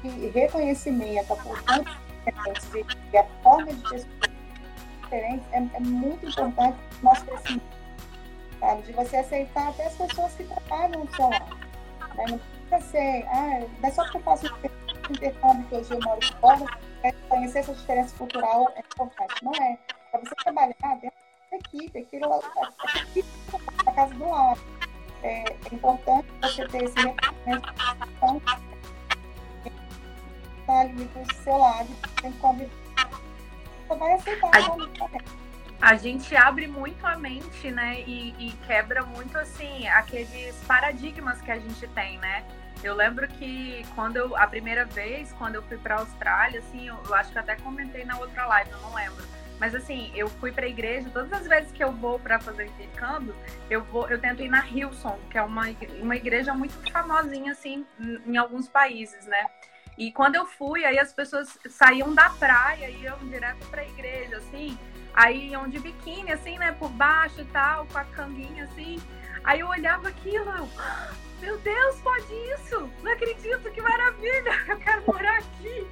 que 0.00 0.08
reconhecimento 0.28 1.36
por 1.36 1.62
tantos 1.62 1.96
diferentes 2.24 2.94
e 3.12 3.16
a 3.16 3.24
forma 3.42 3.72
de 3.72 3.82
ter 3.90 4.06
diferentes 5.02 5.46
é, 5.52 5.56
é 5.56 5.80
muito 5.80 6.26
importante 6.26 6.78
para 7.00 7.02
nosso 7.02 7.24
crescimento. 7.24 7.74
De 8.86 8.92
você 8.92 9.16
aceitar 9.18 9.68
até 9.68 9.86
as 9.86 9.94
pessoas 9.94 10.32
que 10.34 10.44
trabalham 10.44 11.04
no 11.04 11.14
seu 11.14 11.28
lado. 11.28 11.56
Né? 12.14 12.24
Não 12.28 12.38
precisa 12.38 12.90
ser, 12.90 13.26
ah, 13.28 13.66
não 13.82 13.88
é 13.88 13.92
só 13.92 14.02
porque 14.04 14.16
eu 14.16 14.22
faço 14.22 14.46
intercâmbio 15.10 15.66
que 15.68 15.74
hoje 15.74 15.92
eu 15.92 16.00
moro 16.00 16.20
fora, 16.40 16.64
é 17.02 17.12
conhecer 17.28 17.58
essa 17.58 17.74
diferença 17.74 18.16
cultural 18.16 18.72
é 18.74 18.80
importante. 18.80 19.44
Não 19.44 19.52
é. 19.52 19.78
Para 20.10 20.20
você 20.20 20.34
trabalhar 20.36 20.74
dentro 21.00 21.18
da 21.50 21.56
equipe, 21.58 21.98
aquilo, 21.98 22.32
a, 22.32 22.36
a, 22.36 23.02
equipe 23.02 23.28
a 23.86 23.92
casa 23.92 24.14
do 24.14 24.28
lado 24.30 24.60
é, 25.24 25.44
é 25.48 25.74
importante 25.74 26.28
você 26.42 26.68
ter 26.68 26.84
esse 26.84 26.98
reconhecimento 26.98 27.72
está 30.60 30.80
ali 30.80 31.04
do 31.04 31.34
seu 31.42 31.56
lado, 31.56 31.88
tem 32.20 32.32
que 32.32 32.38
conviver. 32.38 32.70
Você 33.88 33.98
vai 33.98 34.12
aceitar 34.12 34.50
a, 35.80 35.90
a 35.90 35.96
gente 35.96 36.34
abre 36.36 36.66
muito 36.66 37.06
a 37.06 37.16
mente, 37.16 37.70
né? 37.70 38.00
E, 38.00 38.34
e, 38.38 38.52
quebra 38.66 39.02
muito 39.04 39.36
assim 39.36 39.86
aqueles 39.88 40.56
paradigmas 40.66 41.40
que 41.42 41.50
a 41.50 41.58
gente 41.58 41.86
tem, 41.88 42.18
né? 42.18 42.44
Eu 42.82 42.94
lembro 42.94 43.26
que 43.28 43.84
quando 43.94 44.16
eu 44.16 44.36
a 44.36 44.46
primeira 44.46 44.84
vez, 44.84 45.32
quando 45.34 45.56
eu 45.56 45.62
fui 45.62 45.76
para 45.78 45.96
a 45.96 45.98
Austrália, 46.00 46.60
assim, 46.60 46.86
eu, 46.86 46.98
eu 47.06 47.14
acho 47.14 47.30
que 47.30 47.38
até 47.38 47.56
comentei 47.56 48.04
na 48.04 48.18
outra 48.18 48.46
live, 48.46 48.70
eu 48.70 48.80
não 48.80 48.94
lembro 48.94 49.33
mas 49.58 49.74
assim, 49.74 50.10
eu 50.14 50.28
fui 50.28 50.50
para 50.50 50.66
a 50.66 50.68
igreja, 50.68 51.08
todas 51.10 51.32
as 51.32 51.46
vezes 51.46 51.72
que 51.72 51.82
eu 51.82 51.92
vou 51.92 52.18
para 52.18 52.40
fazer 52.40 52.66
intercâmbio, 52.66 53.34
eu 53.70 53.82
vou, 53.84 54.08
eu 54.08 54.18
tento 54.18 54.42
ir 54.42 54.48
na 54.48 54.66
Hillsong, 54.66 55.18
que 55.30 55.38
é 55.38 55.42
uma, 55.42 55.64
uma 56.00 56.16
igreja 56.16 56.52
muito 56.54 56.74
famosinha 56.90 57.52
assim 57.52 57.86
em 58.26 58.36
alguns 58.36 58.68
países, 58.68 59.26
né? 59.26 59.46
E 59.96 60.10
quando 60.10 60.34
eu 60.34 60.44
fui, 60.44 60.84
aí 60.84 60.98
as 60.98 61.12
pessoas 61.12 61.56
saíam 61.68 62.12
da 62.14 62.30
praia 62.30 62.90
e 62.90 63.02
iam 63.02 63.18
direto 63.18 63.64
para 63.68 63.82
a 63.82 63.86
igreja, 63.86 64.38
assim. 64.38 64.76
Aí 65.14 65.50
iam 65.50 65.68
de 65.68 65.78
biquíni, 65.78 66.32
assim, 66.32 66.58
né, 66.58 66.72
por 66.72 66.90
baixo 66.90 67.40
e 67.40 67.44
tal, 67.46 67.86
com 67.86 67.98
a 67.98 68.04
canguinha, 68.04 68.64
assim. 68.64 69.00
Aí 69.44 69.60
eu 69.60 69.68
olhava 69.68 70.08
aquilo, 70.08 70.50
eu, 70.50 70.68
meu 71.44 71.58
Deus, 71.58 72.00
pode 72.00 72.32
isso? 72.54 72.90
Não 73.02 73.12
acredito, 73.12 73.70
que 73.70 73.80
maravilha! 73.82 74.52
Eu 74.66 74.78
quero 74.78 75.04
morar 75.06 75.38
aqui. 75.38 75.86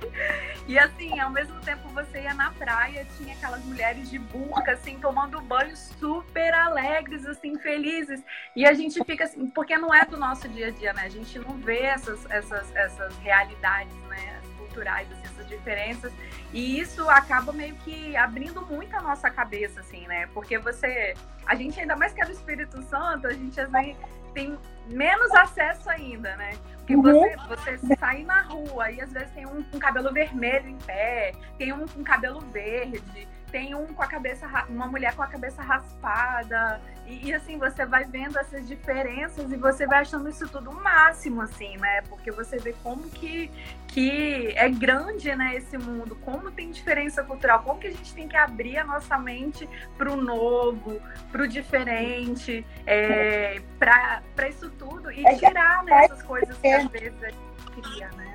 E 0.66 0.78
assim, 0.78 1.20
ao 1.20 1.28
mesmo 1.28 1.61
tempo 1.61 1.86
você 1.90 2.22
ia 2.22 2.32
na 2.32 2.50
praia, 2.53 3.07
tinha 3.18 3.34
aquelas 3.34 3.62
mulheres 3.64 4.09
de 4.09 4.18
burca, 4.18 4.72
assim, 4.72 4.98
tomando 4.98 5.42
banho 5.42 5.76
super 5.76 6.55
alegres, 6.55 7.26
assim, 7.26 7.59
felizes. 7.59 8.22
E 8.57 8.64
a 8.64 8.72
gente 8.72 9.05
fica 9.05 9.24
assim, 9.24 9.46
porque 9.48 9.76
não 9.76 9.94
é 9.94 10.07
do 10.07 10.16
nosso 10.16 10.48
dia 10.48 10.68
a 10.68 10.70
dia, 10.70 10.94
né? 10.94 11.03
A 11.05 11.11
gente 11.11 11.38
não 11.38 11.59
vê 11.59 11.80
essas, 11.80 12.24
essas, 12.30 12.74
essas 12.74 13.14
realidades, 13.18 13.94
né? 14.09 14.40
culturais, 14.57 15.07
assim, 15.12 15.22
essas 15.24 15.46
diferenças. 15.46 16.12
E 16.50 16.80
isso 16.80 17.07
acaba 17.11 17.53
meio 17.53 17.74
que 17.76 18.16
abrindo 18.16 18.64
muito 18.64 18.96
a 18.96 19.03
nossa 19.03 19.30
cabeça, 19.30 19.80
assim, 19.80 20.07
né? 20.07 20.26
Porque 20.32 20.57
você. 20.57 21.14
A 21.44 21.55
gente, 21.55 21.78
ainda 21.78 21.94
mais 21.94 22.14
que 22.14 22.22
é 22.22 22.24
do 22.24 22.32
Espírito 22.32 22.80
Santo, 22.84 23.26
a 23.26 23.32
gente 23.32 23.61
assim, 23.61 23.96
tem 24.35 24.59
menos 24.89 25.30
acesso 25.33 25.89
ainda, 25.89 26.37
né? 26.37 26.53
Porque 26.78 26.97
uhum. 26.97 27.03
você, 27.03 27.76
você 27.76 27.97
sai 27.97 28.24
na 28.24 28.43
rua 28.43 28.91
e 28.91 29.01
às 29.01 29.12
vezes 29.12 29.30
tem 29.33 29.47
um 29.47 29.62
com 29.62 29.78
cabelo 29.78 30.12
vermelho 30.12 30.68
em 30.68 30.78
pé, 30.78 31.33
tem 31.59 31.72
um 31.72 31.87
com 31.87 32.03
cabelo 32.03 32.41
verde, 32.41 33.28
tem 33.53 33.74
um 33.74 33.86
com 33.88 34.03
a 34.03 34.07
cabeça, 34.07 34.48
uma 34.68 34.86
mulher 34.86 35.14
com 35.14 35.22
a 35.22 35.26
cabeça 35.26 35.62
raspada. 35.62 36.80
E, 37.07 37.28
e, 37.28 37.34
assim, 37.34 37.59
você 37.59 37.84
vai 37.84 38.05
vendo 38.05 38.38
essas 38.38 38.66
diferenças 38.66 39.53
e 39.53 39.57
você 39.57 39.86
vai 39.86 40.00
achando 40.00 40.28
isso 40.28 40.48
tudo 40.48 40.70
o 40.70 40.74
máximo, 40.74 41.42
assim, 41.42 41.76
né? 41.76 42.00
Porque 42.09 42.30
você 42.30 42.59
vê 42.59 42.74
como 42.82 43.03
que, 43.11 43.50
que 43.88 44.55
é 44.57 44.68
grande, 44.70 45.34
né, 45.36 45.57
esse 45.57 45.76
mundo, 45.76 46.16
como 46.24 46.50
tem 46.50 46.70
diferença 46.70 47.22
cultural, 47.22 47.62
como 47.62 47.78
que 47.78 47.88
a 47.88 47.90
gente 47.90 48.14
tem 48.14 48.26
que 48.26 48.36
abrir 48.36 48.78
a 48.78 48.84
nossa 48.84 49.18
mente 49.18 49.68
para 49.98 50.11
o 50.11 50.16
novo, 50.16 51.00
para 51.30 51.42
o 51.42 51.48
diferente, 51.48 52.64
é, 52.86 53.61
para 53.78 54.22
isso 54.48 54.70
tudo 54.70 55.11
e 55.11 55.26
é 55.26 55.34
tirar 55.34 55.84
né, 55.84 56.05
essas 56.05 56.22
coisas 56.22 56.57
que 56.57 56.68
às 56.68 56.86
vezes 56.88 57.22
a 57.22 57.30
gente 57.30 57.82
cria, 57.82 58.09
né? 58.12 58.32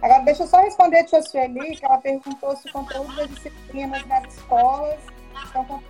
Agora, 0.00 0.22
deixa 0.24 0.44
eu 0.44 0.46
só 0.46 0.60
responder 0.60 1.00
a 1.00 1.04
tia 1.04 1.22
Sueli, 1.22 1.76
que 1.76 1.84
ela 1.84 1.98
perguntou 1.98 2.56
se 2.56 2.68
o 2.68 2.72
conteúdo 2.72 3.14
das 3.16 3.28
disciplinas 3.28 4.06
nas 4.06 4.32
escolas 4.34 5.00
estão 5.44 5.82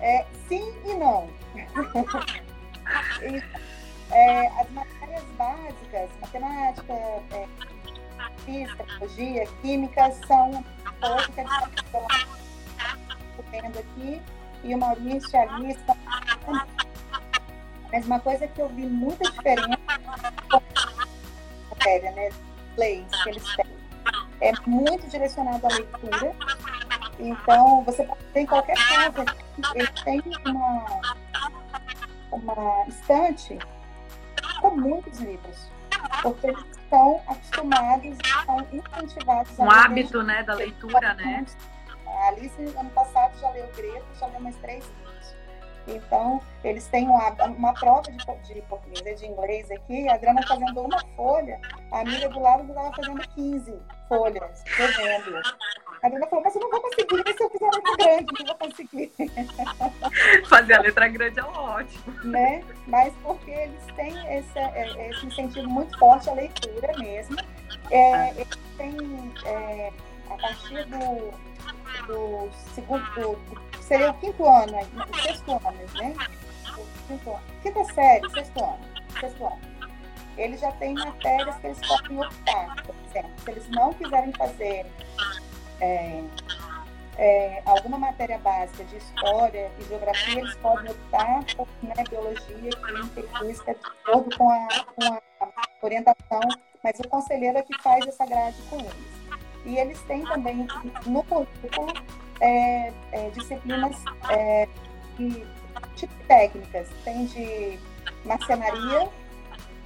é, 0.00 0.26
Sim 0.48 0.72
e 0.84 0.94
não. 0.94 1.28
e, 3.22 3.42
é, 4.12 4.46
as 4.60 4.70
matérias 4.70 5.24
básicas, 5.38 6.10
matemática, 6.20 6.92
é, 6.92 7.46
física, 8.44 8.84
biologia, 8.84 9.46
química, 9.62 10.10
são 10.26 10.64
pessoas 11.00 11.26
que 11.26 11.40
eles 11.40 11.52
estão 11.76 12.06
vendo 13.50 13.78
aqui, 13.78 14.22
e 14.62 14.74
o 14.74 14.78
Maurício, 14.78 15.38
a 15.38 15.42
Alice, 15.54 15.80
mas 17.92 18.06
uma 18.06 18.20
coisa 18.20 18.46
que 18.46 18.60
eu 18.60 18.68
vi 18.68 18.86
muita 18.86 19.30
diferença 19.30 19.78
matéria, 21.80 22.12
né? 22.12 22.28
Leis 22.76 23.06
que 23.22 23.30
eles 23.30 23.56
têm. 23.56 23.80
É 24.40 24.52
muito 24.66 25.06
direcionado 25.08 25.66
à 25.66 25.70
leitura. 25.70 26.34
Então, 27.18 27.84
você 27.84 28.08
tem 28.32 28.46
qualquer 28.46 28.76
casa, 28.88 29.24
eles 29.74 29.90
têm 30.02 30.22
uma, 30.46 31.00
uma 32.32 32.86
estante 32.88 33.58
com 34.60 34.70
muitos 34.76 35.18
livros. 35.18 35.70
Porque 36.22 36.46
eles 36.46 36.64
estão 36.70 37.20
acostumados, 37.26 38.16
estão 38.18 38.66
incentivados 38.72 39.60
a. 39.60 39.62
Um 39.62 39.70
hábito, 39.70 40.22
né, 40.22 40.42
da 40.42 40.54
leitura, 40.54 41.14
né? 41.14 41.44
A 42.06 42.28
Alice, 42.28 42.62
ano 42.76 42.90
passado, 42.90 43.38
já 43.38 43.50
leu 43.50 43.68
Grego, 43.76 44.04
já 44.18 44.26
leu 44.26 44.40
mais 44.40 44.56
três. 44.56 44.84
Então, 45.86 46.40
eles 46.62 46.86
têm 46.88 47.08
uma, 47.08 47.30
uma 47.46 47.72
prova 47.74 48.02
de, 48.02 48.18
de 48.54 48.62
português, 48.62 49.20
de 49.20 49.26
inglês 49.26 49.70
aqui, 49.70 50.08
a 50.08 50.14
Adriana 50.14 50.46
fazendo 50.46 50.80
uma 50.80 51.00
folha, 51.16 51.60
a 51.90 52.00
amiga 52.00 52.28
do 52.28 52.40
lado 52.40 52.68
estava 52.68 52.92
fazendo 52.94 53.20
15 53.34 53.74
folhas, 54.08 54.64
escrevendo. 54.66 55.36
A 56.02 56.06
Adriana 56.06 56.26
falou, 56.28 56.44
mas 56.44 56.54
eu 56.54 56.60
não 56.60 56.70
vou 56.70 56.80
conseguir, 56.80 57.36
se 57.36 57.42
eu 57.42 57.50
fizer 57.50 57.66
a 57.66 57.70
letra 57.70 57.96
grande, 57.96 58.26
não 58.38 58.46
vou 58.46 58.54
conseguir. 58.56 59.12
Fazer 60.48 60.74
a 60.74 60.80
letra 60.80 61.08
grande 61.08 61.40
é 61.40 61.44
ótimo. 61.44 62.24
Né? 62.24 62.64
Mas 62.86 63.12
porque 63.22 63.50
eles 63.50 63.84
têm 63.96 64.38
esse, 64.38 64.58
é, 64.58 65.10
esse 65.10 65.26
incentivo 65.26 65.68
muito 65.68 65.98
forte 65.98 66.30
à 66.30 66.34
leitura 66.34 66.96
mesmo. 66.98 67.36
É, 67.90 68.30
eles 68.30 68.58
têm, 68.76 69.32
é, 69.44 69.92
a 70.30 70.36
partir 70.36 70.84
do, 70.86 71.32
do 72.06 72.50
segundo, 72.74 73.04
do, 73.14 73.69
seria 73.90 74.10
o 74.12 74.14
quinto 74.14 74.46
ano, 74.46 74.78
o 74.78 75.20
sexto 75.20 75.50
ano, 75.50 75.78
né? 75.98 76.14
Quinto 77.08 77.30
ano. 77.30 77.42
Quinta 77.60 77.84
série, 77.92 78.30
sexto 78.30 78.62
ano, 78.62 78.78
sexto 79.18 79.44
ano. 79.44 79.60
Eles 80.36 80.60
já 80.60 80.70
têm 80.72 80.94
matérias 80.94 81.56
que 81.56 81.66
eles 81.66 81.80
podem 81.80 82.20
optar, 82.20 82.82
por 82.84 82.94
exemplo. 82.94 83.30
Se 83.44 83.50
eles 83.50 83.68
não 83.70 83.92
quiserem 83.92 84.32
fazer 84.32 84.86
é, 85.80 86.22
é, 87.18 87.62
alguma 87.66 87.98
matéria 87.98 88.38
básica 88.38 88.84
de 88.84 88.96
história 88.96 89.68
e 89.80 89.82
geografia, 89.82 90.38
eles 90.38 90.54
podem 90.58 90.92
optar 90.92 91.44
por 91.56 91.66
né, 91.82 92.04
biologia, 92.08 92.70
química 92.70 93.20
e 93.20 93.38
física, 93.38 93.74
de 93.74 93.80
acordo 94.04 94.38
com 94.38 94.48
a, 94.48 94.68
com 94.94 95.14
a 95.40 95.50
orientação, 95.82 96.40
mas 96.82 96.98
o 97.00 97.08
conselheiro 97.08 97.58
é 97.58 97.62
que 97.62 97.76
faz 97.82 98.06
essa 98.06 98.24
grade 98.24 98.56
com 98.70 98.78
eles. 98.78 99.10
E 99.66 99.76
eles 99.76 100.00
têm 100.02 100.24
também 100.24 100.66
no 101.06 101.24
currículo 101.24 101.92
é, 102.40 102.92
é, 103.12 103.30
disciplinas 103.30 103.96
é, 104.28 104.68
de, 105.16 105.46
tipo 105.96 106.14
técnicas. 106.26 106.88
Tem 107.04 107.26
de 107.26 107.78
marcenaria, 108.24 109.08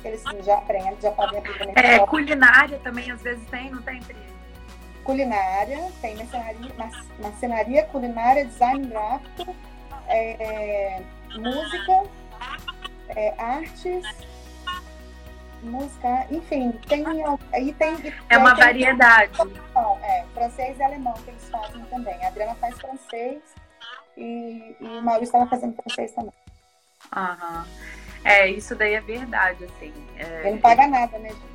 eles 0.05 0.23
já 0.45 0.59
aprendem, 0.59 0.97
já 1.01 1.11
podem 1.13 1.39
aprender. 1.39 1.79
É, 1.79 1.99
culinária 2.07 2.79
também 2.79 3.11
às 3.11 3.23
vezes 3.23 3.45
tem, 3.51 3.71
não 3.71 3.83
tem, 3.83 4.01
Pri? 4.01 4.17
Culinária, 5.03 5.91
tem 6.01 6.17
marcenaria, 6.17 6.71
marcenaria 7.21 7.85
culinária, 7.85 8.47
design 8.47 8.87
gráfico, 8.87 9.55
é, 10.09 11.03
música, 11.37 12.03
é, 13.09 13.35
artes, 13.39 14.07
música, 15.63 16.27
enfim, 16.31 16.73
tem 16.89 17.05
aí 17.53 17.73
tem 17.75 18.15
é 18.29 18.39
uma 18.39 18.55
tem, 18.55 18.65
variedade. 18.65 19.33
é, 19.41 19.94
francês 20.35 20.79
e 20.79 20.83
alemão 20.83 21.15
que 21.15 21.31
eles 21.31 21.49
fazem 21.49 21.83
também. 21.85 22.23
A 22.25 22.29
Adriana 22.29 22.55
faz 22.57 22.79
francês 22.79 23.43
e, 24.17 24.77
e 24.81 24.87
o 24.87 25.03
Maurício 25.03 25.27
estava 25.27 25.47
fazendo 25.47 25.75
francês 25.83 26.13
também. 26.13 26.33
Aham. 27.15 27.67
É, 28.25 28.49
isso 28.49 28.75
daí 28.75 28.95
é 28.95 29.01
verdade, 29.01 29.65
assim. 29.65 29.93
É, 30.17 30.41
Ele 30.41 30.53
não 30.53 30.59
paga 30.59 30.87
nada, 30.87 31.19
né, 31.19 31.29
gente? 31.29 31.55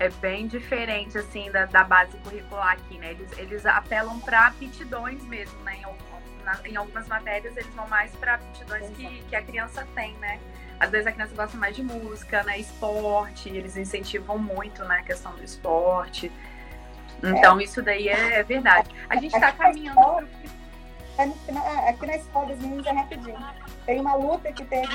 É 0.00 0.08
bem 0.08 0.46
diferente, 0.46 1.18
assim, 1.18 1.50
da, 1.50 1.66
da 1.66 1.82
base 1.82 2.16
curricular 2.18 2.74
aqui, 2.74 2.98
né? 2.98 3.10
Eles, 3.10 3.38
eles 3.38 3.66
apelam 3.66 4.18
para 4.20 4.46
aptidões 4.46 5.22
mesmo, 5.24 5.60
né? 5.62 5.76
Em, 5.76 6.44
na, 6.44 6.60
em 6.64 6.76
algumas 6.76 7.06
matérias 7.08 7.56
eles 7.56 7.74
vão 7.74 7.86
mais 7.88 8.12
para 8.12 8.34
aptidões 8.34 8.88
que, 8.90 9.22
que 9.24 9.36
a 9.36 9.42
criança 9.42 9.86
tem, 9.94 10.14
né? 10.18 10.38
às 10.80 10.90
vezes 10.90 11.06
a 11.06 11.12
criança 11.12 11.34
gosta 11.34 11.56
mais 11.56 11.74
de 11.74 11.82
música, 11.82 12.42
né? 12.44 12.58
Esporte, 12.58 13.48
eles 13.48 13.76
incentivam 13.76 14.38
muito, 14.38 14.84
né? 14.84 14.98
A 14.98 15.02
questão 15.02 15.34
do 15.34 15.42
esporte. 15.42 16.30
Então, 17.22 17.58
é. 17.58 17.64
isso 17.64 17.82
daí 17.82 18.08
é, 18.08 18.38
é 18.38 18.42
verdade. 18.42 18.88
A 19.08 19.16
gente 19.16 19.34
está 19.34 19.52
caminhando 19.52 20.28
para 21.16 21.88
Aqui 21.88 22.06
na 22.06 22.16
escola 22.16 22.46
dos 22.46 22.58
meninos 22.58 22.86
é 22.86 22.92
rapidinho. 22.92 23.38
Tem 23.84 24.00
uma 24.00 24.14
luta 24.14 24.52
que 24.52 24.64
teve 24.64 24.86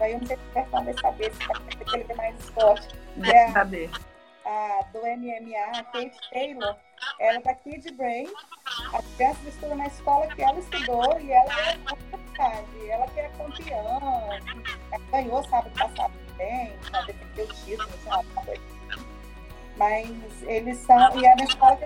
aí 0.00 0.12
eu 0.12 0.18
não 0.18 0.26
sei 0.26 0.36
se 0.36 0.42
o 0.58 0.84
vai 0.84 0.94
saber, 0.94 1.32
se 1.32 1.94
ele 1.94 2.04
tem 2.04 2.16
mais 2.16 2.38
esporte. 2.40 2.88
É 3.22 3.48
saber. 3.52 3.90
A, 4.44 4.84
do 4.92 4.98
MMA, 4.98 5.78
a 5.78 5.84
Kate 5.84 6.18
Taylor, 6.32 6.76
ela 7.20 7.38
é 7.38 7.42
daqui 7.42 7.78
de 7.78 7.92
Bray. 7.92 8.28
As 8.92 9.06
crianças 9.14 9.46
estudam 9.46 9.76
na 9.76 9.86
escola 9.86 10.26
que 10.26 10.42
ela 10.42 10.58
estudou 10.58 11.20
e 11.20 11.30
ela 11.30 11.60
é 11.60 11.76
vontade. 12.10 12.90
Ela 12.90 13.06
que 13.06 13.20
é 13.20 13.28
campeã, 13.38 13.76
ela 14.90 15.04
ganhou 15.12 15.44
sábado 15.44 15.70
passado 15.78 16.12
também, 16.28 16.72
ela 16.92 17.04
defendeu 17.04 17.44
o 17.44 17.48
título, 17.48 17.90
sei 18.02 18.10
lá, 18.10 18.18
uma 18.18 18.44
coisa. 18.44 18.71
Mas 19.82 20.42
eles 20.44 20.78
são, 20.78 20.96
e 21.18 21.26
é 21.26 21.34
na 21.34 21.44
escola 21.44 21.76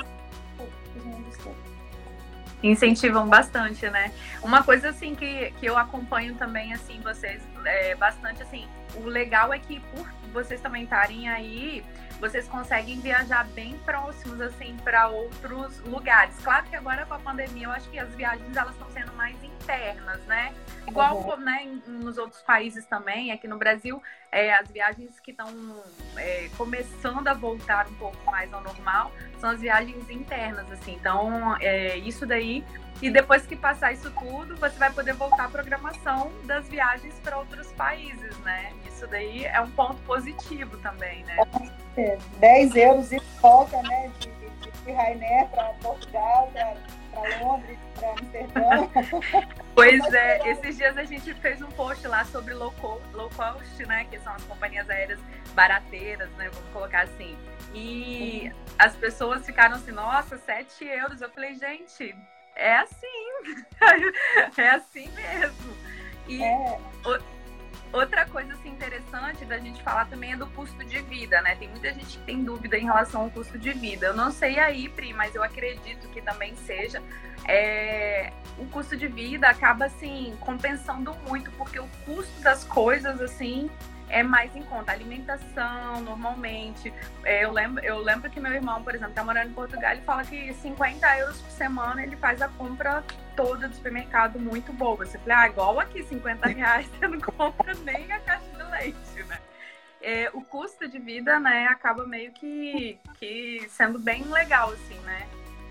que 2.61 2.69
incentivam 2.69 3.27
bastante, 3.27 3.89
né? 3.89 4.13
Uma 4.43 4.63
coisa 4.63 4.91
assim 4.91 5.15
que, 5.15 5.51
que 5.53 5.65
eu 5.65 5.79
acompanho 5.79 6.35
também 6.35 6.75
assim 6.75 7.01
vocês 7.01 7.43
é, 7.65 7.95
bastante 7.95 8.43
assim, 8.43 8.67
o 8.97 9.05
legal 9.05 9.51
é 9.51 9.59
que 9.59 9.81
por 9.81 10.07
vocês 10.33 10.61
também 10.61 10.83
estarem 10.83 11.27
aí, 11.31 11.83
vocês 12.21 12.47
conseguem 12.47 13.01
viajar 13.01 13.47
bem 13.49 13.79
próximos 13.79 14.43
assim 14.43 14.77
para 14.85 15.09
outros 15.09 15.81
lugares. 15.81 16.35
Claro 16.43 16.67
que 16.67 16.77
agora 16.77 17.07
com 17.07 17.15
a 17.15 17.19
pandemia, 17.19 17.67
eu 17.67 17.73
acho 17.73 17.89
que 17.89 17.99
as 17.99 18.15
viagens 18.15 18.55
elas 18.55 18.73
estão 18.73 18.91
sendo 18.91 19.15
mais 19.15 19.43
internas, 19.43 20.21
né? 20.27 20.53
Igual 20.87 21.17
uhum. 21.17 21.37
né, 21.39 21.81
nos 21.87 22.19
outros 22.19 22.43
países 22.43 22.85
também, 22.85 23.33
aqui 23.33 23.49
no 23.49 23.57
Brasil, 23.57 24.03
é, 24.33 24.53
as 24.55 24.69
viagens 24.71 25.19
que 25.21 25.31
estão 25.31 25.49
é, 26.17 26.49
começando 26.57 27.27
a 27.29 27.35
voltar 27.35 27.87
um 27.89 27.95
pouco 27.95 28.31
mais 28.31 28.53
ao 28.53 28.63
normal 28.63 29.13
são 29.41 29.51
as 29.51 29.61
viagens 29.61 30.09
internas, 30.11 30.71
assim. 30.71 30.95
Então, 30.95 31.57
é, 31.61 31.97
isso 31.99 32.27
daí 32.27 32.65
e 33.03 33.11
depois 33.11 33.47
que 33.47 33.55
passar 33.55 33.93
isso 33.93 34.11
tudo, 34.11 34.57
você 34.57 34.77
vai 34.79 34.91
poder 34.91 35.13
voltar 35.13 35.45
à 35.45 35.49
programação 35.49 36.33
das 36.45 36.67
viagens 36.69 37.15
para 37.23 37.37
outros 37.39 37.71
países, 37.73 38.37
né? 38.39 38.73
Isso 38.89 39.07
daí 39.07 39.45
é 39.45 39.61
um 39.61 39.71
ponto 39.73 39.97
positivo 40.03 40.79
também, 40.79 41.23
né? 41.25 41.37
É, 41.97 42.17
10 42.39 42.77
euros 42.77 43.13
e 43.13 43.21
volta, 43.41 43.83
né? 43.83 44.11
De, 44.19 44.36
de, 44.87 44.93
Rainer 44.93 45.47
para 45.49 45.65
Portugal, 45.75 46.51
para 46.53 47.39
Londres, 47.41 47.79
para 47.95 48.11
Amsterdã. 48.13 48.89
Pois 49.75 50.03
é, 50.15 50.49
esses 50.49 50.79
dias 50.79 50.97
a 50.97 51.05
gente 51.05 51.35
fez 51.35 51.61
um 51.61 51.71
post 51.73 52.09
lá 52.09 52.25
sobre 52.25 52.55
low 52.55 52.73
cost, 52.81 53.05
low 53.13 53.29
cost, 53.37 53.85
né? 53.85 54.07
Que 54.11 54.19
são 54.21 54.33
as 54.33 54.43
companhias 54.45 54.89
aéreas 54.89 55.21
barateiras, 55.55 56.31
né? 56.31 56.49
Vamos 56.49 56.71
colocar 56.73 57.03
assim. 57.03 57.37
E 57.75 58.51
as 58.79 58.97
pessoas 58.97 59.45
ficaram 59.45 59.75
assim, 59.77 59.93
nossa, 59.93 60.39
7 60.39 60.83
euros. 60.83 61.21
Eu 61.21 61.29
falei, 61.29 61.55
gente, 61.57 62.17
é 62.55 62.79
assim. 62.79 63.07
é 64.57 64.71
assim 64.71 65.11
mesmo. 65.11 65.77
E 66.27 66.43
é. 66.43 66.79
Outra 67.93 68.27
coisa 68.27 68.53
assim, 68.53 68.71
interessante 68.71 69.45
da 69.45 69.59
gente 69.59 69.83
falar 69.83 70.07
também 70.07 70.33
é 70.33 70.37
do 70.37 70.47
custo 70.49 70.85
de 70.85 71.01
vida, 71.03 71.41
né? 71.43 71.57
Tem 71.57 71.69
muita 71.69 71.93
gente 71.93 72.19
que 72.19 72.25
tem 72.25 72.43
dúvida 72.43 72.77
em 72.77 72.85
relação 72.85 73.23
ao 73.23 73.31
custo 73.31 73.59
de 73.59 73.73
vida. 73.73 74.07
Eu 74.07 74.15
não 74.15 74.31
sei 74.31 74.59
aí, 74.59 74.89
Pri, 74.89 75.13
mas 75.13 75.35
eu 75.35 75.43
acredito 75.43 76.09
que 76.09 76.21
também 76.21 76.55
seja. 76.57 77.03
É, 77.47 78.33
o 78.59 78.67
custo 78.67 78.97
de 78.97 79.07
vida 79.07 79.49
acaba 79.49 79.87
assim 79.87 80.37
compensando 80.41 81.15
muito, 81.27 81.51
porque 81.53 81.79
o 81.79 81.89
custo 82.05 82.41
das 82.41 82.65
coisas 82.65 83.21
assim 83.21 83.71
é 84.09 84.23
mais 84.23 84.55
em 84.55 84.63
conta. 84.63 84.93
Alimentação, 84.93 86.01
normalmente. 86.01 86.93
É, 87.25 87.45
eu, 87.45 87.53
lembro, 87.53 87.85
eu 87.85 87.99
lembro 87.99 88.31
que 88.31 88.41
meu 88.41 88.53
irmão, 88.53 88.83
por 88.83 88.95
exemplo, 88.95 89.11
está 89.11 89.25
morando 89.25 89.51
em 89.51 89.55
Portugal, 89.55 89.93
ele 89.93 90.03
fala 90.03 90.25
que 90.25 90.53
50 90.55 91.19
euros 91.19 91.41
por 91.41 91.51
semana 91.51 92.03
ele 92.03 92.17
faz 92.17 92.41
a 92.41 92.49
compra 92.49 93.05
toda 93.35 93.69
do 93.69 93.75
supermercado 93.75 94.39
muito 94.39 94.73
boa. 94.73 94.97
Você 94.97 95.19
fala, 95.19 95.43
ah, 95.43 95.49
igual 95.49 95.81
aqui, 95.81 96.03
50 96.03 96.49
reais 96.49 96.87
você 96.87 97.09
não 97.09 97.21
compra 97.21 97.75
nem 97.85 98.11
a 98.13 98.21
caixa 98.21 98.47
de 98.57 98.63
leite, 98.71 99.23
né? 99.25 99.39
É, 100.01 100.31
o 100.33 100.41
custo 100.41 100.87
de 100.87 100.99
vida, 100.99 101.41
né, 101.41 101.67
acaba 101.67 102.07
meio 102.07 102.31
que, 102.31 102.97
que 103.19 103.67
sendo 103.69 103.99
bem 103.99 104.23
legal, 104.25 104.71
assim, 104.71 104.99
né? 105.01 105.27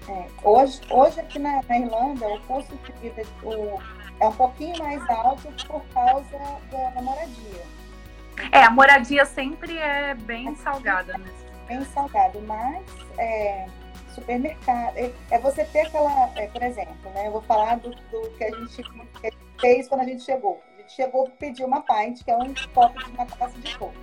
É, 0.10 0.28
hoje, 0.44 0.82
hoje 0.90 1.20
aqui 1.20 1.40
na, 1.40 1.62
na, 1.64 1.80
Irlanda, 1.80 2.28
o 2.28 2.42
custo 2.42 2.76
de 2.76 2.92
vida 3.00 3.24
o, 3.42 3.80
é 4.20 4.28
um 4.28 4.34
pouquinho 4.34 4.78
mais 4.78 5.02
alto 5.10 5.48
por 5.66 5.84
causa 5.94 6.38
da, 6.70 6.90
da 6.90 7.02
moradia. 7.02 7.64
É, 8.52 8.64
a 8.64 8.70
moradia 8.70 9.26
sempre 9.26 9.78
é 9.78 10.14
bem 10.14 10.56
salgada. 10.56 11.18
Né? 11.18 11.26
bem 11.68 11.84
salgado, 11.86 12.42
mas 12.42 12.84
é, 13.18 13.68
supermercado. 14.14 14.98
É, 14.98 15.12
é, 15.32 15.40
você 15.40 15.66
ter 15.66 15.82
aquela, 15.82 16.32
é, 16.36 16.48
por 16.48 16.64
exemplo, 16.64 17.12
né? 17.12 17.28
Eu 17.28 17.32
vou 17.32 17.42
falar 17.42 17.78
do, 17.80 17.90
do 17.90 18.30
que, 18.38 18.44
a 18.44 18.52
gente, 18.52 18.84
que 18.84 19.28
a 19.28 19.32
gente 19.32 19.60
fez 19.60 19.88
quando 19.88 20.02
a 20.02 20.06
gente 20.06 20.24
chegou. 20.24 20.62
A 20.74 20.82
gente 20.82 20.94
chegou 20.94 21.28
e 21.28 21.32
pediu 21.32 21.68
uma 21.68 21.82
pint, 21.82 22.24
que 22.24 22.32
é 22.32 22.38
um 22.38 22.54
copo 22.74 23.04
de 23.04 23.12
uma 23.12 23.26
taça 23.26 23.58
de 23.60 23.78
coco. 23.78 23.94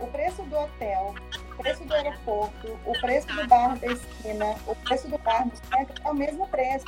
O 0.00 0.06
preço 0.06 0.42
do 0.44 0.56
hotel, 0.56 1.14
o 1.52 1.62
preço 1.62 1.84
do 1.84 1.94
aeroporto, 1.94 2.78
o 2.86 2.92
preço 3.00 3.26
do 3.28 3.46
bar 3.46 3.78
da 3.78 3.86
esquina, 3.86 4.56
o 4.66 4.74
preço 4.74 5.08
do 5.08 5.18
bar 5.18 5.46
do 5.46 5.56
centro 5.56 5.94
é 6.02 6.10
o 6.10 6.14
mesmo 6.14 6.48
preço. 6.48 6.86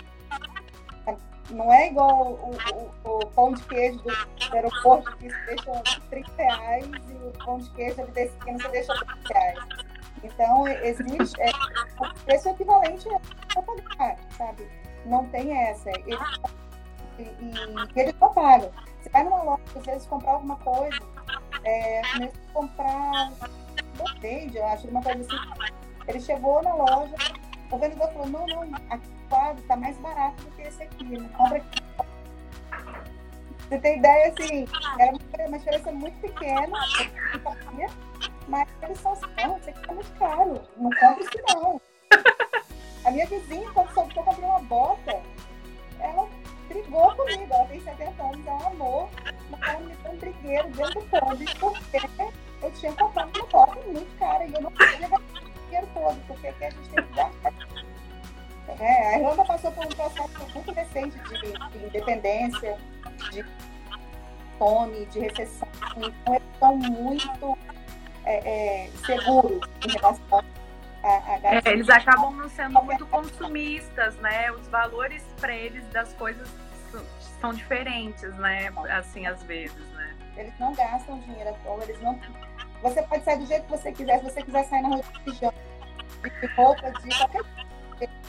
Não 1.52 1.72
é 1.72 1.88
igual 1.88 2.32
o, 2.32 2.50
o, 3.04 3.18
o 3.18 3.26
pão 3.26 3.52
de 3.52 3.62
queijo 3.64 3.98
do, 3.98 4.12
aeroporto 4.52 5.16
que 5.18 5.28
você 5.28 5.44
deixa 5.46 5.82
30 6.10 6.30
reais 6.36 6.86
e 6.86 7.12
o 7.12 7.32
pão 7.44 7.58
de 7.58 7.70
queijo 7.70 8.06
da 8.06 8.22
esquina 8.22 8.58
você 8.58 8.68
deixa 8.68 8.94
30 8.94 9.38
reais. 9.38 9.58
Então, 10.24 10.68
existe. 10.68 11.40
É, 11.40 11.50
o 12.00 12.14
preço 12.24 12.48
equivalente 12.48 13.08
a 13.08 13.62
pagar, 13.62 14.16
sabe? 14.36 14.68
Não 15.04 15.26
tem 15.26 15.56
essa. 15.56 15.90
E, 15.90 16.14
e 17.18 18.00
eles 18.00 18.14
não 18.20 18.32
pagam. 18.32 18.70
Você 19.00 19.08
vai 19.10 19.24
numa 19.24 19.42
loja, 19.42 19.62
às 19.76 19.84
vezes, 19.84 20.06
comprar 20.06 20.32
alguma 20.32 20.56
coisa, 20.56 21.00
é, 21.64 22.02
mesmo 22.18 22.38
comprar 22.52 23.32
botade, 23.96 24.56
eu 24.56 24.66
acho, 24.66 24.88
uma 24.88 25.02
coisa 25.02 25.20
assim. 25.20 25.72
Ele 26.06 26.20
chegou 26.20 26.62
na 26.62 26.74
loja, 26.74 27.14
o 27.70 27.78
vendedor 27.78 28.08
falou: 28.12 28.28
não, 28.28 28.46
não, 28.46 28.76
aqui 28.90 29.08
está 29.58 29.76
mais 29.76 29.96
barato 29.98 30.42
do 30.42 30.50
que 30.52 30.62
esse 30.62 30.82
aqui, 30.82 31.04
não 31.04 31.28
compra 31.30 31.58
aqui. 31.58 31.82
Você 33.68 33.78
tem 33.78 33.98
ideia, 33.98 34.28
assim, 34.28 34.66
era 34.98 35.12
uma 35.48 35.58
diferença 35.58 35.92
muito 35.92 36.20
pequena, 36.20 36.78
mas 38.48 38.68
eles 38.82 39.00
são 39.00 39.12
assim, 39.12 39.26
não, 39.36 39.56
isso 39.56 39.70
aqui 39.70 39.90
é 39.90 39.94
muito 39.94 40.18
caro, 40.18 40.62
não 40.76 40.90
compra 40.90 41.20
isso 41.20 41.40
não. 41.54 41.80
A 43.04 43.10
minha 43.10 43.26
vizinha, 43.26 43.70
quando 43.72 43.94
soube 43.94 44.12
que 44.12 44.18
eu 44.18 44.24
comprei 44.24 44.44
uma 44.44 44.60
bota, 44.60 45.22
ela 45.98 46.28
brigou 46.68 47.14
comigo, 47.16 47.46
ela 47.50 47.66
tem 47.66 47.80
70 47.80 48.22
anos, 48.22 48.46
é 48.46 48.50
um 48.50 48.66
amor, 48.66 49.08
mas 49.50 49.60
ela 49.62 49.80
me 49.80 49.94
deu 49.94 50.12
um 50.12 50.16
brigueiro 50.18 50.68
dentro 50.68 51.00
do 51.00 51.06
pônei, 51.08 51.46
porque 51.58 52.32
eu 52.62 52.72
tinha 52.72 52.92
comprado 52.92 53.36
uma 53.36 53.46
bota 53.46 53.80
muito 53.86 54.18
cara 54.18 54.44
e 54.44 54.52
eu 54.52 54.60
não 54.60 54.70
podia 54.70 54.98
levar 54.98 55.18
o 55.18 55.22
dinheiro 55.64 55.88
todo, 55.94 56.26
porque 56.26 56.46
aqui 56.46 56.64
a 56.64 56.70
gente 56.70 56.88
tem 56.90 57.04
que 57.04 57.12
dar. 57.14 57.30
É, 58.68 59.14
a 59.14 59.18
Irlanda 59.18 59.44
passou 59.44 59.72
por 59.72 59.84
um 59.84 59.88
processo 59.88 60.50
muito 60.54 60.72
recente 60.72 61.18
de, 61.18 61.78
de 61.78 61.84
independência, 61.84 62.78
de 63.30 63.44
fome, 64.58 65.06
de 65.06 65.20
recessão, 65.20 65.68
então 65.96 66.34
eles 66.34 66.48
estão 66.52 66.76
muito 66.76 67.58
é, 68.24 68.84
é, 68.84 68.90
seguros 69.04 69.68
em 69.86 69.92
relação 69.92 70.44
a, 71.02 71.08
a 71.08 71.56
é, 71.56 71.72
eles 71.72 71.88
acabam 71.88 72.32
não 72.32 72.48
sendo 72.48 72.80
muito 72.82 73.04
consumistas, 73.06 74.14
né? 74.16 74.52
Os 74.52 74.68
valores 74.68 75.22
para 75.40 75.54
eles 75.54 75.84
das 75.88 76.12
coisas 76.14 76.48
são 77.40 77.52
diferentes, 77.52 78.32
né? 78.36 78.72
Assim, 78.90 79.26
às 79.26 79.42
vezes, 79.42 79.84
né? 79.94 80.16
Eles 80.36 80.52
não 80.60 80.72
gastam 80.74 81.18
dinheiro 81.20 81.50
à 81.50 81.52
toa, 81.54 81.82
eles 81.82 82.00
não. 82.00 82.18
Você 82.82 83.02
pode 83.02 83.24
sair 83.24 83.38
do 83.38 83.46
jeito 83.46 83.64
que 83.64 83.70
você 83.70 83.92
quiser, 83.92 84.18
se 84.18 84.24
você 84.24 84.42
quiser 84.42 84.64
sair 84.64 84.82
na 84.82 84.88
rua 84.90 85.02
de 85.02 85.20
pijama, 85.20 85.54
de 86.22 86.46
roupa, 86.54 86.90
de 86.92 87.18
qualquer 87.18 87.42
coisa, 87.42 87.61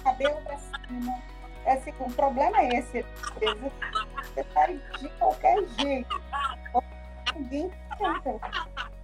cabelo 0.04 0.42
para 0.42 0.58
cima. 0.58 1.22
É 1.66 1.74
assim, 1.74 1.94
o 2.00 2.12
problema 2.12 2.58
é 2.60 2.80
esse, 2.80 3.06
você 3.34 4.46
sai 4.54 4.80
de 5.00 5.10
qualquer 5.10 5.64
jeito. 5.80 6.22
Ninguém 7.36 7.72
tenta 7.98 8.40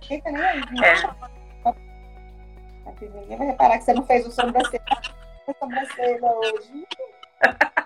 fica 0.09 0.31
nem 0.31 0.43
aí. 0.43 0.61
É. 0.83 1.73
Ninguém 3.01 3.37
vai 3.37 3.47
reparar 3.47 3.77
que 3.77 3.83
você 3.85 3.93
não 3.93 4.05
fez 4.05 4.25
o 4.25 4.31
sobrancelha, 4.31 4.83
a 5.47 5.53
sobrancelha 5.53 6.31
hoje. 6.31 6.87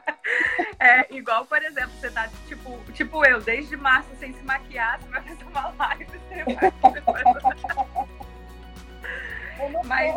É 0.79 1.05
igual, 1.13 1.45
por 1.45 1.61
exemplo, 1.61 1.91
você 1.91 2.09
tá 2.09 2.29
tipo, 2.47 2.77
tipo 2.93 3.25
eu, 3.25 3.41
desde 3.41 3.75
março 3.77 4.09
sem 4.19 4.33
se 4.33 4.43
maquiar, 4.43 4.99
você 4.99 5.09
vai 5.09 5.21
fazer 5.21 5.43
uma 5.45 5.69
live, 5.69 6.05
você 6.05 6.43
vai 6.43 6.71
Mas 9.85 10.15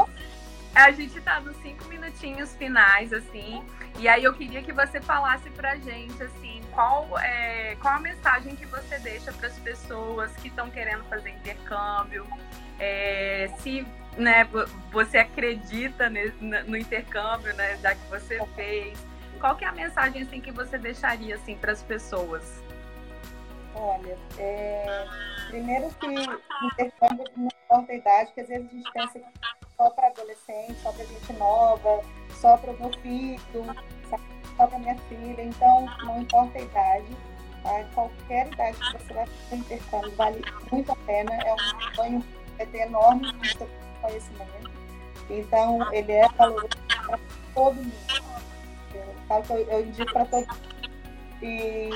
a 0.77 0.91
gente 0.91 1.18
tá 1.22 1.41
nos 1.41 1.57
cinco 1.62 1.87
minutinhos 1.87 2.55
finais, 2.55 3.11
assim, 3.11 3.64
e 3.99 4.07
aí 4.07 4.22
eu 4.22 4.35
queria 4.35 4.62
que 4.62 4.72
você 4.72 5.01
falasse 5.01 5.49
pra 5.51 5.77
gente, 5.77 6.22
assim, 6.22 6.61
qual, 6.70 7.18
é, 7.18 7.77
qual 7.81 7.95
a 7.95 7.99
mensagem 7.99 8.55
que 8.55 8.66
você 8.66 8.99
deixa 8.99 9.33
para 9.33 9.47
as 9.47 9.59
pessoas 9.59 10.31
que 10.37 10.49
estão 10.49 10.68
querendo 10.68 11.03
fazer 11.05 11.31
intercâmbio? 11.31 12.27
É, 12.79 13.51
se 13.61 13.87
né, 14.18 14.47
você 14.93 15.16
acredita 15.16 16.11
no 16.11 16.77
intercâmbio, 16.77 17.55
né, 17.55 17.79
já 17.79 17.95
que 17.95 18.07
você 18.11 18.39
fez, 18.55 18.99
qual 19.41 19.57
que 19.57 19.64
é 19.64 19.68
a 19.68 19.72
mensagem 19.72 20.22
assim 20.22 20.43
que 20.43 20.53
você 20.53 20.77
deixaria 20.77 21.37
assim 21.37 21.57
para 21.57 21.72
as 21.72 21.83
pessoas? 21.83 22.62
Olha, 23.74 24.18
é, 24.37 25.07
primeiro 25.49 25.89
que 25.95 26.07
intercâmbio 26.07 27.24
não 27.35 27.49
importa 27.49 27.93
a 27.93 27.95
idade, 27.95 28.27
porque 28.27 28.41
às 28.43 28.49
vezes 28.49 28.70
a 28.70 28.74
gente 28.74 28.93
pensa 28.93 29.18
que 29.18 29.24
só 29.77 29.91
para 29.91 30.09
adolescente, 30.09 30.74
só 30.83 30.93
para 30.93 31.05
gente 31.05 31.33
nova, 31.35 32.01
só 32.41 32.57
para 32.57 32.72
o 32.72 32.79
meu 32.79 32.91
filho, 33.01 33.77
só 34.57 34.66
para 34.66 34.79
minha 34.79 34.97
filha, 35.09 35.43
então 35.43 35.87
não 36.05 36.22
importa 36.22 36.59
a 36.59 36.62
idade, 36.62 37.16
tá? 37.62 37.85
qualquer 37.95 38.47
idade 38.53 38.79
que 38.79 38.93
você 38.93 39.14
vai 39.14 39.27
fazer 39.27 39.57
intercâmbio 39.57 40.16
vale 40.16 40.43
muito 40.72 40.93
a 40.93 40.97
pena, 40.97 41.35
é 41.35 41.55
um 41.55 41.95
sonho 41.95 42.24
é 42.59 42.83
enorme 42.83 43.33
no 43.33 43.68
conhecimento, 44.01 44.70
então 45.29 45.93
ele 45.93 46.12
é 46.12 46.29
valoroso 46.31 46.68
para 47.07 47.18
todo 47.55 47.74
mundo. 47.74 47.93
Eu 48.95 49.43
que 49.43 49.51
eu, 49.53 49.59
eu 49.68 49.81
indico 49.87 50.12
para 50.12 50.24
todo 50.24 50.47
mundo. 50.47 50.77
E. 51.43 51.91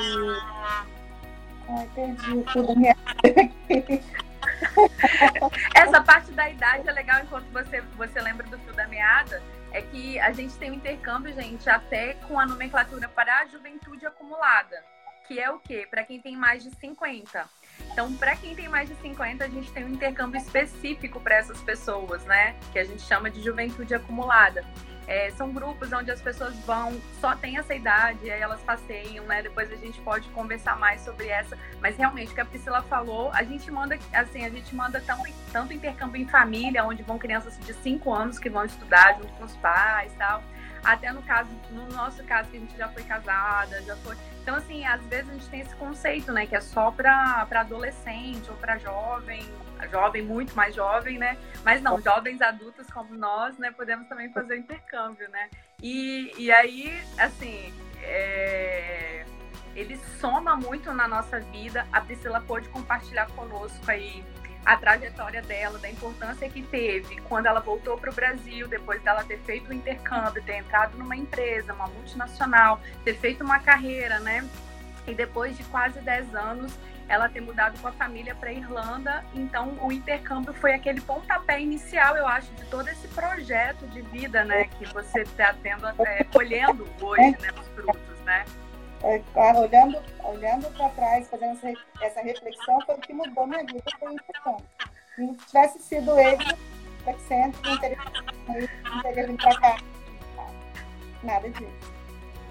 Ai, 1.69 1.89
perdi 1.95 2.43
tudo 2.53 2.77
minha 2.77 2.95
Essa 5.75 6.01
parte 6.03 6.31
da 6.33 6.49
idade 6.49 6.89
é 6.89 6.93
legal 6.93 7.21
enquanto 7.23 7.47
você, 7.53 7.81
você 7.97 8.21
lembra 8.21 8.47
do 8.47 8.59
fio 8.59 8.73
da 8.73 8.87
meada 8.87 9.43
é 9.73 9.83
que 9.83 10.19
a 10.19 10.33
gente 10.33 10.55
tem 10.57 10.71
um 10.71 10.75
intercâmbio, 10.75 11.33
gente, 11.33 11.69
até 11.69 12.15
com 12.27 12.39
a 12.39 12.47
nomenclatura 12.47 13.09
para 13.09 13.41
a 13.41 13.47
juventude 13.47 14.05
acumulada, 14.05 14.85
que 15.27 15.39
é 15.39 15.51
o 15.51 15.61
quê? 15.61 15.87
Para 15.89 16.03
quem 16.03 16.21
tem 16.21 16.37
mais 16.37 16.63
de 16.63 16.71
50. 16.77 17.49
Então, 17.93 18.13
para 18.15 18.37
quem 18.37 18.55
tem 18.55 18.69
mais 18.69 18.89
de 18.89 18.97
50, 18.97 19.45
a 19.45 19.49
gente 19.49 19.71
tem 19.73 19.85
um 19.85 19.89
intercâmbio 19.89 20.41
específico 20.41 21.21
para 21.21 21.37
essas 21.37 21.61
pessoas, 21.63 22.25
né? 22.25 22.57
Que 22.73 22.79
a 22.79 22.85
gente 22.85 23.03
chama 23.03 23.31
de 23.31 23.43
juventude 23.43 23.95
acumulada. 23.95 24.65
É, 25.11 25.29
são 25.33 25.53
grupos 25.53 25.93
onde 25.93 26.09
as 26.09 26.23
pessoas 26.23 26.55
vão, 26.61 27.01
só 27.21 27.35
tem 27.35 27.59
essa 27.59 27.75
idade, 27.75 28.31
aí 28.31 28.41
elas 28.41 28.61
passeiam, 28.61 29.25
né? 29.25 29.43
Depois 29.43 29.73
a 29.73 29.75
gente 29.75 30.01
pode 30.03 30.29
conversar 30.29 30.79
mais 30.79 31.01
sobre 31.01 31.27
essa. 31.27 31.59
Mas 31.81 31.97
realmente, 31.97 32.31
o 32.31 32.35
que 32.37 32.41
a 32.41 32.45
Priscila 32.45 32.81
falou, 32.83 33.29
a 33.33 33.43
gente 33.43 33.69
manda, 33.73 33.99
assim, 34.13 34.45
a 34.45 34.49
gente 34.49 34.73
manda 34.73 35.03
tanto, 35.05 35.25
tanto 35.53 35.73
intercâmbio 35.73 36.23
em 36.23 36.29
família, 36.29 36.85
onde 36.85 37.03
vão 37.03 37.19
crianças 37.19 37.59
de 37.59 37.75
5 37.75 38.15
anos 38.15 38.39
que 38.39 38.49
vão 38.49 38.65
estudar 38.65 39.15
junto 39.15 39.33
com 39.33 39.45
os 39.45 39.57
pais 39.57 40.13
e 40.13 40.17
tal 40.17 40.45
até 40.85 41.13
no 41.13 41.23
caso, 41.23 41.51
no 41.71 41.87
nosso 41.89 42.23
caso, 42.25 42.51
que 42.51 42.57
a 42.57 42.61
gente 42.61 42.77
já 42.77 42.89
foi 42.89 43.03
casada, 43.05 43.83
já 43.83 43.97
foi. 43.97 44.17
Então, 44.43 44.57
assim, 44.57 44.85
às 44.85 45.03
vezes 45.03 45.29
a 45.29 45.33
gente 45.35 45.49
tem 45.49 45.61
esse 45.61 45.77
conceito, 45.77 46.33
né? 46.33 46.47
Que 46.47 46.57
é 46.57 46.61
só 46.61 46.91
para 46.91 47.47
adolescente 47.51 48.51
ou 48.51 48.57
para 48.57 48.79
jovem, 48.79 49.43
jovem, 49.91 50.23
muito 50.23 50.55
mais 50.55 50.75
jovem, 50.75 51.19
né? 51.19 51.37
Mas 51.65 51.83
não, 51.83 52.01
jovens 52.01 52.41
adultos 52.41 52.87
como 52.91 53.15
nós, 53.15 53.57
né? 53.59 53.71
Podemos 53.71 54.09
também 54.09 54.33
fazer 54.33 54.57
intercâmbio, 54.57 55.29
né? 55.31 55.49
E, 55.83 56.33
e 56.37 56.51
aí, 56.51 57.03
assim, 57.19 57.73
é... 58.03 59.25
ele 59.75 59.97
soma 60.21 60.57
muito 60.57 60.93
na 60.93 61.07
nossa 61.07 61.41
vida. 61.41 61.87
A 61.93 62.01
Priscila 62.01 62.41
pôde 62.41 62.69
compartilhar 62.69 63.27
conosco 63.33 63.91
aí 63.91 64.25
a 64.65 64.77
trajetória 64.77 65.43
dela, 65.43 65.79
da 65.79 65.91
importância 65.91 66.49
que 66.49 66.63
teve 66.63 67.21
quando 67.23 67.47
ela 67.47 67.61
voltou 67.61 67.97
para 67.97 68.11
o 68.11 68.15
Brasil, 68.15 68.69
depois 68.69 69.03
dela 69.03 69.25
ter 69.25 69.39
feito 69.41 69.71
o 69.71 69.73
intercâmbio, 69.73 70.43
ter 70.43 70.57
entrado 70.57 70.97
numa 70.99 71.17
empresa, 71.17 71.73
uma 71.73 71.87
multinacional, 71.87 72.81
ter 73.05 73.15
feito 73.15 73.43
uma 73.43 73.59
carreira, 73.59 74.19
né? 74.21 74.47
E 75.07 75.15
depois 75.15 75.57
de 75.57 75.65
quase 75.65 75.99
10 76.01 76.35
anos, 76.35 76.79
ela 77.09 77.29
ter 77.29 77.41
mudado 77.41 77.77
com 77.81 77.89
a 77.89 77.93
família 77.93 78.35
para 78.37 78.53
Irlanda. 78.53 79.25
Então, 79.35 79.77
o 79.83 79.91
intercâmbio 79.91 80.55
foi 80.55 80.75
aquele 80.75 81.01
pontapé 81.01 81.61
inicial, 81.61 82.17
eu 82.17 82.27
acho, 82.27 82.53
de 82.53 82.65
todo 82.67 82.89
esse 82.89 83.09
projeto 83.09 83.85
de 83.89 84.01
vida, 84.03 84.45
né? 84.45 84.69
Que 84.79 84.87
você 84.93 85.23
está 85.23 85.53
tendo, 85.61 85.89
é, 86.07 86.23
colhendo 86.25 86.87
hoje, 87.01 87.37
né? 87.41 87.49
Os 87.59 87.67
frutos, 87.69 88.21
né? 88.25 88.45
É, 89.03 89.23
olhando, 89.59 90.03
olhando 90.25 90.71
para 90.77 90.89
trás, 90.91 91.29
fazendo 91.29 91.59
essa, 92.01 92.21
reflexão, 92.21 92.81
foi 92.83 92.95
o 92.95 92.99
que 92.99 93.13
mudou 93.13 93.47
minha 93.47 93.65
vida, 93.65 93.83
foi 93.99 94.09
a 94.09 94.57
Se 95.15 95.23
não 95.23 95.35
tivesse 95.35 95.79
sido 95.79 96.19
ele, 96.19 96.45
o 97.07 97.19
centro, 97.27 97.61
não 97.69 97.79
teria, 97.79 97.99
não 98.47 99.03
teria 99.03 99.27
vindo 99.27 99.43
para 99.43 99.61
cá. 99.61 99.77
Nada 101.23 101.49
disso. 101.51 102.01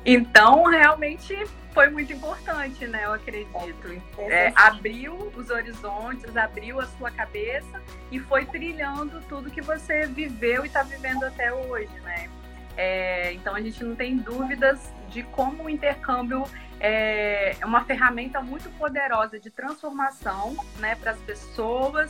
Então, 0.05 0.63
realmente 0.63 1.35
foi 1.73 1.89
muito 1.89 2.11
importante, 2.13 2.87
né? 2.87 3.05
Eu 3.05 3.13
acredito. 3.13 4.01
É, 4.17 4.51
abriu 4.55 5.13
os 5.35 5.49
horizontes, 5.49 6.35
abriu 6.35 6.79
a 6.79 6.85
sua 6.87 7.11
cabeça 7.11 7.81
e 8.11 8.19
foi 8.19 8.45
trilhando 8.45 9.21
tudo 9.27 9.51
que 9.51 9.61
você 9.61 10.07
viveu 10.07 10.63
e 10.63 10.67
está 10.67 10.83
vivendo 10.83 11.23
até 11.23 11.53
hoje, 11.53 11.93
né? 12.01 12.29
É, 12.77 13.33
então 13.33 13.55
a 13.55 13.61
gente 13.61 13.83
não 13.83 13.95
tem 13.95 14.17
dúvidas 14.17 14.93
de 15.09 15.23
como 15.23 15.63
o 15.63 15.69
intercâmbio 15.69 16.43
é 16.79 17.57
uma 17.65 17.83
ferramenta 17.83 18.39
muito 18.39 18.69
poderosa 18.77 19.37
de 19.37 19.49
transformação, 19.49 20.55
né, 20.77 20.95
para 20.95 21.11
as 21.11 21.19
pessoas 21.19 22.09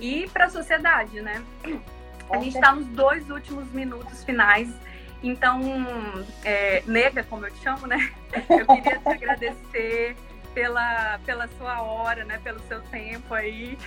e 0.00 0.26
para 0.32 0.46
a 0.46 0.48
sociedade, 0.48 1.20
né? 1.20 1.44
A 2.30 2.38
gente 2.38 2.54
está 2.54 2.74
nos 2.74 2.86
dois 2.86 3.28
últimos 3.28 3.70
minutos 3.72 4.24
finais 4.24 4.72
então, 5.22 5.60
é, 6.44 6.82
nega, 6.86 7.24
como 7.24 7.46
eu 7.46 7.50
te 7.50 7.62
chamo, 7.62 7.86
né? 7.86 8.12
Eu 8.48 8.66
queria 8.66 8.98
te 8.98 9.08
agradecer 9.08 10.16
pela, 10.54 11.18
pela 11.24 11.48
sua 11.58 11.82
hora, 11.82 12.24
né? 12.24 12.38
Pelo 12.42 12.60
seu 12.68 12.80
tempo 12.82 13.34
aí. 13.34 13.78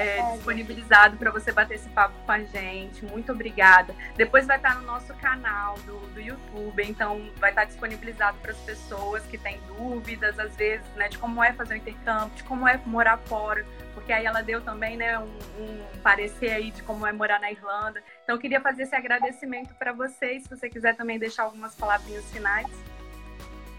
É, 0.00 0.32
disponibilizado 0.32 1.16
para 1.16 1.30
você 1.30 1.52
bater 1.52 1.74
esse 1.74 1.88
papo 1.90 2.14
com 2.24 2.32
a 2.32 2.40
gente. 2.40 3.04
Muito 3.04 3.32
obrigada. 3.32 3.94
Depois 4.16 4.46
vai 4.46 4.56
estar 4.56 4.76
no 4.76 4.82
nosso 4.86 5.12
canal 5.14 5.74
do, 5.80 5.98
do 6.14 6.20
YouTube, 6.20 6.82
então 6.82 7.30
vai 7.36 7.50
estar 7.50 7.64
disponibilizado 7.64 8.38
para 8.38 8.52
as 8.52 8.58
pessoas 8.58 9.22
que 9.24 9.36
têm 9.36 9.60
dúvidas, 9.66 10.38
às 10.38 10.54
vezes, 10.56 10.86
né, 10.96 11.08
de 11.08 11.18
como 11.18 11.42
é 11.42 11.52
fazer 11.52 11.74
o 11.74 11.76
intercâmbio, 11.76 12.34
de 12.34 12.42
como 12.44 12.66
é 12.66 12.80
morar 12.86 13.18
fora 13.18 13.64
porque 13.94 14.12
aí 14.12 14.24
ela 14.24 14.42
deu 14.42 14.60
também 14.60 14.96
né, 14.96 15.18
um, 15.18 15.24
um, 15.24 16.00
parecer 16.02 16.50
aí 16.50 16.70
de 16.70 16.82
como 16.82 17.06
é 17.06 17.12
morar 17.12 17.40
na 17.40 17.50
Irlanda. 17.50 18.02
Então, 18.22 18.36
eu 18.36 18.40
queria 18.40 18.60
fazer 18.60 18.84
esse 18.84 18.94
agradecimento 18.94 19.74
para 19.74 19.92
vocês, 19.92 20.44
se 20.44 20.48
você 20.48 20.68
quiser 20.68 20.96
também 20.96 21.18
deixar 21.18 21.44
algumas 21.44 21.74
palavrinhas 21.74 22.24
finais. 22.30 22.66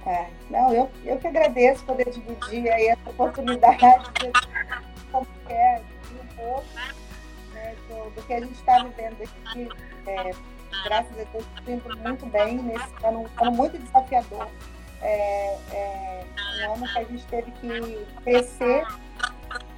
É, 0.05 0.27
não, 0.49 0.73
eu, 0.73 0.91
eu 1.05 1.17
que 1.17 1.27
agradeço 1.27 1.85
poder 1.85 2.09
dividir 2.09 2.69
aí 2.71 2.87
essa 2.87 3.09
oportunidade 3.09 3.77
de 3.77 4.31
como 5.11 5.27
é 5.49 5.81
pouco 6.41 6.65
né, 7.53 7.75
do, 7.87 8.09
do, 8.11 8.21
que 8.23 8.33
a 8.33 8.39
gente 8.39 8.53
está 8.53 8.83
vivendo 8.83 9.17
aqui. 9.21 9.69
É, 10.07 10.31
graças 10.83 11.11
a 11.19 11.23
Deus, 11.23 11.45
sinto 11.65 11.97
muito 11.97 12.25
bem 12.27 12.57
nesse 12.57 13.05
ano, 13.05 13.29
ano 13.39 13.51
muito 13.51 13.77
desafiador. 13.77 14.47
É, 15.01 15.57
é, 15.71 16.25
um 16.67 16.73
ano 16.73 16.87
que 16.87 16.99
a 16.99 17.03
gente 17.03 17.25
teve 17.27 17.51
que 17.51 18.07
crescer 18.23 18.85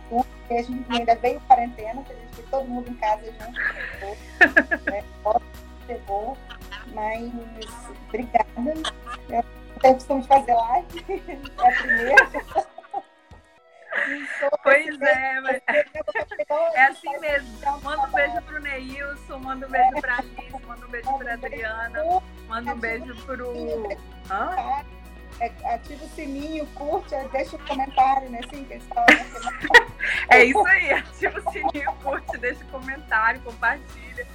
porque 0.09 0.53
a 0.53 0.61
gente 0.61 0.85
ainda 0.89 1.15
veio 1.15 1.39
quarentena, 1.41 2.03
que 2.03 2.11
a 2.11 2.15
gente 2.15 2.49
todo 2.49 2.67
mundo 2.67 2.89
em 2.89 2.95
casa 2.95 3.23
junto, 3.25 4.91
né? 4.91 5.03
chegou, 5.87 6.37
mas 6.93 7.31
obrigada. 8.07 8.47
Eu 9.29 9.43
tenho 9.81 9.93
costume 9.95 10.21
de 10.21 10.27
fazer 10.27 10.53
live, 10.53 11.05
é 11.57 11.67
a 11.67 11.81
primeira. 11.81 12.72
Pois 14.63 15.01
é, 15.01 15.41
mas 15.41 15.61
é 16.75 16.85
assim 16.85 17.17
mesmo. 17.19 17.81
Manda 17.81 18.07
um 18.07 18.11
beijo 18.11 18.41
pro 18.41 18.59
Neilson, 18.61 19.39
manda 19.39 19.67
um 19.67 19.69
beijo 19.69 20.01
pra 20.01 20.17
Alice, 20.17 20.65
manda 20.65 20.85
um 20.85 20.89
beijo 20.89 21.17
pra 21.17 21.33
Adriana, 21.33 22.03
manda 22.47 22.73
um 22.73 22.79
beijo 22.79 23.15
pro. 23.25 23.53
Hã? 24.29 24.83
É, 25.39 25.51
ativa 25.73 26.05
o 26.05 26.09
sininho, 26.09 26.65
curte, 26.67 27.15
deixa 27.31 27.55
o 27.55 27.59
um 27.59 27.65
comentário, 27.65 28.29
né? 28.29 28.39
Que 28.41 28.55
eles 28.55 28.83
falam. 28.87 29.07
é 30.29 30.45
isso 30.45 30.65
aí, 30.67 30.91
ativa 30.91 31.39
o 31.39 31.51
sininho, 31.51 31.91
curte, 32.03 32.37
deixa 32.37 32.63
o 32.63 32.67
um 32.67 32.71
comentário, 32.71 33.41
compartilha 33.41 34.27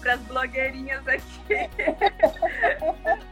para 0.00 0.14
as 0.14 0.20
blogueirinhas 0.22 1.06
aqui. 1.06 1.68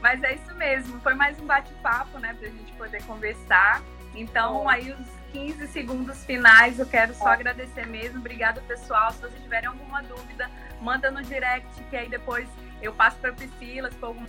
Mas 0.00 0.22
é 0.22 0.34
isso 0.34 0.54
mesmo, 0.54 1.00
foi 1.00 1.14
mais 1.14 1.38
um 1.40 1.46
bate-papo, 1.46 2.18
né, 2.18 2.34
para 2.38 2.48
a 2.48 2.50
gente 2.50 2.72
poder 2.72 3.02
conversar. 3.04 3.82
Então, 4.16 4.68
aí 4.68 4.90
os 4.90 5.06
15 5.32 5.66
segundos 5.68 6.24
finais, 6.24 6.78
eu 6.78 6.86
quero 6.86 7.14
só 7.14 7.28
agradecer 7.28 7.86
mesmo. 7.86 8.18
Obrigada, 8.18 8.60
pessoal. 8.62 9.12
Se 9.12 9.20
vocês 9.20 9.42
tiverem 9.42 9.68
alguma 9.68 10.02
dúvida, 10.02 10.50
manda 10.80 11.10
no 11.10 11.22
direct, 11.22 11.68
que 11.90 11.96
aí 11.96 12.08
depois 12.08 12.48
eu 12.80 12.92
passo 12.92 13.18
para 13.18 13.32
Priscila, 13.32 13.90
se 13.90 13.98
for 13.98 14.06
algum 14.06 14.26